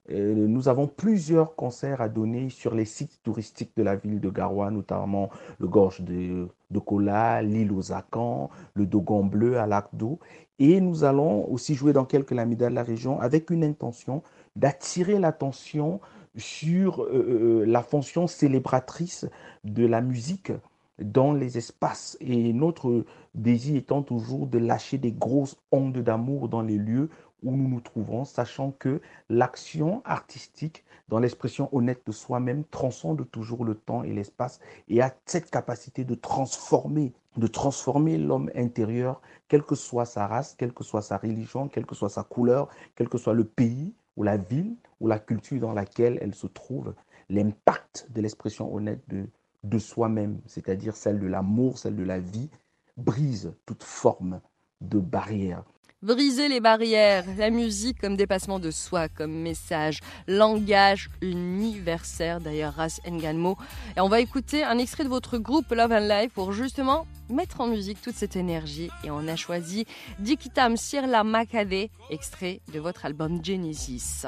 nous 0.10 0.68
avons 0.68 0.88
plusieurs 0.88 1.56
concerts 1.56 2.02
à 2.02 2.10
donner 2.10 2.50
sur 2.50 2.74
les 2.74 2.86
sites 2.86 3.20
touristiques 3.24 3.72
de 3.78 3.84
la 3.84 3.96
ville 3.96 4.20
de 4.20 4.30
Garoua, 4.30 4.72
notamment 4.72 5.30
le 5.60 5.68
Gorge 5.68 6.02
de, 6.02 6.48
Kola, 6.86 7.42
l'île 7.42 7.72
aux 7.72 7.92
Acans, 7.92 8.50
le 8.74 8.86
Dogon 8.86 9.26
Bleu 9.26 9.60
à 9.60 9.68
Lac 9.68 9.88
d'eau. 9.94 10.20
Et 10.58 10.82
nous 10.82 11.04
allons 11.04 11.50
aussi 11.52 11.76
jouer 11.76 11.94
dans 11.94 12.06
quelques 12.06 12.32
lamidas 12.32 12.70
de 12.70 12.76
la 12.76 12.84
région 12.84 13.20
avec 13.20 13.50
une 13.50 13.64
intention 13.64 14.24
d'attirer 14.56 15.20
l'attention 15.20 16.02
sur 16.36 17.04
euh, 17.04 17.10
euh, 17.12 17.66
la 17.66 17.82
fonction 17.82 18.28
célébratrice 18.28 19.28
de 19.64 19.86
la 19.86 20.02
musique 20.02 20.52
dans 21.00 21.34
les 21.34 21.58
espaces. 21.58 22.18
Et 22.20 22.54
notre 22.54 23.06
désir 23.36 23.78
étant 23.78 24.04
toujours 24.04 24.48
de 24.48 24.58
lâcher 24.58 24.98
des 24.98 25.12
grosses 25.12 25.58
ondes 25.72 25.98
d'amour 25.98 26.50
dans 26.50 26.62
les 26.62 26.78
lieux 26.78 27.10
où 27.44 27.56
nous 27.56 27.68
nous 27.68 27.82
trouvons, 27.82 28.26
sachant 28.26 28.72
que 28.72 29.02
l'action 29.30 30.02
artistique, 30.06 30.84
dans 31.08 31.20
l'expression 31.20 31.70
honnête 31.72 32.02
de 32.06 32.12
soi-même, 32.12 32.64
transcende 32.66 33.30
toujours 33.32 33.66
le 33.66 33.76
temps 33.76 34.04
et 34.04 34.14
l'espace 34.14 34.60
et 34.88 35.02
a 35.02 35.14
cette 35.26 35.50
capacité 35.50 36.04
de 36.04 36.16
transformer, 36.16 37.14
de 37.38 37.48
transformer 37.48 38.18
l'homme 38.18 38.52
intérieur, 38.56 39.22
quelle 39.48 39.64
que 39.64 39.76
soit 39.76 40.06
sa 40.06 40.28
race, 40.28 40.56
quelle 40.58 40.74
que 40.74 40.84
soit 40.84 41.02
sa 41.02 41.18
religion, 41.18 41.68
quelle 41.68 41.86
que 41.86 41.96
soit 41.96 42.10
sa 42.10 42.24
couleur, 42.24 42.70
quel 42.96 43.10
que 43.10 43.18
soit 43.18 43.34
le 43.34 43.46
pays 43.46 43.94
ou 44.18 44.24
la 44.24 44.38
ville 44.38 44.76
ou 45.00 45.08
la 45.08 45.20
culture 45.20 45.60
dans 45.60 45.74
laquelle 45.74 46.20
elle 46.22 46.36
se 46.36 46.48
trouve, 46.48 46.94
l'impact 47.30 48.08
de 48.12 48.22
l'expression 48.22 48.74
honnête 48.74 49.02
de, 49.08 49.28
de 49.64 49.80
soi-même, 49.80 50.40
c'est-à-dire 50.46 50.96
celle 50.96 51.20
de 51.20 51.28
l'amour, 51.28 51.78
celle 51.78 51.96
de 51.96 52.04
la 52.04 52.20
vie, 52.20 52.50
brise 52.98 53.54
toute 53.66 53.84
forme 53.84 54.42
de 54.82 55.00
barrière. 55.00 55.64
Briser 56.02 56.48
les 56.48 56.62
barrières, 56.62 57.26
la 57.38 57.50
musique 57.50 58.00
comme 58.00 58.16
dépassement 58.16 58.58
de 58.58 58.72
soi, 58.72 59.10
comme 59.10 59.34
message, 59.34 60.00
langage 60.30 61.10
universel, 61.22 62.42
d'ailleurs, 62.42 62.76
Ras 62.76 63.02
Nganmo. 63.06 63.58
Et 63.98 64.00
on 64.00 64.08
va 64.08 64.22
écouter 64.22 64.64
un 64.64 64.78
extrait 64.78 65.04
de 65.04 65.10
votre 65.10 65.38
groupe 65.38 65.70
Love 65.72 65.92
and 65.92 66.08
Life 66.08 66.32
pour 66.34 66.54
justement 66.54 67.06
mettre 67.30 67.60
en 67.60 67.68
musique 67.68 68.02
toute 68.02 68.16
cette 68.16 68.38
énergie. 68.38 68.90
Et 69.04 69.12
on 69.12 69.28
a 69.28 69.36
choisi 69.36 69.86
Dikitam 70.20 70.78
Sirla 70.78 71.26
Makade, 71.26 71.90
extrait 72.10 72.62
de 72.72 72.80
votre 72.80 73.04
album 73.04 73.44
Genesis. 73.44 74.26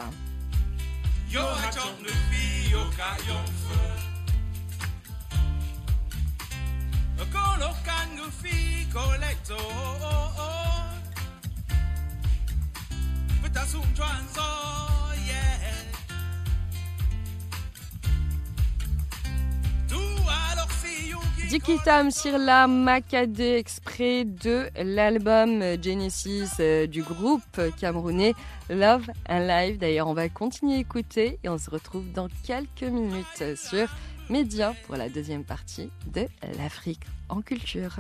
Dikitam 21.52 22.12
Sirla 22.12 22.66
Makade, 22.68 23.42
exprès 23.42 24.24
de 24.24 24.70
l'album 24.82 25.62
Genesis 25.84 26.50
euh, 26.62 26.88
du 26.88 27.04
groupe 27.04 27.60
camerounais 27.78 28.34
Love 28.70 29.10
and 29.28 29.40
Life. 29.40 29.78
D'ailleurs, 29.78 30.08
on 30.08 30.14
va 30.14 30.30
continuer 30.30 30.76
à 30.76 30.78
écouter 30.78 31.40
et 31.44 31.50
on 31.50 31.58
se 31.58 31.70
retrouve 31.70 32.10
dans 32.14 32.30
quelques 32.46 32.84
minutes 32.84 33.58
sur 33.58 33.90
Média 34.30 34.74
pour 34.86 34.96
la 34.96 35.10
deuxième 35.10 35.44
partie 35.44 35.90
de 36.08 36.26
l'Afrique 36.58 37.02
en 37.28 37.42
culture. 37.42 37.98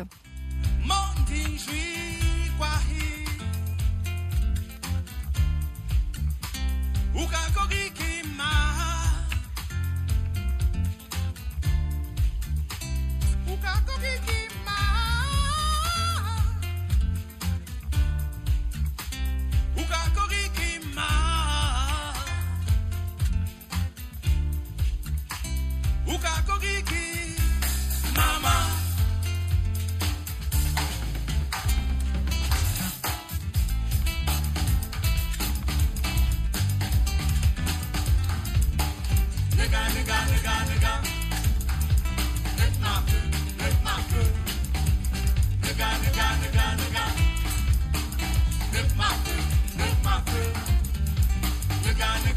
Ukakokikima 7.16 8.52
ukakokikima 13.54 14.41
gonna 52.02 52.31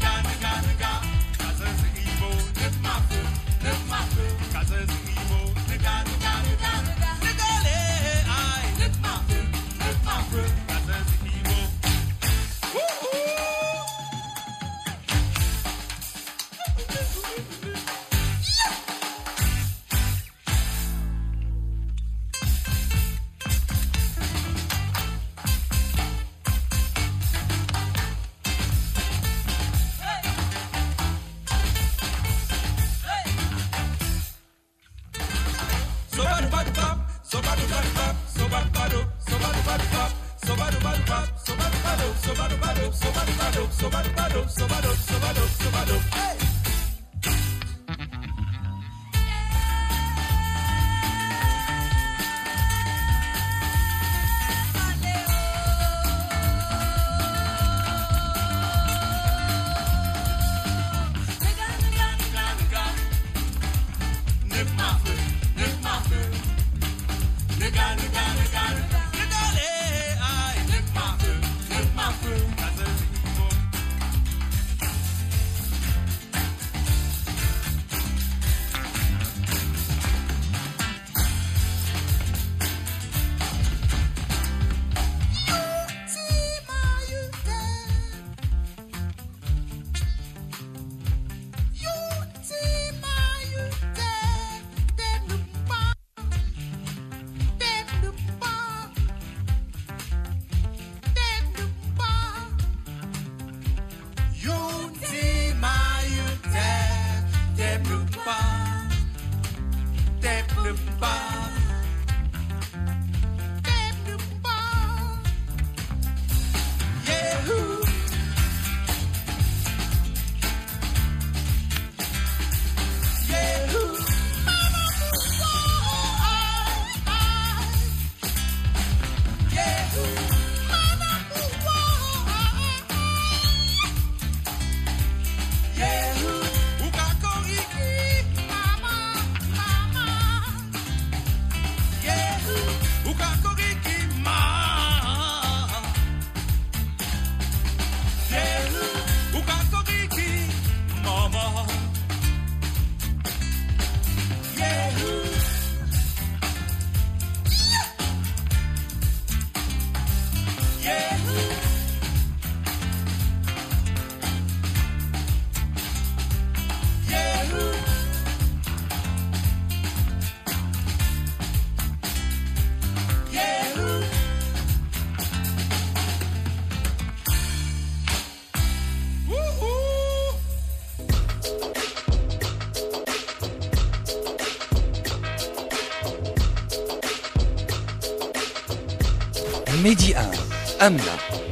Medi 189.85 190.15
1, 190.15 190.31
Amna, 190.79 191.03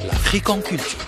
l'Afrique 0.07 0.49
en 0.49 0.59
culture. 0.59 1.07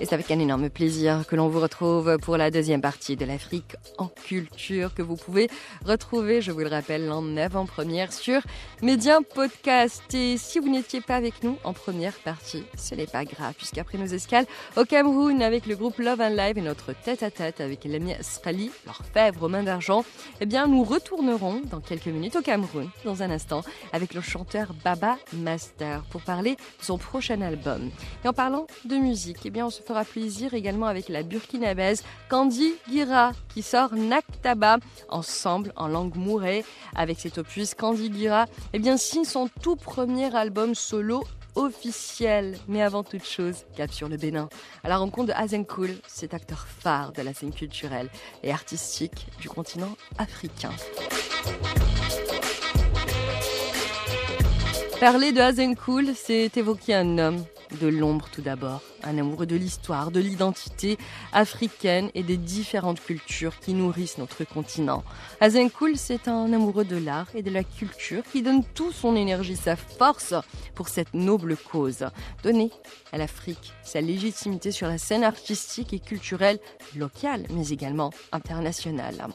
Et 0.00 0.06
c'est 0.06 0.14
avec 0.14 0.30
un 0.30 0.38
énorme 0.38 0.70
plaisir 0.70 1.26
que 1.28 1.36
l'on 1.36 1.48
vous 1.48 1.60
retrouve 1.60 2.16
pour 2.16 2.38
la 2.38 2.50
deuxième 2.50 2.80
partie 2.80 3.14
de 3.14 3.26
l'Afrique 3.26 3.76
en 3.98 4.06
que 4.40 5.02
vous 5.02 5.16
pouvez 5.16 5.48
retrouver, 5.84 6.40
je 6.40 6.52
vous 6.52 6.60
le 6.60 6.68
rappelle, 6.68 7.10
en 7.10 7.36
avant-première 7.36 8.12
sur 8.12 8.40
Média 8.80 9.18
Podcast. 9.34 10.02
Et 10.14 10.36
si 10.38 10.58
vous 10.58 10.70
n'étiez 10.70 11.00
pas 11.00 11.16
avec 11.16 11.42
nous 11.42 11.58
en 11.64 11.72
première 11.72 12.14
partie, 12.14 12.64
ce 12.76 12.94
n'est 12.94 13.06
pas 13.06 13.24
grave, 13.24 13.54
puisqu'après 13.56 13.98
nos 13.98 14.06
escales 14.06 14.46
au 14.76 14.84
Cameroun 14.84 15.42
avec 15.42 15.66
le 15.66 15.76
groupe 15.76 15.98
Love 15.98 16.20
and 16.20 16.30
Live 16.30 16.58
et 16.58 16.62
notre 16.62 16.92
tête-à-tête 16.92 17.60
avec 17.60 17.84
Lamia 17.84 18.22
Srali, 18.22 18.70
l'orfèvre 18.86 19.42
aux 19.42 19.48
mains 19.48 19.62
d'argent, 19.62 20.04
eh 20.40 20.46
bien, 20.46 20.66
nous 20.66 20.84
retournerons 20.84 21.60
dans 21.70 21.80
quelques 21.80 22.06
minutes 22.06 22.36
au 22.36 22.42
Cameroun, 22.42 22.88
dans 23.04 23.22
un 23.22 23.30
instant, 23.30 23.62
avec 23.92 24.14
le 24.14 24.20
chanteur 24.20 24.72
Baba 24.84 25.18
Master 25.34 26.02
pour 26.10 26.22
parler 26.22 26.52
de 26.52 26.84
son 26.84 26.98
prochain 26.98 27.40
album. 27.42 27.90
Et 28.24 28.28
en 28.28 28.32
parlant 28.32 28.66
de 28.84 28.96
musique, 28.96 29.38
eh 29.44 29.50
bien, 29.50 29.66
on 29.66 29.70
se 29.70 29.82
fera 29.82 30.04
plaisir 30.04 30.54
également 30.54 30.86
avec 30.86 31.08
la 31.08 31.22
burkinabaise 31.22 32.02
Candy 32.28 32.74
Gira 32.90 33.32
qui 33.48 33.62
sort 33.62 33.94
Naktaba 34.30 34.78
ensemble 35.08 35.72
en 35.76 35.88
langue 35.88 36.16
mourée. 36.16 36.64
Avec 36.94 37.20
cet 37.20 37.38
opus, 37.38 37.74
Candy 37.74 38.12
Gira 38.12 38.46
eh 38.72 38.78
bien, 38.78 38.96
signe 38.96 39.24
son 39.24 39.48
tout 39.62 39.76
premier 39.76 40.34
album 40.34 40.74
solo 40.74 41.24
officiel. 41.54 42.56
Mais 42.68 42.82
avant 42.82 43.02
toute 43.02 43.24
chose, 43.24 43.64
cap 43.76 43.92
sur 43.92 44.08
le 44.08 44.16
Bénin, 44.16 44.48
à 44.84 44.88
la 44.88 44.96
rencontre 44.96 45.28
de 45.28 45.32
Hazenkoul, 45.32 45.90
cet 46.06 46.34
acteur 46.34 46.66
phare 46.66 47.12
de 47.12 47.22
la 47.22 47.34
scène 47.34 47.52
culturelle 47.52 48.08
et 48.42 48.50
artistique 48.50 49.26
du 49.40 49.48
continent 49.48 49.96
africain. 50.18 50.70
Parler 55.00 55.32
de 55.32 55.40
Hazenkoul, 55.40 56.14
c'est 56.14 56.56
évoquer 56.56 56.94
un 56.94 57.18
homme 57.18 57.44
de 57.80 57.88
l'ombre 57.88 58.28
tout 58.30 58.42
d'abord, 58.42 58.82
un 59.04 59.18
amoureux 59.18 59.46
de 59.46 59.56
l'histoire, 59.56 60.10
de 60.10 60.20
l'identité 60.20 60.98
africaine 61.32 62.10
et 62.14 62.22
des 62.22 62.36
différentes 62.36 63.00
cultures 63.00 63.58
qui 63.60 63.74
nourrissent 63.74 64.18
notre 64.18 64.44
continent. 64.44 65.04
Azenkoul, 65.40 65.96
c'est 65.96 66.28
un 66.28 66.52
amoureux 66.52 66.84
de 66.84 66.96
l'art 66.96 67.28
et 67.34 67.42
de 67.42 67.50
la 67.50 67.64
culture 67.64 68.22
qui 68.30 68.42
donne 68.42 68.64
tout 68.74 68.92
son 68.92 69.16
énergie, 69.16 69.56
sa 69.56 69.76
force 69.76 70.34
pour 70.74 70.88
cette 70.88 71.14
noble 71.14 71.56
cause. 71.56 72.06
Donner 72.42 72.70
à 73.12 73.18
l'Afrique 73.18 73.72
sa 73.82 74.00
légitimité 74.00 74.70
sur 74.70 74.88
la 74.88 74.98
scène 74.98 75.24
artistique 75.24 75.92
et 75.92 75.98
culturelle 76.00 76.58
locale, 76.96 77.46
mais 77.50 77.68
également 77.68 78.10
internationale. 78.32 79.26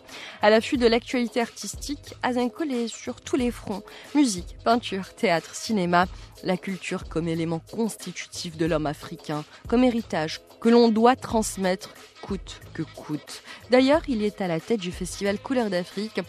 À 0.41 0.49
l'affût 0.49 0.77
de 0.77 0.87
l'actualité 0.87 1.41
artistique, 1.41 2.15
Azenkoul 2.23 2.71
est 2.71 2.87
sur 2.87 3.21
tous 3.21 3.35
les 3.35 3.51
fronts. 3.51 3.83
Musique, 4.15 4.57
peinture, 4.63 5.13
théâtre, 5.13 5.53
cinéma, 5.55 6.07
la 6.43 6.57
culture 6.57 7.07
comme 7.07 7.27
élément 7.27 7.59
constitutif 7.71 8.57
de 8.57 8.65
l'homme 8.65 8.85
africain, 8.85 9.43
comme 9.67 9.83
héritage 9.83 10.41
que 10.59 10.69
l'on 10.69 10.89
doit 10.89 11.15
transmettre 11.15 11.93
coûte 12.21 12.59
que 12.73 12.83
coûte. 12.83 13.43
D'ailleurs, 13.69 14.01
il 14.07 14.23
est 14.23 14.41
à 14.41 14.47
la 14.47 14.59
tête 14.59 14.79
du 14.79 14.91
festival 14.91 15.39
Couleur 15.39 15.69
d'Afrique, 15.69 16.19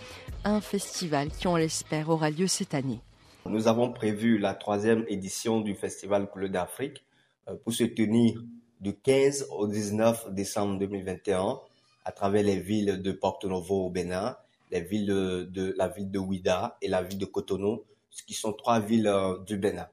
un 0.44 0.60
festival 0.60 1.28
qui, 1.30 1.46
on 1.46 1.56
l'espère, 1.56 2.08
aura 2.08 2.30
lieu 2.30 2.46
cette 2.46 2.74
année. 2.74 3.00
Nous 3.46 3.66
avons 3.66 3.92
prévu 3.92 4.38
la 4.38 4.54
troisième 4.54 5.04
édition 5.08 5.60
du 5.60 5.74
festival 5.74 6.28
Couleur 6.30 6.50
d'Afrique 6.50 7.04
euh, 7.48 7.54
pour 7.64 7.72
se 7.72 7.84
tenir 7.84 8.42
du 8.80 8.94
15 8.94 9.48
au 9.50 9.66
19 9.66 10.32
décembre 10.32 10.78
2021 10.78 11.58
à 12.04 12.12
travers 12.12 12.42
les 12.42 12.60
villes 12.60 13.02
de 13.02 13.12
Porto 13.12 13.48
Novo 13.48 13.86
au 13.86 13.90
Bénin, 13.90 14.36
les 14.70 14.80
villes 14.80 15.06
de, 15.06 15.74
la 15.76 15.88
ville 15.88 16.10
de 16.10 16.18
Ouida 16.18 16.76
et 16.80 16.88
la 16.88 17.02
ville 17.02 17.18
de 17.18 17.26
Cotonou, 17.26 17.84
qui 18.26 18.34
sont 18.34 18.52
trois 18.52 18.80
villes 18.80 19.08
euh, 19.08 19.38
du 19.44 19.56
Bénin. 19.56 19.88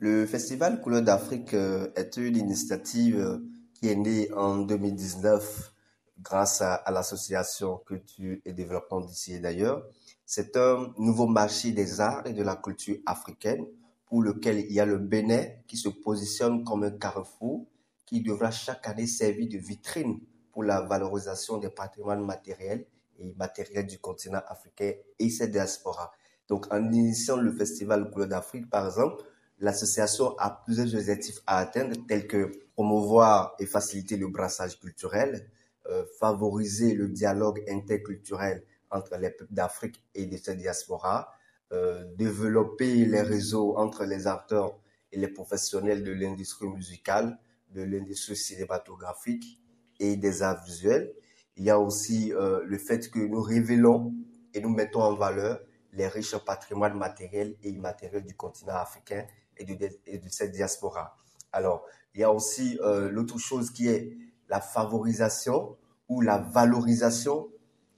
Le 0.00 0.26
festival 0.26 0.80
Couleur 0.80 1.02
d'Afrique 1.02 1.54
euh, 1.54 1.88
est 1.96 2.16
une 2.18 2.36
initiative 2.36 3.18
euh, 3.18 3.38
qui 3.74 3.88
est 3.88 3.96
née 3.96 4.32
en 4.32 4.58
2019 4.58 5.72
grâce 6.20 6.62
à, 6.62 6.84
l'association 6.92 7.78
Culture 7.78 8.36
et 8.44 8.52
Développement 8.52 9.00
d'ici 9.00 9.34
et 9.34 9.38
d'ailleurs. 9.40 9.84
C'est 10.24 10.56
un 10.56 10.94
nouveau 10.98 11.26
marché 11.26 11.72
des 11.72 12.00
arts 12.00 12.24
et 12.28 12.32
de 12.32 12.44
la 12.44 12.54
culture 12.54 12.98
africaine 13.06 13.66
pour 14.06 14.22
lequel 14.22 14.60
il 14.60 14.72
y 14.72 14.78
a 14.78 14.86
le 14.86 14.98
Bénin 14.98 15.44
qui 15.66 15.76
se 15.76 15.88
positionne 15.88 16.62
comme 16.62 16.84
un 16.84 16.92
carrefour 16.92 17.66
qui 18.06 18.20
devra 18.22 18.52
chaque 18.52 18.86
année 18.86 19.08
servir 19.08 19.48
de 19.48 19.58
vitrine 19.58 20.20
pour 20.52 20.62
la 20.62 20.80
valorisation 20.80 21.58
des 21.58 21.70
patrimoines 21.70 22.24
matériels 22.24 22.86
et 23.18 23.26
immatériels 23.26 23.86
du 23.88 23.98
continent 23.98 24.42
africain 24.46 24.92
et 25.18 25.28
ses 25.28 25.48
diasporas. 25.48 26.12
Donc 26.46 26.72
en 26.72 26.92
initiant 26.92 27.36
le 27.36 27.50
festival 27.50 28.08
Couleur 28.12 28.28
d'Afrique, 28.28 28.70
par 28.70 28.86
exemple, 28.86 29.24
L'association 29.60 30.38
a 30.38 30.50
plusieurs 30.50 30.94
objectifs 30.94 31.40
à 31.46 31.58
atteindre, 31.58 31.96
tels 32.06 32.28
que 32.28 32.52
promouvoir 32.74 33.56
et 33.58 33.66
faciliter 33.66 34.16
le 34.16 34.28
brassage 34.28 34.78
culturel, 34.78 35.50
euh, 35.86 36.04
favoriser 36.20 36.94
le 36.94 37.08
dialogue 37.08 37.64
interculturel 37.68 38.62
entre 38.90 39.16
les 39.16 39.30
peuples 39.30 39.52
d'Afrique 39.52 40.00
et 40.14 40.26
de 40.26 40.36
ces 40.36 40.54
diasporas, 40.54 41.32
euh, 41.72 42.04
développer 42.16 43.04
les 43.04 43.20
réseaux 43.20 43.76
entre 43.76 44.04
les 44.04 44.26
acteurs 44.26 44.78
et 45.10 45.18
les 45.18 45.28
professionnels 45.28 46.04
de 46.04 46.12
l'industrie 46.12 46.68
musicale, 46.68 47.38
de 47.74 47.82
l'industrie 47.82 48.36
cinématographique 48.36 49.60
et 49.98 50.16
des 50.16 50.42
arts 50.42 50.62
visuels. 50.64 51.12
Il 51.56 51.64
y 51.64 51.70
a 51.70 51.80
aussi 51.80 52.32
euh, 52.32 52.60
le 52.64 52.78
fait 52.78 53.10
que 53.10 53.18
nous 53.18 53.42
révélons 53.42 54.14
et 54.54 54.60
nous 54.60 54.70
mettons 54.70 55.02
en 55.02 55.14
valeur 55.14 55.60
les 55.92 56.06
riches 56.06 56.36
patrimoines 56.38 56.96
matériels 56.96 57.56
et 57.62 57.70
immatériels 57.70 58.24
du 58.24 58.34
continent 58.34 58.76
africain 58.76 59.26
et 59.58 60.18
de, 60.18 60.28
cette 60.28 60.52
diaspora. 60.52 61.16
Alors, 61.52 61.84
il 62.14 62.20
y 62.20 62.24
a 62.24 62.32
aussi 62.32 62.78
euh, 62.82 63.10
l'autre 63.10 63.38
chose 63.38 63.70
qui 63.70 63.88
est 63.88 64.16
la 64.48 64.60
favorisation 64.60 65.76
ou 66.08 66.20
la 66.20 66.38
valorisation 66.38 67.48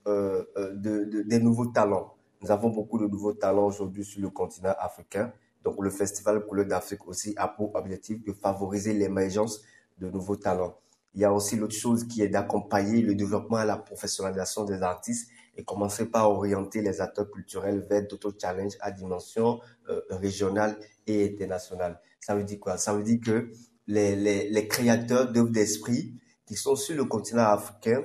euh, 0.06 0.44
euh, 0.56 0.74
de, 0.74 1.22
des 1.22 1.38
nouveaux 1.38 1.66
talents. 1.66 2.14
Nous 2.42 2.50
avons 2.50 2.70
beaucoup 2.70 2.98
de 2.98 3.06
nouveaux 3.06 3.34
talents 3.34 3.66
aujourd'hui 3.66 4.04
sur 4.04 4.20
le 4.20 4.30
continent 4.30 4.74
africain. 4.78 5.32
Donc, 5.62 5.76
le 5.80 5.90
Festival 5.90 6.44
Couleur 6.46 6.66
d'Afrique 6.66 7.06
aussi 7.06 7.34
a 7.36 7.48
pour 7.48 7.74
objectif 7.74 8.24
de 8.24 8.32
favoriser 8.32 8.94
l'émergence 8.94 9.60
de 9.98 10.08
nouveaux 10.08 10.36
talents. 10.36 10.76
Il 11.14 11.20
y 11.20 11.24
a 11.24 11.32
aussi 11.32 11.56
l'autre 11.56 11.74
chose 11.74 12.04
qui 12.04 12.22
est 12.22 12.28
d'accompagner 12.28 13.02
le 13.02 13.14
développement 13.14 13.60
et 13.60 13.66
la 13.66 13.76
professionnalisation 13.76 14.64
des 14.64 14.80
artistes 14.82 15.28
et 15.56 15.64
commencer 15.64 16.06
par 16.06 16.30
orienter 16.30 16.82
les 16.82 17.00
acteurs 17.00 17.28
culturels 17.30 17.84
vers 17.90 18.06
d'autres 18.06 18.32
challenges 18.40 18.76
à 18.80 18.92
dimension 18.92 19.60
régionale 20.08 20.78
et 21.10 21.32
internationale. 21.32 22.00
Ça 22.20 22.34
veut 22.34 22.44
dire 22.44 22.60
quoi? 22.60 22.76
Ça 22.76 22.94
veut 22.94 23.02
dire 23.02 23.20
que 23.24 23.50
les, 23.86 24.68
créateurs 24.68 25.30
d'œuvres 25.30 25.50
d'esprit 25.50 26.14
qui 26.46 26.54
sont 26.54 26.76
sur 26.76 26.96
le 26.96 27.04
continent 27.04 27.44
africain, 27.44 28.02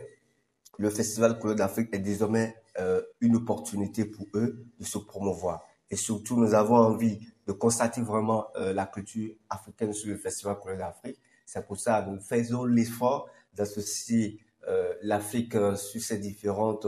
le 0.77 0.89
Festival 0.89 1.39
Couleur 1.39 1.55
d'Afrique 1.55 1.89
est 1.93 1.99
désormais 1.99 2.55
euh, 2.79 3.01
une 3.21 3.35
opportunité 3.37 4.05
pour 4.05 4.27
eux 4.33 4.65
de 4.79 4.85
se 4.85 4.97
promouvoir. 4.97 5.63
Et 5.89 5.95
surtout, 5.95 6.37
nous 6.37 6.53
avons 6.53 6.75
envie 6.75 7.19
de 7.47 7.53
constater 7.53 8.01
vraiment 8.01 8.47
euh, 8.55 8.73
la 8.73 8.85
culture 8.85 9.33
africaine 9.49 9.93
sur 9.93 10.09
le 10.09 10.17
Festival 10.17 10.57
Couleur 10.59 10.77
d'Afrique. 10.77 11.17
C'est 11.45 11.65
pour 11.65 11.79
ça 11.79 12.01
que 12.01 12.09
nous 12.09 12.19
faisons 12.19 12.65
l'effort 12.65 13.29
d'associer 13.53 14.39
euh, 14.67 14.93
l'Afrique 15.03 15.53
sur 15.77 16.01
ses 16.01 16.17
différentes 16.17 16.87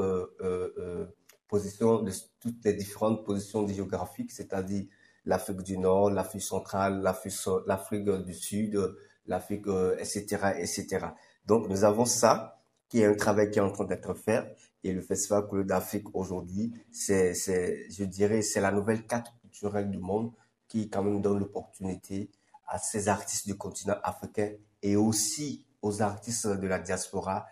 positions, 1.48 2.02
de 2.02 2.12
toutes 2.40 2.64
les 2.66 2.74
différentes 2.74 3.24
positions 3.24 3.68
géographiques, 3.68 4.32
c'est-à-dire 4.32 4.86
l'Afrique 5.28 5.62
du 5.62 5.78
Nord, 5.78 6.10
l'Afrique 6.10 6.42
centrale, 6.42 7.02
l'Afrique 7.02 8.10
du 8.10 8.34
Sud, 8.34 8.96
l'Afrique, 9.28 9.68
etc., 10.00 10.54
etc. 10.58 11.08
Donc, 11.46 11.70
nous 11.70 11.84
avons 11.84 12.06
ça, 12.06 12.58
qui 12.90 13.02
est 13.02 13.06
un 13.06 13.16
travail 13.16 13.52
qui 13.52 13.60
est 13.60 13.62
en 13.62 13.72
train 13.72 13.86
d'être 13.86 14.14
fait. 14.14 14.56
Et 14.84 14.94
le 14.94 15.02
Festival 15.02 15.46
Couleur 15.48 15.66
d'Afrique 15.66 16.08
aujourd'hui, 16.14 16.74
c'est, 16.92 17.34
je 17.36 18.04
dirais, 18.04 18.42
c'est 18.42 18.62
la 18.62 18.72
nouvelle 18.72 19.06
carte 19.06 19.34
culturelle 19.42 19.90
du 19.90 19.98
monde 19.98 20.32
qui 20.68 20.90
quand 20.90 21.04
même 21.04 21.22
donne 21.22 21.40
l'opportunité 21.40 22.32
à 22.68 22.78
ces 22.78 23.08
artistes 23.08 23.48
du 23.48 23.58
continent 23.58 23.98
africain 24.04 24.52
et 24.82 24.96
aussi 24.96 25.66
aux 25.82 26.02
artistes 26.02 26.48
de 26.48 26.68
la 26.68 26.80
diaspora, 26.80 27.48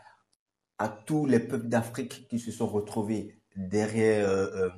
à 0.77 0.89
tous 0.89 1.25
les 1.25 1.39
peuples 1.39 1.67
d'Afrique 1.67 2.27
qui 2.27 2.39
se 2.39 2.51
sont 2.51 2.67
retrouvés 2.67 3.39
derrière, 3.55 4.27
euh, 4.27 4.47
euh, 4.55 4.69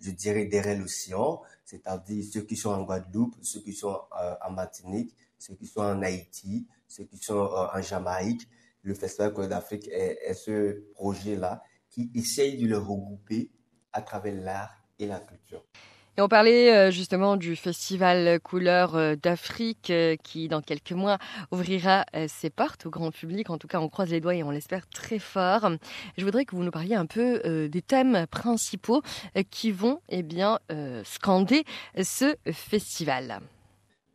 je 0.00 0.10
dirais, 0.10 0.46
derrière 0.46 0.78
l'océan, 0.78 1.42
c'est-à-dire 1.68 2.24
ceux 2.24 2.40
qui 2.40 2.56
sont 2.56 2.70
en 2.70 2.82
Guadeloupe, 2.82 3.36
ceux 3.42 3.60
qui 3.60 3.74
sont 3.74 4.00
euh, 4.18 4.34
en 4.40 4.52
Martinique, 4.52 5.14
ceux 5.38 5.54
qui 5.54 5.66
sont 5.66 5.82
en 5.82 6.00
Haïti, 6.00 6.66
ceux 6.86 7.04
qui 7.04 7.18
sont 7.18 7.44
euh, 7.44 7.66
en 7.74 7.82
Jamaïque. 7.82 8.48
Le 8.80 8.94
Festival 8.94 9.34
Côte 9.34 9.50
d'Afrique 9.50 9.86
est, 9.92 10.32
ce 10.32 10.80
projet-là 10.94 11.62
qui 11.90 12.10
essaye 12.14 12.56
de 12.56 12.68
les 12.68 12.74
regrouper 12.74 13.50
à 13.92 14.00
travers 14.00 14.34
l'art 14.34 14.82
et 14.98 15.06
la 15.06 15.20
culture. 15.20 15.62
On 16.20 16.26
parlait 16.26 16.74
euh, 16.74 16.90
justement 16.90 17.36
du 17.36 17.54
festival 17.54 18.40
Couleurs 18.40 18.96
euh, 18.96 19.14
d'Afrique 19.14 19.90
euh, 19.90 20.16
qui, 20.16 20.48
dans 20.48 20.60
quelques 20.60 20.90
mois, 20.90 21.18
ouvrira 21.52 22.04
ses 22.26 22.50
portes 22.50 22.86
au 22.86 22.90
grand 22.90 23.12
public. 23.12 23.50
En 23.50 23.58
tout 23.58 23.68
cas, 23.68 23.78
on 23.78 23.88
croise 23.88 24.10
les 24.10 24.20
doigts 24.20 24.34
et 24.34 24.42
on 24.42 24.50
l'espère 24.50 24.88
très 24.88 25.20
fort. 25.20 25.70
Je 26.16 26.24
voudrais 26.24 26.44
que 26.44 26.56
vous 26.56 26.64
nous 26.64 26.72
parliez 26.72 26.96
un 26.96 27.06
peu 27.06 27.68
des 27.68 27.82
thèmes 27.82 28.26
principaux 28.30 29.02
qui 29.50 29.70
vont 29.70 30.00
eh 30.08 30.22
bien, 30.22 30.58
scander 31.04 31.64
ce 32.02 32.34
festival. 32.52 33.40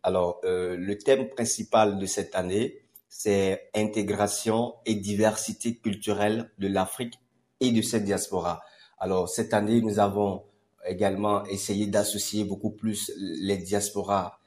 Alors, 0.03 0.39
le 0.43 0.93
thème 0.95 1.29
principal 1.29 1.97
de 1.97 2.05
cette 2.05 2.35
année, 2.35 2.81
c'est 3.07 3.69
intégration 3.75 4.75
et 4.85 4.95
diversité 4.95 5.77
culturelle 5.77 6.51
de 6.57 6.67
l'Afrique 6.67 7.19
et 7.59 7.71
de 7.71 7.81
cette 7.81 8.03
diaspora. 8.03 8.61
Alors, 8.99 9.29
cette 9.29 9.53
année, 9.53 9.81
nous 9.81 9.99
avons 9.99 10.43
également 10.85 11.45
essayé 11.45 11.87
d'associer 11.87 12.43
beaucoup 12.43 12.71
plus 12.71 13.11
les 13.17 13.57
diasporas 13.57 14.39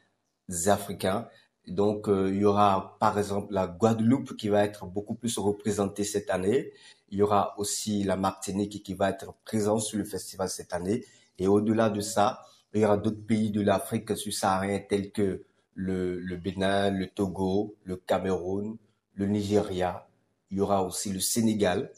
africains. 0.66 1.28
Donc, 1.66 2.08
euh, 2.08 2.30
il 2.32 2.40
y 2.40 2.44
aura 2.44 2.96
par 3.00 3.18
exemple 3.18 3.52
la 3.52 3.66
Guadeloupe 3.66 4.36
qui 4.36 4.48
va 4.48 4.64
être 4.64 4.86
beaucoup 4.86 5.14
plus 5.14 5.36
représentée 5.38 6.04
cette 6.04 6.30
année. 6.30 6.72
Il 7.10 7.18
y 7.18 7.22
aura 7.22 7.54
aussi 7.58 8.04
la 8.04 8.16
Martinique 8.16 8.82
qui 8.82 8.94
va 8.94 9.10
être 9.10 9.34
présente 9.44 9.80
sur 9.80 9.98
le 9.98 10.04
festival 10.04 10.48
cette 10.48 10.72
année. 10.72 11.04
Et 11.38 11.48
au-delà 11.48 11.90
de 11.90 12.00
ça, 12.00 12.40
il 12.72 12.82
y 12.82 12.84
aura 12.84 12.96
d'autres 12.96 13.24
pays 13.26 13.50
de 13.50 13.60
l'Afrique 13.62 14.16
subsaharienne 14.16 14.86
tels 14.88 15.10
que 15.10 15.44
le, 15.74 16.18
le 16.20 16.36
Bénin, 16.36 16.90
le 16.90 17.08
Togo, 17.08 17.74
le 17.84 17.96
Cameroun, 17.96 18.76
le 19.14 19.26
Nigeria. 19.26 20.06
Il 20.50 20.58
y 20.58 20.60
aura 20.60 20.84
aussi 20.84 21.12
le 21.12 21.20
Sénégal. 21.20 21.90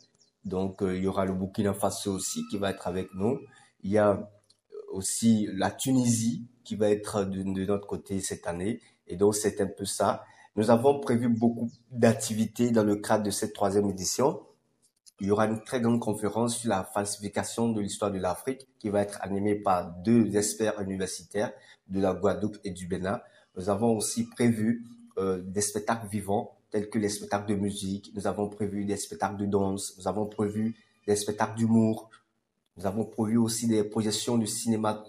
Donc, 0.45 0.83
euh, 0.83 0.97
il 0.97 1.05
y 1.05 1.07
aura 1.07 1.25
le 1.27 1.35
Burkina 1.35 1.75
Faso 1.75 2.15
aussi 2.15 2.41
qui 2.51 2.57
va 2.57 2.71
être 2.71 2.87
avec 2.87 3.09
nous. 3.15 3.39
Il 3.83 3.91
y 3.91 3.99
a 3.99 4.31
aussi 4.91 5.49
la 5.53 5.71
Tunisie 5.71 6.47
qui 6.65 6.77
va 6.77 6.91
être 6.91 7.25
de, 7.25 7.43
notre 7.43 7.87
côté 7.87 8.21
cette 8.21 8.47
année. 8.47 8.81
Et 9.07 9.17
donc, 9.17 9.35
c'est 9.35 9.61
un 9.61 9.67
peu 9.67 9.85
ça. 9.85 10.25
Nous 10.57 10.71
avons 10.71 11.01
prévu 11.01 11.29
beaucoup 11.29 11.71
d'activités 11.91 12.71
dans 12.71 12.85
le 12.85 12.97
cadre 12.97 13.25
de 13.25 13.31
cette 13.31 13.55
troisième 13.55 13.89
édition. 13.89 14.41
Il 15.21 15.29
y 15.29 15.31
aura 15.31 15.47
une 15.47 15.63
très 15.63 15.81
grande 15.81 16.01
conférence 16.01 16.59
sur 16.59 16.69
la 16.71 16.85
falsification 16.85 17.71
de 17.71 17.81
l'histoire 17.81 18.13
de 18.13 18.19
l'Afrique 18.19 18.69
qui 18.79 18.89
va 18.89 19.03
être 19.03 19.19
animée 19.23 19.57
par 19.57 19.91
deux 20.03 20.37
experts 20.37 20.81
universitaires 20.81 21.53
de 21.89 22.01
la 22.01 22.15
Guadeloupe 22.15 22.59
et 22.65 22.71
du 22.71 22.87
Bénin. 22.87 23.21
Nous 23.57 23.69
avons 23.69 23.97
aussi 23.97 24.29
prévu 24.29 24.85
euh, 25.19 25.43
des 25.43 25.61
spectacles 25.61 26.07
vivants 26.07 26.59
tels 26.71 26.89
que 26.91 26.99
les 26.99 27.09
spectacles 27.09 27.49
de 27.49 27.55
musique. 27.57 28.13
Nous 28.15 28.27
avons 28.27 28.49
prévu 28.49 28.85
des 28.85 28.97
spectacles 28.97 29.39
de 29.39 29.47
danse. 29.47 29.95
Nous 29.99 30.07
avons 30.07 30.27
prévu 30.27 30.77
des 31.07 31.17
spectacles 31.17 31.57
d'humour. 31.57 32.11
Nous 32.79 32.87
avons 32.87 33.05
prévu 33.05 33.39
aussi 33.39 33.67
des 33.67 33.83
projections 33.83 34.39
de 34.39 34.47
cinéma, 34.47 35.03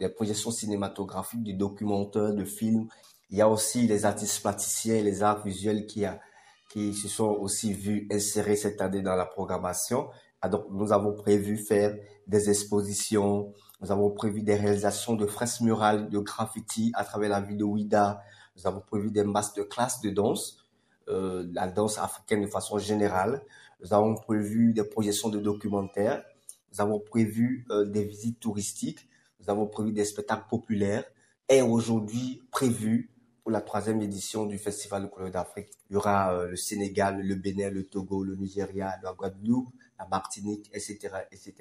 des 0.00 0.08
projections 0.08 0.50
cinématographiques, 0.50 1.42
de 1.42 1.52
documentaires, 1.52 2.32
de 2.32 2.44
films. 2.46 2.88
Il 3.28 3.36
y 3.36 3.42
a 3.42 3.48
aussi 3.48 3.86
les 3.86 4.06
artistes 4.06 4.40
plasticiens, 4.40 5.02
les 5.02 5.22
arts 5.22 5.44
visuels 5.44 5.86
qui, 5.86 6.94
se 6.94 7.08
sont 7.08 7.28
aussi 7.28 7.74
vus 7.74 8.08
insérer 8.10 8.56
cette 8.56 8.80
année 8.80 9.02
dans 9.02 9.16
la 9.16 9.26
programmation. 9.26 10.08
Ah, 10.40 10.48
nous 10.70 10.92
avons 10.94 11.12
prévu 11.12 11.58
faire 11.58 11.94
des 12.26 12.48
expositions, 12.48 13.52
nous 13.82 13.92
avons 13.92 14.10
prévu 14.10 14.40
des 14.40 14.54
réalisations 14.54 15.14
de 15.14 15.26
fresques 15.26 15.60
murales, 15.60 16.08
de 16.08 16.20
graffiti 16.20 16.90
à 16.94 17.04
travers 17.04 17.28
la 17.28 17.42
ville 17.42 17.58
de 17.58 17.64
Ouida. 17.64 18.22
Nous 18.56 18.66
avons 18.66 18.80
prévu 18.80 19.10
des 19.10 19.24
masterclass 19.24 20.00
de 20.02 20.08
danse, 20.08 20.64
euh, 21.08 21.46
la 21.52 21.68
danse 21.68 21.98
africaine 21.98 22.40
de 22.40 22.46
façon 22.46 22.78
générale. 22.78 23.42
Nous 23.82 23.92
avons 23.92 24.14
prévu 24.14 24.72
des 24.72 24.84
projections 24.84 25.28
de 25.28 25.38
documentaires 25.38 26.24
nous 26.72 26.80
avons 26.80 27.00
prévu 27.00 27.66
euh, 27.70 27.84
des 27.84 28.04
visites 28.04 28.40
touristiques, 28.40 29.08
nous 29.40 29.50
avons 29.50 29.66
prévu 29.66 29.92
des 29.92 30.04
spectacles 30.04 30.46
populaires 30.48 31.04
et 31.48 31.62
aujourd'hui 31.62 32.42
prévu 32.50 33.10
pour 33.42 33.50
la 33.50 33.60
troisième 33.60 34.00
édition 34.02 34.46
du 34.46 34.58
Festival 34.58 35.02
de 35.02 35.06
couleurs 35.08 35.30
d'Afrique. 35.30 35.70
Il 35.88 35.94
y 35.94 35.96
aura 35.96 36.34
euh, 36.34 36.48
le 36.48 36.56
Sénégal, 36.56 37.20
le 37.22 37.34
Bénin, 37.34 37.70
le 37.70 37.84
Togo, 37.84 38.22
le 38.22 38.36
Nigeria, 38.36 38.94
la 39.02 39.12
Guadeloupe, 39.12 39.68
la 39.98 40.06
Martinique, 40.06 40.70
etc., 40.72 40.98
etc. 41.32 41.54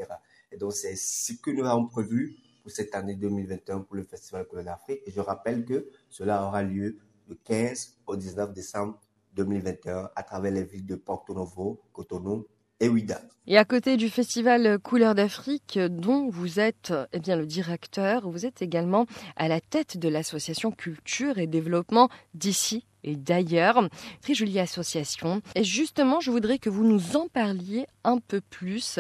Et 0.52 0.58
donc 0.58 0.74
c'est 0.74 0.96
ce 0.96 1.34
que 1.34 1.52
nous 1.52 1.66
avons 1.66 1.88
prévu 1.88 2.36
pour 2.62 2.72
cette 2.72 2.94
année 2.96 3.16
2021 3.16 3.82
pour 3.82 3.96
le 3.96 4.04
Festival 4.04 4.44
de 4.44 4.48
couleurs 4.50 4.66
d'Afrique. 4.66 5.02
Et 5.06 5.12
je 5.12 5.22
rappelle 5.22 5.66
que 5.66 5.90
cela 6.10 6.46
aura 6.46 6.64
lieu 6.64 6.98
du 7.28 7.36
15 7.38 7.98
au 8.08 8.16
19 8.16 8.54
décembre 8.54 9.00
2021 9.36 10.10
à 10.16 10.24
travers 10.24 10.52
les 10.52 10.64
villes 10.64 10.86
de 10.86 10.96
Porto 10.96 11.34
Novo, 11.34 11.82
Cotonou 11.94 12.46
et 12.82 13.58
à 13.58 13.66
côté 13.66 13.98
du 13.98 14.10
festival 14.10 14.80
Couleurs 14.80 15.16
d'Afrique, 15.16 15.78
dont 15.78 16.30
vous 16.30 16.60
êtes 16.60 16.94
eh 17.12 17.20
bien, 17.20 17.36
le 17.36 17.46
directeur, 17.46 18.30
vous 18.30 18.46
êtes 18.46 18.62
également 18.62 19.06
à 19.36 19.48
la 19.48 19.60
tête 19.60 19.98
de 19.98 20.08
l'association 20.08 20.72
Culture 20.72 21.40
et 21.40 21.48
Développement 21.48 22.10
d'ici 22.34 22.86
et 23.04 23.16
d'ailleurs. 23.16 23.90
Très 24.22 24.34
jolie 24.34 24.60
association. 24.60 25.42
Et 25.56 25.64
justement, 25.64 26.20
je 26.20 26.32
voudrais 26.32 26.60
que 26.60 26.70
vous 26.70 26.86
nous 26.86 27.18
en 27.18 27.28
parliez 27.28 27.86
un 28.04 28.20
peu 28.20 28.40
plus. 28.40 29.00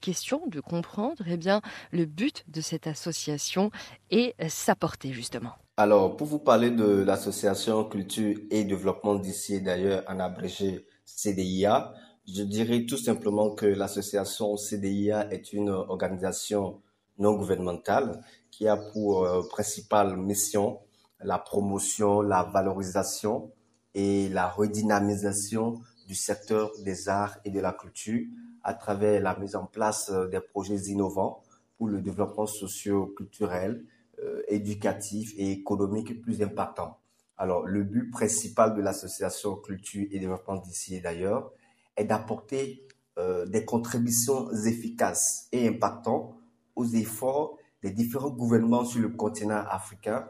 Question 0.00 0.42
de 0.46 0.60
comprendre 0.60 1.24
eh 1.26 1.36
bien, 1.36 1.60
le 1.90 2.06
but 2.06 2.44
de 2.48 2.60
cette 2.60 2.86
association 2.86 3.70
et 4.10 4.34
sa 4.48 4.74
portée 4.74 5.12
justement. 5.12 5.52
Alors, 5.76 6.16
pour 6.16 6.26
vous 6.26 6.38
parler 6.38 6.70
de 6.70 7.02
l'association 7.02 7.84
Culture 7.84 8.36
et 8.50 8.64
Développement 8.64 9.16
d'ici 9.16 9.54
et 9.54 9.60
d'ailleurs, 9.60 10.02
en 10.08 10.18
abrégé 10.18 10.86
CDIA, 11.04 11.92
je 12.30 12.42
dirais 12.42 12.84
tout 12.84 12.98
simplement 12.98 13.50
que 13.54 13.64
l'association 13.64 14.56
CDIA 14.56 15.32
est 15.32 15.52
une 15.52 15.70
organisation 15.70 16.82
non 17.18 17.34
gouvernementale 17.34 18.22
qui 18.50 18.68
a 18.68 18.76
pour 18.76 19.24
euh, 19.24 19.42
principale 19.48 20.16
mission 20.16 20.78
la 21.20 21.38
promotion, 21.38 22.20
la 22.20 22.42
valorisation 22.44 23.50
et 23.94 24.28
la 24.28 24.46
redynamisation 24.46 25.80
du 26.06 26.14
secteur 26.14 26.70
des 26.84 27.08
arts 27.08 27.38
et 27.44 27.50
de 27.50 27.60
la 27.60 27.72
culture 27.72 28.24
à 28.62 28.74
travers 28.74 29.20
la 29.22 29.36
mise 29.38 29.56
en 29.56 29.64
place 29.64 30.10
euh, 30.10 30.28
des 30.28 30.40
projets 30.40 30.76
innovants 30.76 31.42
pour 31.78 31.88
le 31.88 32.02
développement 32.02 32.46
socio-culturel, 32.46 33.84
euh, 34.22 34.42
éducatif 34.48 35.32
et 35.38 35.50
économique 35.52 36.20
plus 36.20 36.42
important. 36.42 36.98
Alors, 37.38 37.64
le 37.66 37.84
but 37.84 38.10
principal 38.10 38.74
de 38.74 38.82
l'association 38.82 39.56
Culture 39.56 40.06
et 40.10 40.18
Développement 40.18 40.56
d'ici 40.56 40.96
et 40.96 41.00
d'ailleurs 41.00 41.52
est 41.98 42.04
d'apporter 42.04 42.86
euh, 43.18 43.44
des 43.46 43.64
contributions 43.64 44.50
efficaces 44.64 45.48
et 45.52 45.68
impactantes 45.68 46.34
aux 46.76 46.86
efforts 46.86 47.58
des 47.82 47.90
différents 47.90 48.30
gouvernements 48.30 48.84
sur 48.84 49.02
le 49.02 49.10
continent 49.10 49.64
africain 49.68 50.28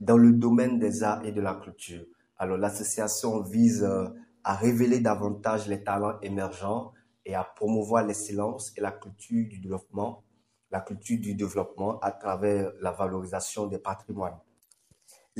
dans 0.00 0.16
le 0.16 0.32
domaine 0.32 0.78
des 0.78 1.02
arts 1.02 1.24
et 1.24 1.32
de 1.32 1.40
la 1.40 1.54
culture. 1.54 2.04
Alors 2.36 2.56
l'association 2.56 3.42
vise 3.42 3.84
euh, 3.84 4.08
à 4.44 4.54
révéler 4.54 5.00
davantage 5.00 5.68
les 5.68 5.82
talents 5.82 6.18
émergents 6.20 6.92
et 7.24 7.34
à 7.34 7.44
promouvoir 7.44 8.04
l'excellence 8.04 8.72
et 8.76 8.80
la 8.80 8.92
culture 8.92 9.46
du 9.48 9.58
développement, 9.58 10.24
la 10.70 10.80
culture 10.80 11.20
du 11.20 11.34
développement 11.34 11.98
à 12.00 12.12
travers 12.12 12.72
la 12.80 12.90
valorisation 12.90 13.66
des 13.66 13.78
patrimoines. 13.78 14.38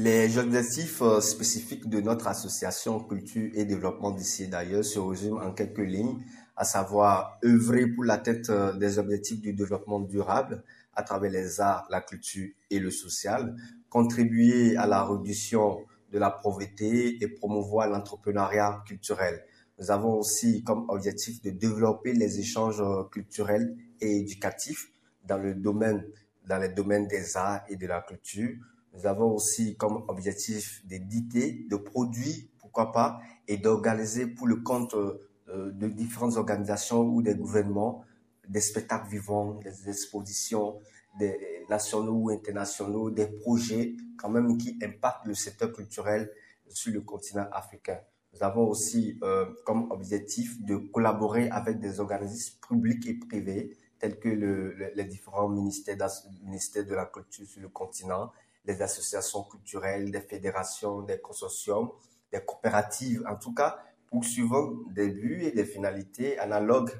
Les 0.00 0.38
objectifs 0.38 1.02
euh, 1.02 1.20
spécifiques 1.20 1.88
de 1.88 2.00
notre 2.00 2.28
association 2.28 3.00
Culture 3.00 3.50
et 3.52 3.64
Développement 3.64 4.12
d'ici 4.12 4.46
d'ailleurs 4.46 4.84
se 4.84 5.00
résument 5.00 5.40
en 5.40 5.50
quelques 5.50 5.78
lignes, 5.78 6.22
à 6.54 6.62
savoir 6.62 7.40
œuvrer 7.44 7.88
pour 7.88 8.04
l'atteinte 8.04 8.48
euh, 8.48 8.72
des 8.74 9.00
objectifs 9.00 9.40
du 9.40 9.54
développement 9.54 9.98
durable 9.98 10.62
à 10.94 11.02
travers 11.02 11.32
les 11.32 11.60
arts, 11.60 11.88
la 11.90 12.00
culture 12.00 12.48
et 12.70 12.78
le 12.78 12.92
social, 12.92 13.56
contribuer 13.88 14.76
à 14.76 14.86
la 14.86 15.02
réduction 15.02 15.80
de 16.12 16.18
la 16.20 16.30
pauvreté 16.30 17.20
et 17.20 17.26
promouvoir 17.26 17.88
l'entrepreneuriat 17.88 18.84
culturel. 18.86 19.44
Nous 19.80 19.90
avons 19.90 20.14
aussi 20.14 20.62
comme 20.62 20.88
objectif 20.90 21.42
de 21.42 21.50
développer 21.50 22.12
les 22.12 22.38
échanges 22.38 22.80
euh, 22.80 23.02
culturels 23.10 23.74
et 24.00 24.18
éducatifs 24.18 24.92
dans 25.24 25.38
le 25.38 25.56
domaine, 25.56 26.06
dans 26.46 26.58
les 26.58 26.68
domaines 26.68 27.08
des 27.08 27.36
arts 27.36 27.62
et 27.68 27.74
de 27.74 27.88
la 27.88 28.00
culture 28.02 28.54
nous 28.94 29.06
avons 29.06 29.32
aussi 29.32 29.76
comme 29.76 30.04
objectif 30.08 30.84
d'éditer, 30.86 31.66
de 31.70 31.76
produire, 31.76 32.36
pourquoi 32.58 32.92
pas, 32.92 33.20
et 33.46 33.56
d'organiser 33.56 34.26
pour 34.26 34.46
le 34.46 34.56
compte 34.56 34.94
euh, 34.94 35.20
de 35.48 35.88
différentes 35.88 36.36
organisations 36.36 37.02
ou 37.02 37.22
des 37.22 37.34
gouvernements 37.34 38.04
des 38.48 38.60
spectacles 38.60 39.08
vivants, 39.08 39.54
des 39.62 39.88
expositions, 39.88 40.78
des 41.18 41.64
nationaux 41.68 42.14
ou 42.14 42.30
internationaux, 42.30 43.10
des 43.10 43.26
projets 43.26 43.94
quand 44.16 44.30
même 44.30 44.56
qui 44.58 44.78
impactent 44.82 45.26
le 45.26 45.34
secteur 45.34 45.72
culturel 45.72 46.30
sur 46.68 46.92
le 46.92 47.00
continent 47.02 47.46
africain. 47.52 47.98
Nous 48.34 48.42
avons 48.42 48.68
aussi 48.68 49.18
euh, 49.22 49.46
comme 49.64 49.90
objectif 49.90 50.62
de 50.62 50.76
collaborer 50.76 51.48
avec 51.50 51.78
des 51.78 52.00
organismes 52.00 52.58
publics 52.66 53.06
et 53.06 53.14
privés 53.14 53.76
tels 53.98 54.18
que 54.18 54.28
le, 54.28 54.92
les 54.94 55.04
différents 55.04 55.48
ministères, 55.48 55.96
ministères 56.42 56.86
de 56.86 56.94
la 56.94 57.06
culture 57.06 57.46
sur 57.46 57.60
le 57.62 57.68
continent 57.68 58.30
des 58.68 58.82
associations 58.82 59.44
culturelles, 59.44 60.10
des 60.10 60.20
fédérations, 60.20 61.00
des 61.00 61.18
consortiums, 61.18 61.90
des 62.30 62.40
coopératives, 62.44 63.24
en 63.26 63.36
tout 63.36 63.54
cas, 63.54 63.78
poursuivant 64.10 64.74
des 64.90 65.08
buts 65.08 65.42
et 65.42 65.52
des 65.52 65.64
finalités 65.64 66.38
analogues 66.38 66.92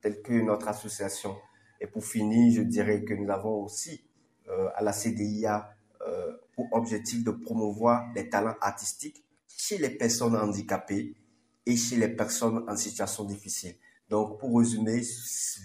telles 0.00 0.22
que 0.22 0.32
notre 0.32 0.68
association. 0.68 1.36
Et 1.80 1.88
pour 1.88 2.04
finir, 2.04 2.54
je 2.54 2.62
dirais 2.62 3.02
que 3.02 3.14
nous 3.14 3.28
avons 3.30 3.64
aussi 3.64 4.04
à 4.76 4.82
la 4.82 4.92
CDIA 4.92 5.74
pour 6.54 6.68
objectif 6.72 7.24
de 7.24 7.32
promouvoir 7.32 8.12
les 8.14 8.28
talents 8.28 8.56
artistiques 8.60 9.24
chez 9.48 9.78
les 9.78 9.90
personnes 9.90 10.36
handicapées 10.36 11.16
et 11.66 11.76
chez 11.76 11.96
les 11.96 12.08
personnes 12.08 12.64
en 12.68 12.76
situation 12.76 13.24
difficile. 13.24 13.74
Donc, 14.08 14.38
pour 14.38 14.56
résumer, 14.58 15.02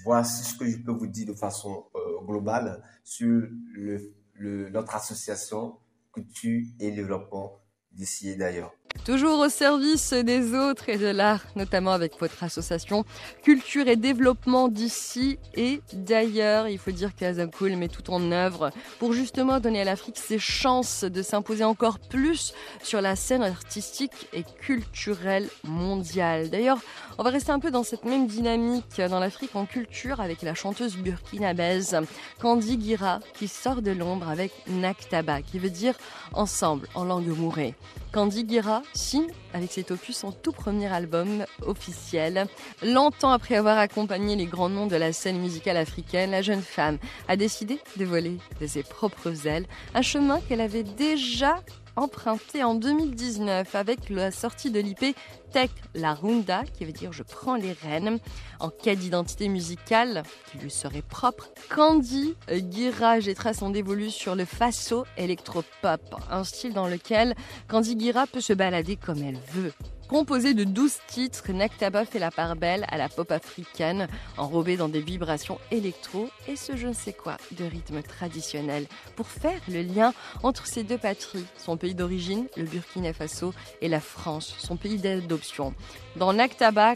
voici 0.03 0.43
ce 0.43 0.57
que 0.57 0.67
je 0.67 0.77
peux 0.77 0.91
vous 0.91 1.07
dire 1.07 1.27
de 1.27 1.33
façon 1.33 1.85
globale 2.25 2.83
sur 3.03 3.43
le, 3.73 4.13
notre 4.39 4.95
association 4.95 5.79
Culture 6.11 6.61
et 6.79 6.91
Développement 6.91 7.59
d'ici 7.91 8.29
et 8.29 8.35
d'ailleurs. 8.35 8.73
Toujours 9.05 9.39
au 9.39 9.49
service 9.49 10.13
des 10.13 10.53
autres 10.53 10.87
et 10.87 10.97
de 10.97 11.07
l'art, 11.07 11.41
notamment 11.57 11.91
avec 11.91 12.17
votre 12.21 12.41
association 12.41 13.03
Culture 13.43 13.89
et 13.89 13.97
Développement 13.97 14.69
d'ici 14.69 15.37
et 15.55 15.81
d'ailleurs. 15.91 16.69
Il 16.69 16.77
faut 16.77 16.91
dire 16.91 17.13
qu'Azamcool 17.13 17.75
met 17.75 17.89
tout 17.89 18.09
en 18.11 18.31
œuvre 18.31 18.71
pour 18.99 19.11
justement 19.11 19.59
donner 19.59 19.81
à 19.81 19.83
l'Afrique 19.83 20.17
ses 20.17 20.39
chances 20.39 21.03
de 21.03 21.21
s'imposer 21.21 21.65
encore 21.65 21.99
plus 21.99 22.53
sur 22.81 23.01
la 23.01 23.17
scène 23.17 23.43
artistique 23.43 24.29
et 24.31 24.43
culturelle 24.61 25.49
mondiale. 25.65 26.49
D'ailleurs, 26.49 26.79
on 27.17 27.23
va 27.23 27.29
rester 27.29 27.51
un 27.51 27.59
peu 27.59 27.71
dans 27.71 27.83
cette 27.83 28.05
même 28.05 28.27
dynamique 28.27 29.01
dans 29.09 29.19
l'Afrique 29.19 29.55
en 29.55 29.65
culture 29.65 30.21
avec 30.21 30.41
la 30.43 30.53
chanteuse 30.53 30.95
burkinabèse 30.95 31.97
Candy 32.39 32.79
Gira 32.81 33.19
qui 33.33 33.49
sort 33.49 33.81
de 33.81 33.91
l'ombre 33.91 34.29
avec 34.29 34.53
Naktaba, 34.67 35.41
qui 35.41 35.59
veut 35.59 35.69
dire 35.69 35.95
ensemble 36.31 36.87
en 36.95 37.03
langue 37.03 37.27
mourée. 37.27 37.75
Candy 38.13 38.45
Gira 38.47 38.83
signe 38.93 39.27
avec 39.55 39.71
cet 39.71 39.89
opus 39.89 40.15
son 40.15 40.31
tout 40.31 40.51
premier 40.51 40.85
album 40.85 41.45
officiel. 41.65 42.45
Longtemps 42.83 43.31
après 43.31 43.55
avoir 43.55 43.79
accompagné 43.79 44.35
les 44.35 44.45
grands 44.45 44.69
noms 44.69 44.85
de 44.85 44.95
la 44.95 45.11
scène 45.13 45.39
musicale 45.39 45.77
africaine, 45.77 46.29
la 46.29 46.43
jeune 46.43 46.61
femme 46.61 46.99
a 47.27 47.35
décidé 47.35 47.79
de 47.97 48.05
voler 48.05 48.37
de 48.61 48.67
ses 48.67 48.83
propres 48.83 49.47
ailes, 49.47 49.65
un 49.95 50.03
chemin 50.03 50.39
qu'elle 50.41 50.61
avait 50.61 50.83
déjà 50.83 51.55
emprunté 51.95 52.63
en 52.63 52.75
2019 52.75 53.75
avec 53.75 54.09
la 54.09 54.31
sortie 54.31 54.71
de 54.71 54.79
l'IP 54.79 55.15
Tech 55.51 55.69
La 55.93 56.13
Runda, 56.13 56.63
qui 56.63 56.85
veut 56.85 56.91
dire 56.91 57.13
je 57.13 57.23
prends 57.23 57.55
les 57.55 57.73
rênes. 57.73 58.19
En 58.59 58.69
cas 58.69 58.95
d'identité 58.95 59.49
musicale 59.49 60.23
qui 60.51 60.57
lui 60.57 60.71
serait 60.71 61.03
propre, 61.03 61.49
Candy 61.69 62.35
Guira 62.51 63.19
jettera 63.19 63.53
son 63.53 63.69
dévolu 63.69 64.09
sur 64.09 64.35
le 64.35 64.45
faso 64.45 65.05
électropop, 65.17 66.01
un 66.31 66.43
style 66.43 66.73
dans 66.73 66.87
lequel 66.87 67.35
Candy 67.67 67.95
Guira 67.95 68.25
peut 68.27 68.41
se 68.41 68.53
balader 68.53 68.95
comme 68.95 69.21
elle 69.21 69.39
veut. 69.53 69.73
Composé 70.13 70.53
de 70.53 70.63
12 70.63 70.93
titres, 71.07 71.51
Naktaba 71.51 72.05
fait 72.05 72.19
la 72.19 72.29
part 72.29 72.55
belle 72.55 72.85
à 72.89 72.99
la 72.99 73.09
pop 73.09 73.31
africaine, 73.31 74.07
enrobée 74.37 74.77
dans 74.77 74.87
des 74.87 75.01
vibrations 75.01 75.57
électro 75.71 76.29
et 76.47 76.55
ce 76.55 76.75
je 76.75 76.85
ne 76.85 76.93
sais 76.93 77.13
quoi 77.13 77.37
de 77.57 77.65
rythme 77.65 78.03
traditionnel, 78.03 78.85
pour 79.15 79.25
faire 79.27 79.59
le 79.67 79.81
lien 79.81 80.13
entre 80.43 80.67
ces 80.67 80.83
deux 80.83 80.99
patries, 80.99 81.47
son 81.57 81.77
pays 81.77 81.95
d'origine, 81.95 82.45
le 82.55 82.65
Burkina 82.65 83.11
Faso, 83.11 83.55
et 83.81 83.89
la 83.89 83.99
France, 83.99 84.53
son 84.59 84.77
pays 84.77 84.99
d'adoption. 84.99 85.73
Dans 86.15 86.31
Naktaba, 86.31 86.93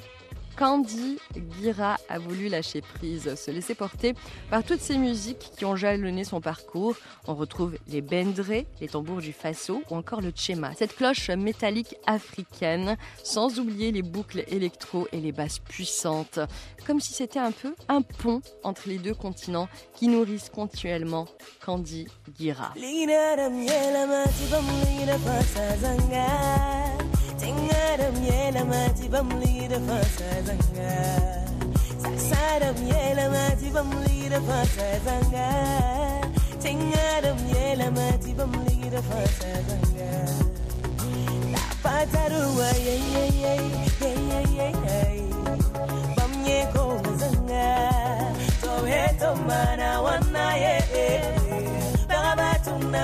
Candy 0.57 1.19
Gira 1.61 1.97
a 2.09 2.17
voulu 2.17 2.49
lâcher 2.49 2.81
prise, 2.81 3.35
se 3.35 3.51
laisser 3.51 3.75
porter 3.75 4.15
par 4.49 4.63
toutes 4.63 4.81
ces 4.81 4.97
musiques 4.97 5.51
qui 5.55 5.65
ont 5.65 5.75
jalonné 5.75 6.23
son 6.23 6.41
parcours. 6.41 6.95
On 7.27 7.35
retrouve 7.35 7.77
les 7.87 8.01
bendrés, 8.01 8.65
les 8.81 8.87
tambours 8.87 9.21
du 9.21 9.33
faso 9.33 9.83
ou 9.91 9.95
encore 9.95 10.19
le 10.19 10.31
tchema, 10.31 10.73
cette 10.73 10.95
cloche 10.95 11.29
métallique 11.29 11.95
africaine, 12.07 12.97
sans 13.23 13.59
oublier 13.59 13.91
les 13.91 14.01
boucles 14.01 14.45
électro 14.47 15.07
et 15.11 15.21
les 15.21 15.31
basses 15.31 15.59
puissantes, 15.59 16.39
comme 16.87 16.99
si 16.99 17.13
c'était 17.13 17.37
un 17.37 17.51
peu 17.51 17.75
un 17.87 18.01
pont 18.01 18.41
entre 18.63 18.89
les 18.89 18.97
deux 18.97 19.13
continents 19.13 19.69
qui 19.95 20.07
nourrissent 20.07 20.49
continuellement 20.49 21.27
Candy 21.63 22.07
Gira. 22.39 22.73
tingaram 27.41 28.15
yela 28.29 28.63
mati 28.71 29.05
bamli 29.13 29.55
da 29.71 29.79
fasa 29.87 30.29
zanga. 30.47 30.93
Yela 32.91 33.25
mati 33.33 33.67
bamli 33.75 34.19
da 34.29 34.39
fasa 34.47 34.87
tingaram 36.63 37.39
yela 37.53 37.87
mati 37.97 38.31
bamli 38.39 38.77
da 38.93 39.01
fasa 39.09 39.51
zanga. 39.67 40.11
La 41.53 41.63
pataru 41.83 42.43
ay 42.69 42.83
ay 42.95 43.07
ay 43.23 43.37
ay 43.53 43.65
ay 44.09 44.21
ay 44.39 44.51
ay 44.67 44.75
ay. 44.99 45.19
Bamye 46.17 46.59
ko 46.73 46.83
zanga. 47.21 47.69
To 48.61 48.71
eto 49.03 49.29
mera, 49.47 49.91
baba 52.09 52.49
tunna. 52.63 53.01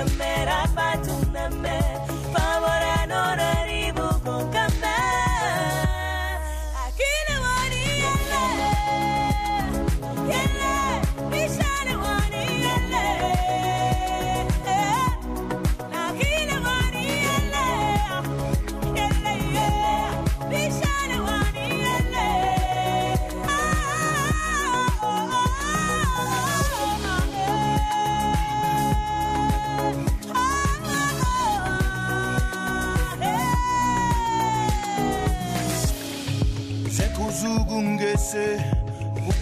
ننسى 38.24 38.56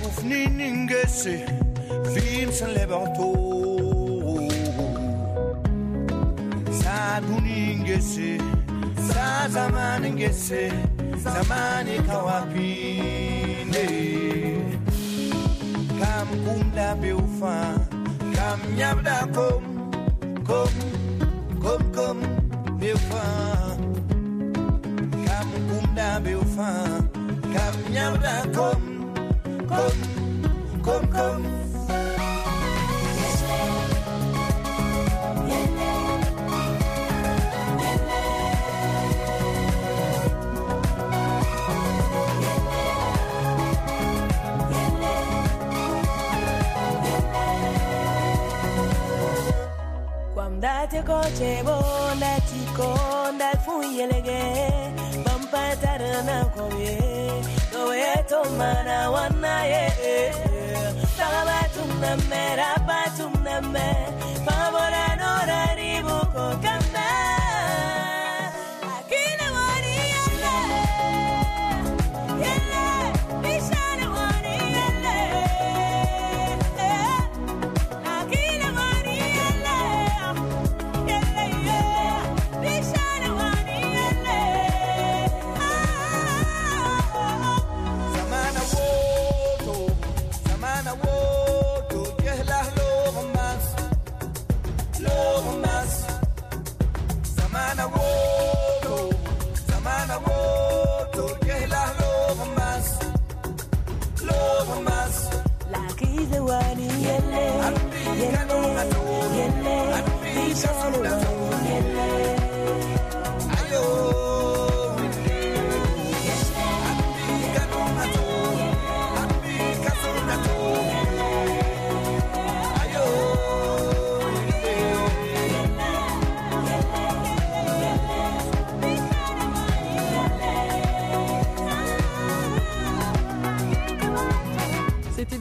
وفني 0.04 0.46
ننقسي 0.46 1.46
فين 2.14 2.52
سنلعبعتو 2.52 3.34
ساعدوني 6.82 7.74
ننقسي 7.74 8.38
ساعة 9.08 9.48
زمان 9.48 10.02
ننقسي 10.02 10.68
زماني 11.16 11.98
كوابيني 12.10 13.86
كم 16.00 16.28
كنا 16.46 16.94
بيوفا 16.94 17.74
كم 18.34 18.60
يبدأكم 18.78 19.62
كم 20.48 20.72
كم 21.62 21.92
كم 21.94 22.18
بيوفا 22.78 23.76
كم 25.26 25.48
كنا 25.70 26.18
بيوفا 26.18 27.11
Nyamda, 27.90 28.48
come, 28.52 29.12
come, 29.66 29.92
come, 30.82 31.08
come. 31.08 31.60
Date 50.62 51.02
koche 51.02 51.62
bonda 51.64 52.32
maana 58.58 59.10
wanaye. 59.10 59.84
Saba 61.16 61.58
tumname, 61.74 62.42
rapa 62.56 62.98
tumname 63.16 63.86
Favora 64.44 65.06
no 65.20 65.30
raribu 65.50 66.16
kokame 66.34 66.81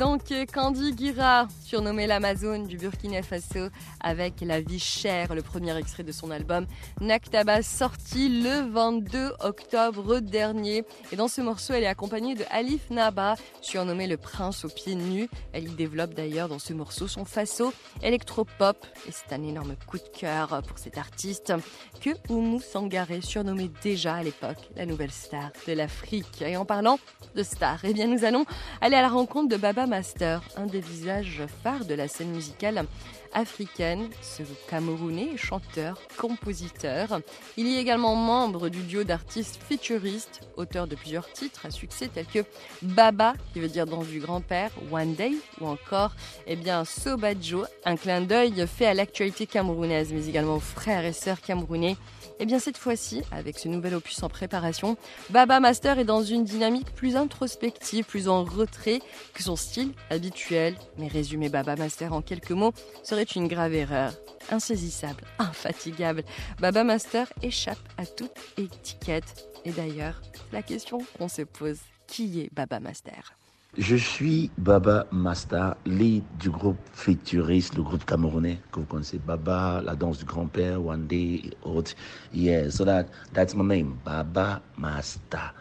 donc 0.01 0.33
Candy 0.51 0.97
Gira, 0.97 1.47
surnommé 1.71 2.05
l'Amazone 2.05 2.67
du 2.67 2.75
Burkina 2.75 3.23
Faso, 3.23 3.69
avec 4.01 4.41
La 4.41 4.59
vie 4.59 4.77
chère, 4.77 5.33
le 5.33 5.41
premier 5.41 5.73
extrait 5.77 6.03
de 6.03 6.11
son 6.11 6.29
album 6.29 6.67
Naktaba, 6.99 7.61
sorti 7.61 8.27
le 8.27 8.69
22 8.69 9.35
octobre 9.39 10.19
dernier. 10.19 10.83
Et 11.13 11.15
dans 11.15 11.29
ce 11.29 11.39
morceau, 11.39 11.73
elle 11.73 11.83
est 11.83 11.87
accompagnée 11.87 12.35
de 12.35 12.43
Alif 12.51 12.89
Naba, 12.89 13.35
surnommé 13.61 14.07
le 14.07 14.17
prince 14.17 14.65
aux 14.65 14.67
pieds 14.67 14.95
nus. 14.95 15.29
Elle 15.53 15.69
y 15.69 15.73
développe 15.73 16.13
d'ailleurs 16.13 16.49
dans 16.49 16.59
ce 16.59 16.73
morceau 16.73 17.07
son 17.07 17.23
faso 17.23 17.71
électropop. 18.03 18.85
Et 19.07 19.11
c'est 19.13 19.33
un 19.33 19.41
énorme 19.41 19.77
coup 19.87 19.97
de 19.97 20.09
cœur 20.19 20.61
pour 20.67 20.77
cet 20.77 20.97
artiste 20.97 21.53
que 22.01 22.09
Oumou 22.27 22.59
Sangaré 22.59 23.21
surnommait 23.21 23.71
déjà 23.81 24.15
à 24.15 24.23
l'époque 24.23 24.59
la 24.75 24.85
nouvelle 24.85 25.11
star 25.11 25.51
de 25.65 25.71
l'Afrique. 25.71 26.41
Et 26.41 26.57
en 26.57 26.65
parlant 26.65 26.99
de 27.33 27.43
star, 27.43 27.79
eh 27.85 27.93
bien 27.93 28.07
nous 28.07 28.25
allons 28.25 28.45
aller 28.81 28.97
à 28.97 29.01
la 29.01 29.07
rencontre 29.07 29.47
de 29.47 29.55
Baba 29.55 29.87
Master, 29.87 30.41
un 30.57 30.65
des 30.65 30.81
visages 30.81 31.43
phares 31.63 31.85
de 31.85 31.93
la 31.93 32.07
scène 32.07 32.31
musicale 32.31 32.85
africaine, 33.33 34.09
ce 34.21 34.43
Camerounais, 34.69 35.37
chanteur, 35.37 35.97
compositeur. 36.17 37.21
Il 37.57 37.67
est 37.67 37.79
également 37.79 38.15
membre 38.15 38.69
du 38.69 38.81
duo 38.81 39.03
d'artistes 39.03 39.59
futuristes, 39.67 40.41
auteur 40.57 40.87
de 40.87 40.95
plusieurs 40.95 41.31
titres 41.31 41.65
à 41.65 41.71
succès 41.71 42.07
tels 42.07 42.25
que 42.25 42.43
Baba, 42.81 43.33
qui 43.53 43.59
veut 43.59 43.69
dire 43.69 43.85
dans 43.85 44.03
du 44.03 44.19
grand-père, 44.19 44.71
One 44.91 45.15
Day, 45.15 45.33
ou 45.59 45.67
encore, 45.67 46.13
eh 46.47 46.55
bien, 46.55 46.83
Sobajo, 46.85 47.63
un 47.85 47.95
clin 47.95 48.21
d'œil 48.21 48.65
fait 48.67 48.87
à 48.87 48.93
l'actualité 48.93 49.45
camerounaise, 49.47 50.11
mais 50.13 50.27
également 50.27 50.55
aux 50.55 50.59
frères 50.59 51.05
et 51.05 51.13
sœurs 51.13 51.41
camerounais. 51.41 51.97
Et 52.41 52.47
bien 52.47 52.57
cette 52.57 52.79
fois-ci, 52.79 53.21
avec 53.31 53.59
ce 53.59 53.67
nouvel 53.67 53.93
opus 53.93 54.23
en 54.23 54.27
préparation, 54.27 54.97
Baba 55.29 55.59
Master 55.59 55.99
est 55.99 56.05
dans 56.05 56.23
une 56.23 56.43
dynamique 56.43 56.91
plus 56.95 57.15
introspective, 57.15 58.03
plus 58.03 58.27
en 58.27 58.43
retrait 58.43 58.99
que 59.35 59.43
son 59.43 59.55
style 59.55 59.93
habituel. 60.09 60.75
Mais 60.97 61.07
résumer 61.07 61.49
Baba 61.49 61.75
Master 61.75 62.13
en 62.13 62.23
quelques 62.23 62.49
mots 62.49 62.73
serait 63.03 63.21
une 63.21 63.47
grave 63.47 63.75
erreur. 63.75 64.13
Insaisissable, 64.49 65.23
infatigable, 65.37 66.23
Baba 66.59 66.83
Master 66.83 67.31
échappe 67.43 67.77
à 67.99 68.07
toute 68.07 68.31
étiquette. 68.57 69.47
Et 69.63 69.71
d'ailleurs, 69.71 70.19
la 70.51 70.63
question 70.63 70.97
qu'on 71.19 71.27
se 71.27 71.43
pose, 71.43 71.77
qui 72.07 72.41
est 72.41 72.51
Baba 72.51 72.79
Master? 72.79 73.35
Je 73.77 73.95
suis 73.95 74.51
Baba 74.57 75.07
Master, 75.13 75.77
lead 75.85 76.25
du 76.37 76.49
groupe 76.49 76.77
Futuriste, 76.91 77.77
le 77.77 77.83
groupe 77.83 78.03
camerounais 78.03 78.59
que 78.69 78.81
vous 78.81 78.85
connaissez. 78.85 79.17
Baba, 79.17 79.81
la 79.81 79.95
danse 79.95 80.17
du 80.17 80.25
grand-père, 80.25 80.85
One 80.85 81.07
Day, 81.07 81.35
et 81.45 81.51
autres. 81.63 81.93
Yeah, 82.33 82.69
so 82.69 82.83
that, 82.83 83.05
that's 83.33 83.55
my 83.55 83.63
name, 83.63 83.95
Baba 84.03 84.61
Master. 84.77 85.53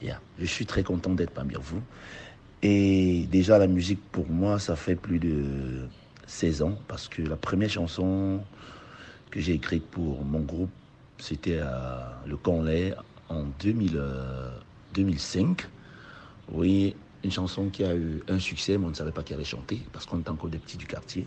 Yeah, 0.00 0.18
je 0.38 0.46
suis 0.46 0.64
très 0.64 0.82
content 0.82 1.12
d'être 1.12 1.32
parmi 1.32 1.56
vous. 1.60 1.82
Et 2.62 3.26
déjà, 3.30 3.58
la 3.58 3.66
musique, 3.66 4.00
pour 4.12 4.30
moi, 4.30 4.58
ça 4.58 4.74
fait 4.74 4.96
plus 4.96 5.18
de 5.18 5.88
16 6.26 6.62
ans, 6.62 6.78
parce 6.88 7.06
que 7.06 7.20
la 7.20 7.36
première 7.36 7.68
chanson 7.68 8.40
que 9.30 9.40
j'ai 9.40 9.52
écrite 9.52 9.84
pour 9.84 10.24
mon 10.24 10.40
groupe, 10.40 10.70
c'était 11.18 11.58
à 11.58 12.18
Le 12.26 12.38
Conlais 12.38 12.94
en 13.28 13.44
2000, 13.60 13.92
euh, 13.94 14.48
2005. 14.94 15.68
Oui, 16.50 16.96
une 17.24 17.30
chanson 17.30 17.68
qui 17.68 17.84
a 17.84 17.94
eu 17.94 18.22
un 18.28 18.38
succès, 18.38 18.78
mais 18.78 18.86
on 18.86 18.90
ne 18.90 18.94
savait 18.94 19.12
pas 19.12 19.22
qui 19.22 19.34
allait 19.34 19.44
chanter, 19.44 19.80
parce 19.92 20.06
qu'on 20.06 20.20
était 20.20 20.30
encore 20.30 20.50
des 20.50 20.58
petits 20.58 20.76
du 20.76 20.86
quartier. 20.86 21.26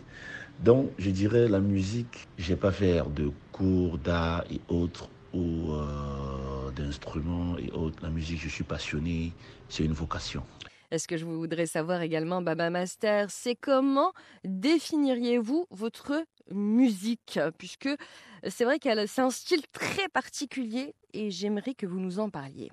Donc, 0.60 0.90
je 0.98 1.10
dirais, 1.10 1.48
la 1.48 1.60
musique, 1.60 2.28
j'ai 2.38 2.56
pas 2.56 2.72
faire 2.72 3.08
de 3.08 3.30
cours 3.52 3.98
d'art 3.98 4.44
et 4.50 4.60
autres, 4.68 5.08
ou 5.32 5.72
euh, 5.72 6.70
d'instruments 6.72 7.56
et 7.58 7.70
autres. 7.72 7.98
La 8.02 8.10
musique, 8.10 8.40
je 8.40 8.48
suis 8.48 8.64
passionné, 8.64 9.32
c'est 9.68 9.84
une 9.84 9.92
vocation. 9.92 10.42
Est-ce 10.90 11.08
que 11.08 11.16
je 11.16 11.24
voudrais 11.24 11.66
savoir 11.66 12.02
également, 12.02 12.42
Baba 12.42 12.68
Master, 12.68 13.30
c'est 13.30 13.56
comment 13.56 14.12
définiriez-vous 14.44 15.66
votre 15.70 16.22
musique? 16.50 17.40
Puisque 17.56 17.88
c'est 18.46 18.64
vrai 18.64 18.78
que 18.78 19.06
c'est 19.06 19.22
un 19.22 19.30
style 19.30 19.62
très 19.72 20.08
particulier 20.12 20.94
et 21.14 21.30
j'aimerais 21.30 21.72
que 21.72 21.86
vous 21.86 21.98
nous 21.98 22.18
en 22.18 22.28
parliez. 22.28 22.70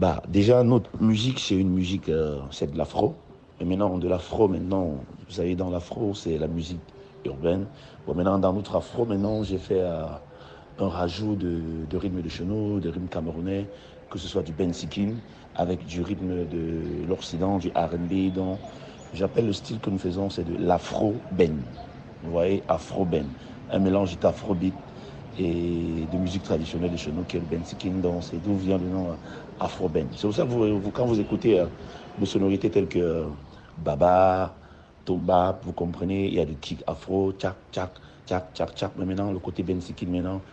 Bah, 0.00 0.22
déjà, 0.28 0.62
notre 0.64 0.90
musique, 1.02 1.40
c'est 1.40 1.56
une 1.56 1.68
musique, 1.72 2.08
euh, 2.08 2.40
c'est 2.52 2.70
de 2.72 2.78
l'afro. 2.78 3.26
Et 3.58 3.66
maintenant, 3.66 3.98
de 3.98 4.08
l'afro, 4.08 4.48
maintenant, 4.48 5.04
vous 5.26 5.32
savez, 5.34 5.56
dans 5.56 5.68
l'afro, 5.68 6.14
c'est 6.14 6.38
la 6.38 6.48
musique 6.48 6.94
urbaine. 7.26 7.68
Bon, 8.06 8.14
maintenant, 8.14 8.38
dans 8.38 8.54
notre 8.54 8.76
afro, 8.76 9.04
maintenant, 9.04 9.42
j'ai 9.42 9.58
fait 9.58 9.82
euh, 9.82 10.06
un 10.78 10.88
rajout 10.88 11.36
de, 11.36 11.84
de 11.84 11.96
rythme 11.98 12.22
de 12.22 12.28
chenot, 12.30 12.80
de 12.80 12.88
rythme 12.88 13.08
camerounais, 13.08 13.70
que 14.08 14.18
ce 14.18 14.26
soit 14.26 14.42
du 14.42 14.54
bensikin, 14.54 15.20
avec 15.54 15.84
du 15.84 16.00
rythme 16.00 16.46
de 16.46 17.04
l'Occident, 17.06 17.58
du 17.58 17.68
R&B. 17.74 18.32
Donc, 18.32 18.62
j'appelle 19.12 19.46
le 19.46 19.52
style 19.52 19.80
que 19.80 19.90
nous 19.90 19.98
faisons, 19.98 20.30
c'est 20.30 20.44
de 20.44 20.56
l'afro-ben. 20.56 21.66
Vous 22.22 22.30
voyez, 22.30 22.64
afro-ben. 22.68 23.34
Un 23.68 23.80
mélange 23.80 24.18
d'afrobeat 24.18 24.80
et 25.34 26.06
de 26.08 26.18
musique 26.18 26.42
traditionnelle 26.42 26.90
de 26.92 26.96
chez 26.96 27.12
nous, 27.12 27.24
qui 27.24 27.36
est 27.36 27.40
le 27.40 27.46
bensikin. 27.46 28.00
Donc, 28.00 28.24
c'est 28.24 28.40
d'où 28.40 28.56
vient 28.56 28.78
le 28.78 28.88
nom 28.88 29.12
euh, 29.12 29.16
afro-ben. 29.60 30.10
C'est 30.12 30.22
pour 30.22 30.34
ça 30.34 30.44
que 30.44 30.48
vous, 30.48 30.92
quand 30.92 31.06
vous 31.06 31.20
écoutez 31.20 31.60
euh, 31.60 31.68
des 32.16 32.26
sonorités 32.26 32.70
telles 32.70 32.88
que 32.88 32.98
euh, 32.98 33.30
Baba, 33.76 34.60
Toba, 35.04 35.60
vous 35.64 35.72
comprenez, 35.72 36.28
il 36.28 36.34
y 36.34 36.40
a 36.40 36.44
du 36.46 36.58
kick 36.58 36.82
afro, 36.86 37.32
tchak, 37.32 37.70
tchak, 37.72 37.98
tchak, 38.26 38.52
tchak, 38.54 38.74
tchak. 38.76 38.92
Mais 38.96 39.04
maintenant, 39.06 39.32
le 39.32 39.38
côté 39.40 39.62
bensikin, 39.62 40.06
maintenant. 40.10 40.44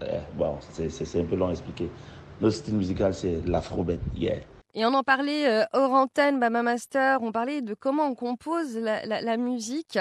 Eh, 0.00 0.20
bon, 0.32 0.60
c'est 0.60 1.20
un 1.20 1.26
peu 1.26 1.36
long 1.36 1.48
à 1.48 1.52
expliquer. 1.52 1.94
Notre 2.40 2.56
style 2.56 2.76
musical, 2.76 3.14
c'est 3.14 3.42
l'afro-ben. 3.42 4.00
Yeah. 4.14 4.53
Et 4.76 4.84
on 4.84 4.92
en 4.92 5.04
parlait 5.04 5.46
euh, 5.48 5.64
hors 5.72 5.92
antenne, 5.92 6.40
Baba 6.40 6.62
Master, 6.64 7.22
on 7.22 7.30
parlait 7.30 7.62
de 7.62 7.74
comment 7.74 8.06
on 8.08 8.14
compose 8.16 8.76
la- 8.76 9.06
la 9.06 9.36
musique. 9.36 9.98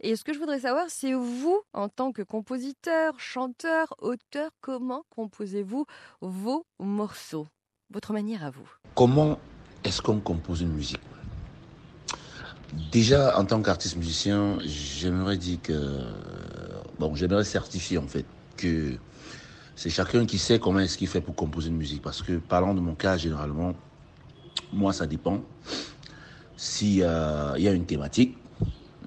Et 0.00 0.14
ce 0.14 0.24
que 0.24 0.34
je 0.34 0.38
voudrais 0.38 0.60
savoir, 0.60 0.84
c'est 0.88 1.14
vous, 1.14 1.58
en 1.72 1.88
tant 1.88 2.12
que 2.12 2.20
compositeur, 2.22 3.18
chanteur, 3.18 3.94
auteur, 3.98 4.50
comment 4.60 5.04
composez-vous 5.16 5.86
vos 6.20 6.66
morceaux? 6.78 7.46
Votre 7.90 8.12
manière 8.12 8.44
à 8.44 8.50
vous 8.50 8.68
Comment 8.94 9.38
est-ce 9.84 10.02
qu'on 10.02 10.20
compose 10.20 10.60
une 10.60 10.72
musique? 10.74 11.00
Déjà, 12.92 13.38
en 13.38 13.44
tant 13.46 13.62
qu'artiste 13.62 13.96
musicien, 13.96 14.58
j'aimerais 14.60 15.38
dire 15.38 15.58
que, 15.62 15.98
bon, 16.98 17.14
j'aimerais 17.14 17.44
certifier 17.44 17.96
en 17.98 18.06
fait 18.06 18.26
que 18.58 18.92
c'est 19.74 19.90
chacun 19.90 20.26
qui 20.26 20.38
sait 20.38 20.58
comment 20.60 20.80
est-ce 20.80 20.98
qu'il 20.98 21.08
fait 21.08 21.22
pour 21.22 21.34
composer 21.34 21.70
une 21.70 21.76
musique. 21.78 22.02
Parce 22.02 22.22
que, 22.22 22.36
parlant 22.36 22.74
de 22.74 22.80
mon 22.80 22.94
cas, 22.94 23.16
généralement, 23.16 23.72
moi, 24.72 24.92
ça 24.92 25.06
dépend. 25.06 25.42
S'il 26.56 26.96
y 26.96 27.04
a 27.04 27.72
une 27.72 27.86
thématique, 27.86 28.36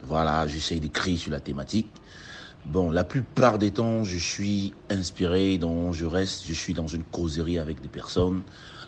voilà, 0.03 0.47
j'essaye 0.47 0.79
d'écrire 0.79 1.17
sur 1.17 1.31
la 1.31 1.39
thématique. 1.39 1.89
Bon, 2.65 2.91
la 2.91 3.03
plupart 3.03 3.57
des 3.57 3.71
temps, 3.71 4.03
je 4.03 4.17
suis 4.17 4.73
inspiré, 4.89 5.57
donc 5.57 5.93
je 5.93 6.05
reste, 6.05 6.45
je 6.47 6.53
suis 6.53 6.73
dans 6.73 6.87
une 6.87 7.03
causerie 7.03 7.59
avec 7.59 7.81
des 7.81 7.89
personnes. 7.89 8.41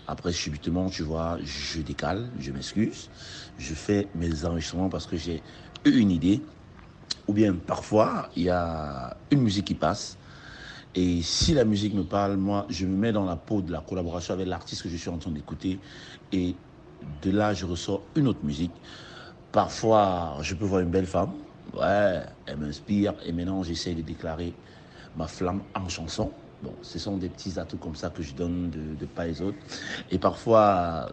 Après, 0.07 0.31
subitement, 0.31 0.89
tu 0.89 1.03
vois, 1.03 1.37
je 1.43 1.81
décale, 1.81 2.29
je 2.39 2.51
m'excuse. 2.51 3.09
Je 3.57 3.73
fais 3.73 4.07
mes 4.15 4.45
enregistrements 4.45 4.89
parce 4.89 5.07
que 5.07 5.17
j'ai 5.17 5.41
une 5.83 6.11
idée. 6.11 6.41
Ou 7.27 7.33
bien, 7.33 7.53
parfois, 7.53 8.29
il 8.35 8.43
y 8.43 8.49
a 8.49 9.17
une 9.31 9.41
musique 9.41 9.65
qui 9.65 9.73
passe. 9.73 10.17
Et 10.93 11.21
si 11.21 11.53
la 11.53 11.65
musique 11.65 11.93
me 11.93 12.03
parle, 12.03 12.37
moi, 12.37 12.67
je 12.69 12.85
me 12.85 12.95
mets 12.95 13.11
dans 13.11 13.25
la 13.25 13.35
peau 13.35 13.61
de 13.61 13.71
la 13.71 13.81
collaboration 13.81 14.33
avec 14.35 14.47
l'artiste 14.47 14.83
que 14.83 14.89
je 14.89 14.95
suis 14.95 15.09
en 15.09 15.17
train 15.17 15.31
d'écouter. 15.31 15.79
Et 16.31 16.55
de 17.01 17.31
là, 17.31 17.53
je 17.53 17.65
ressors 17.65 18.11
une 18.15 18.27
autre 18.27 18.43
musique. 18.43 18.81
Parfois, 19.51 20.37
je 20.41 20.55
peux 20.55 20.65
voir 20.65 20.81
une 20.81 20.91
belle 20.91 21.05
femme. 21.07 21.33
Ouais, 21.73 22.21
elle 22.45 22.57
m'inspire. 22.57 23.15
Et 23.25 23.31
maintenant, 23.31 23.63
j'essaie 23.63 23.95
de 23.95 24.01
déclarer 24.01 24.55
ma 25.15 25.27
flamme 25.27 25.63
en 25.75 25.87
chanson. 25.89 26.33
Bon, 26.61 26.77
ce 26.81 26.99
sont 26.99 27.17
des 27.17 27.29
petits 27.29 27.59
atouts 27.59 27.77
comme 27.77 27.95
ça 27.95 28.09
que 28.09 28.23
je 28.23 28.33
donne 28.33 28.69
de, 28.69 28.95
de 28.95 29.05
pas 29.05 29.25
les 29.27 29.41
autres. 29.41 29.65
Et 30.09 30.19
parfois, 30.19 31.11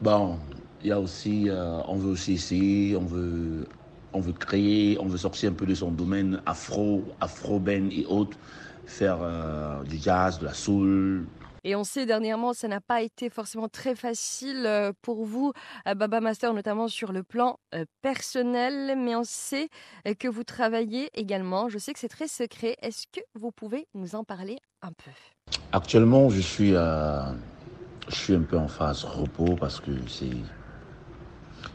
bon, 0.00 0.38
il 0.80 0.88
y 0.88 0.92
a 0.92 1.00
aussi, 1.00 1.48
euh, 1.48 1.80
on 1.88 1.96
veut 1.96 2.10
aussi 2.10 2.34
essayer, 2.34 2.96
on 2.96 3.06
veut, 3.06 3.68
on 4.12 4.20
veut 4.20 4.32
créer, 4.32 4.98
on 5.00 5.06
veut 5.06 5.18
sortir 5.18 5.50
un 5.50 5.54
peu 5.54 5.66
de 5.66 5.74
son 5.74 5.90
domaine 5.92 6.42
afro, 6.46 7.14
afro-ben 7.20 7.90
et 7.90 8.04
autres, 8.06 8.38
faire 8.84 9.18
euh, 9.22 9.82
du 9.84 9.98
jazz, 9.98 10.38
de 10.38 10.44
la 10.44 10.54
soul. 10.54 11.28
Et 11.68 11.74
on 11.74 11.82
sait 11.82 12.06
dernièrement, 12.06 12.52
ça 12.52 12.68
n'a 12.68 12.80
pas 12.80 13.02
été 13.02 13.28
forcément 13.28 13.68
très 13.68 13.96
facile 13.96 14.66
euh, 14.66 14.92
pour 15.02 15.24
vous, 15.24 15.52
euh, 15.88 15.96
Baba 15.96 16.20
Master, 16.20 16.54
notamment 16.54 16.86
sur 16.86 17.10
le 17.10 17.24
plan 17.24 17.58
euh, 17.74 17.84
personnel, 18.02 18.96
mais 18.96 19.16
on 19.16 19.24
sait 19.24 19.68
que 20.20 20.28
vous 20.28 20.44
travaillez 20.44 21.10
également. 21.14 21.68
Je 21.68 21.78
sais 21.78 21.92
que 21.92 21.98
c'est 21.98 22.06
très 22.06 22.28
secret. 22.28 22.76
Est-ce 22.82 23.08
que 23.12 23.18
vous 23.34 23.50
pouvez 23.50 23.88
nous 23.94 24.14
en 24.14 24.22
parler 24.22 24.58
un 24.80 24.92
peu? 24.92 25.10
Actuellement, 25.72 26.30
je 26.30 26.40
suis, 26.40 26.76
un 26.76 27.34
peu 28.48 28.58
en 28.58 28.68
phase 28.68 29.02
repos 29.02 29.56
parce 29.58 29.80
que 29.80 29.90
c'est, 30.06 30.30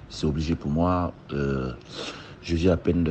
c'est 0.07 0.25
obligé 0.25 0.55
pour 0.55 0.71
moi. 0.71 1.13
je 1.29 2.55
viens 2.55 2.71
à 2.71 2.77
peine 2.77 3.03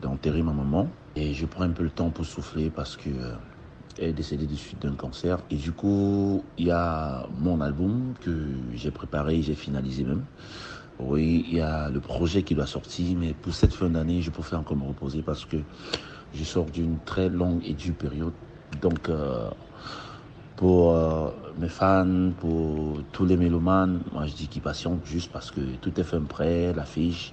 d'enterrer 0.00 0.42
ma 0.42 0.52
maman 0.52 0.86
et 1.16 1.34
je 1.34 1.44
prends 1.44 1.64
un 1.64 1.72
peu 1.72 1.82
le 1.82 1.90
temps 1.90 2.10
pour 2.10 2.24
souffler 2.24 2.70
parce 2.70 2.96
que 2.96 3.10
est 3.98 4.12
décédée 4.12 4.46
de 4.46 4.54
suite 4.54 4.82
d'un 4.82 4.94
cancer. 4.94 5.38
Et 5.50 5.56
du 5.56 5.72
coup, 5.72 6.42
il 6.58 6.66
y 6.66 6.70
a 6.70 7.26
mon 7.38 7.60
album 7.60 8.14
que 8.20 8.30
j'ai 8.74 8.90
préparé, 8.90 9.42
j'ai 9.42 9.54
finalisé 9.54 10.04
même. 10.04 10.24
Oui, 10.98 11.44
il 11.48 11.56
y 11.56 11.60
a 11.60 11.90
le 11.90 12.00
projet 12.00 12.42
qui 12.42 12.54
doit 12.54 12.66
sortir, 12.66 13.16
mais 13.18 13.34
pour 13.34 13.54
cette 13.54 13.74
fin 13.74 13.88
d'année, 13.88 14.22
je 14.22 14.30
préfère 14.30 14.60
encore 14.60 14.76
me 14.76 14.86
reposer 14.86 15.22
parce 15.22 15.44
que 15.44 15.56
je 16.32 16.44
sors 16.44 16.66
d'une 16.66 16.98
très 17.04 17.28
longue 17.28 17.62
et 17.64 17.72
dure 17.72 17.94
période. 17.94 18.32
Donc, 18.80 19.08
euh, 19.08 19.50
pour 20.56 20.94
euh, 20.94 21.30
mes 21.58 21.68
fans, 21.68 22.30
pour 22.38 22.98
tous 23.12 23.24
les 23.24 23.36
mélomanes, 23.36 24.00
moi 24.12 24.26
je 24.26 24.34
dis 24.34 24.46
qu'ils 24.46 24.62
patientent 24.62 25.04
juste 25.04 25.32
parce 25.32 25.50
que 25.50 25.60
tout 25.80 26.00
est 26.00 26.04
fait 26.04 26.20
prêt, 26.20 26.72
l'affiche, 26.72 27.32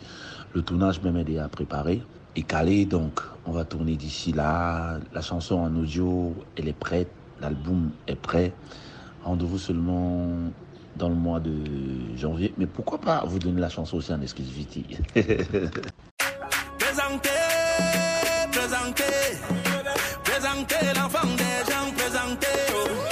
le 0.53 0.64
tournage 0.64 1.01
même 1.01 1.18
aidé 1.18 1.38
à 1.38 1.47
préparer 1.47 2.01
est 2.36 2.44
calé, 2.44 2.86
donc 2.86 3.22
on 3.46 3.52
va 3.52 3.66
tourner 3.66 3.96
d'ici 3.96 4.32
là. 4.32 5.00
La 5.14 5.22
chanson 5.22 5.56
en 5.56 5.76
audio, 5.76 6.36
elle 6.58 6.68
est 6.68 6.74
prête, 6.74 7.10
l'album 7.40 7.92
est 8.08 8.16
prêt. 8.16 8.54
Rendez-vous 9.24 9.58
seulement 9.58 10.28
dans 10.96 11.10
le 11.10 11.16
mois 11.16 11.40
de 11.40 11.54
janvier. 12.16 12.54
Mais 12.58 12.66
pourquoi 12.66 13.00
pas 13.00 13.24
vous 13.26 13.40
donner 13.40 13.62
la 13.62 13.70
chanson 13.70 13.98
aussi 13.98 14.14
en 14.14 14.22
exclusivité? 14.22 14.86
Présentez, 16.78 17.30
des 20.84 21.72
gens, 21.72 21.92
présentez, 21.98 23.11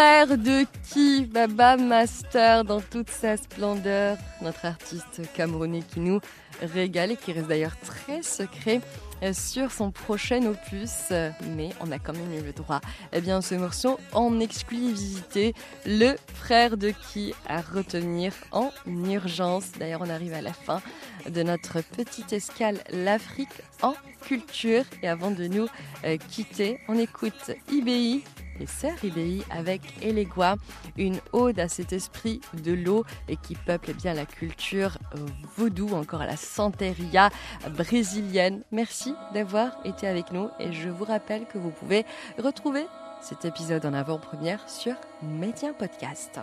frère 0.00 0.38
de 0.38 0.64
qui 0.90 1.26
Baba 1.26 1.76
Master 1.76 2.64
dans 2.64 2.80
toute 2.80 3.10
sa 3.10 3.36
splendeur, 3.36 4.16
notre 4.40 4.64
artiste 4.64 5.20
camerounais 5.34 5.82
qui 5.82 6.00
nous 6.00 6.20
régale 6.62 7.10
et 7.10 7.16
qui 7.16 7.34
reste 7.34 7.48
d'ailleurs 7.48 7.76
très 7.80 8.22
secret 8.22 8.80
euh, 9.22 9.34
sur 9.34 9.70
son 9.70 9.90
prochain 9.90 10.46
opus, 10.46 11.12
mais 11.54 11.68
on 11.82 11.92
a 11.92 11.98
quand 11.98 12.14
même 12.14 12.32
eu 12.32 12.42
le 12.42 12.54
droit. 12.54 12.80
Eh 13.12 13.20
bien, 13.20 13.42
ce 13.42 13.54
morceau 13.56 14.00
en 14.14 14.40
exclusivité, 14.40 15.52
le 15.84 16.14
frère 16.32 16.78
de 16.78 16.94
qui 17.12 17.34
à 17.46 17.60
retenir 17.60 18.32
en 18.52 18.70
urgence. 18.86 19.72
D'ailleurs, 19.78 20.00
on 20.02 20.08
arrive 20.08 20.32
à 20.32 20.40
la 20.40 20.54
fin 20.54 20.80
de 21.28 21.42
notre 21.42 21.82
petite 21.82 22.32
escale 22.32 22.78
l'Afrique 22.90 23.60
en 23.82 23.92
culture. 24.22 24.84
Et 25.02 25.08
avant 25.08 25.30
de 25.30 25.46
nous 25.46 25.68
euh, 26.06 26.16
quitter, 26.30 26.80
on 26.88 26.96
écoute 26.96 27.50
IBI 27.70 28.24
les 28.60 28.66
sœurs 28.66 29.02
IBI 29.02 29.42
avec 29.50 29.80
Elegua, 30.02 30.56
une 30.96 31.18
ode 31.32 31.58
à 31.58 31.68
cet 31.68 31.92
esprit 31.92 32.40
de 32.62 32.72
l'eau 32.72 33.04
et 33.28 33.36
qui 33.36 33.56
peuple 33.56 33.94
bien 33.94 34.14
la 34.14 34.26
culture 34.26 34.98
vaudou, 35.56 35.94
encore 35.94 36.20
la 36.20 36.36
santeria 36.36 37.30
brésilienne. 37.70 38.62
Merci 38.70 39.14
d'avoir 39.34 39.80
été 39.84 40.06
avec 40.06 40.30
nous 40.30 40.48
et 40.60 40.72
je 40.72 40.88
vous 40.88 41.04
rappelle 41.04 41.46
que 41.46 41.58
vous 41.58 41.70
pouvez 41.70 42.04
retrouver 42.38 42.84
cet 43.22 43.44
épisode 43.44 43.84
en 43.86 43.94
avant-première 43.94 44.68
sur 44.68 44.94
Média 45.22 45.72
Podcast. 45.72 46.38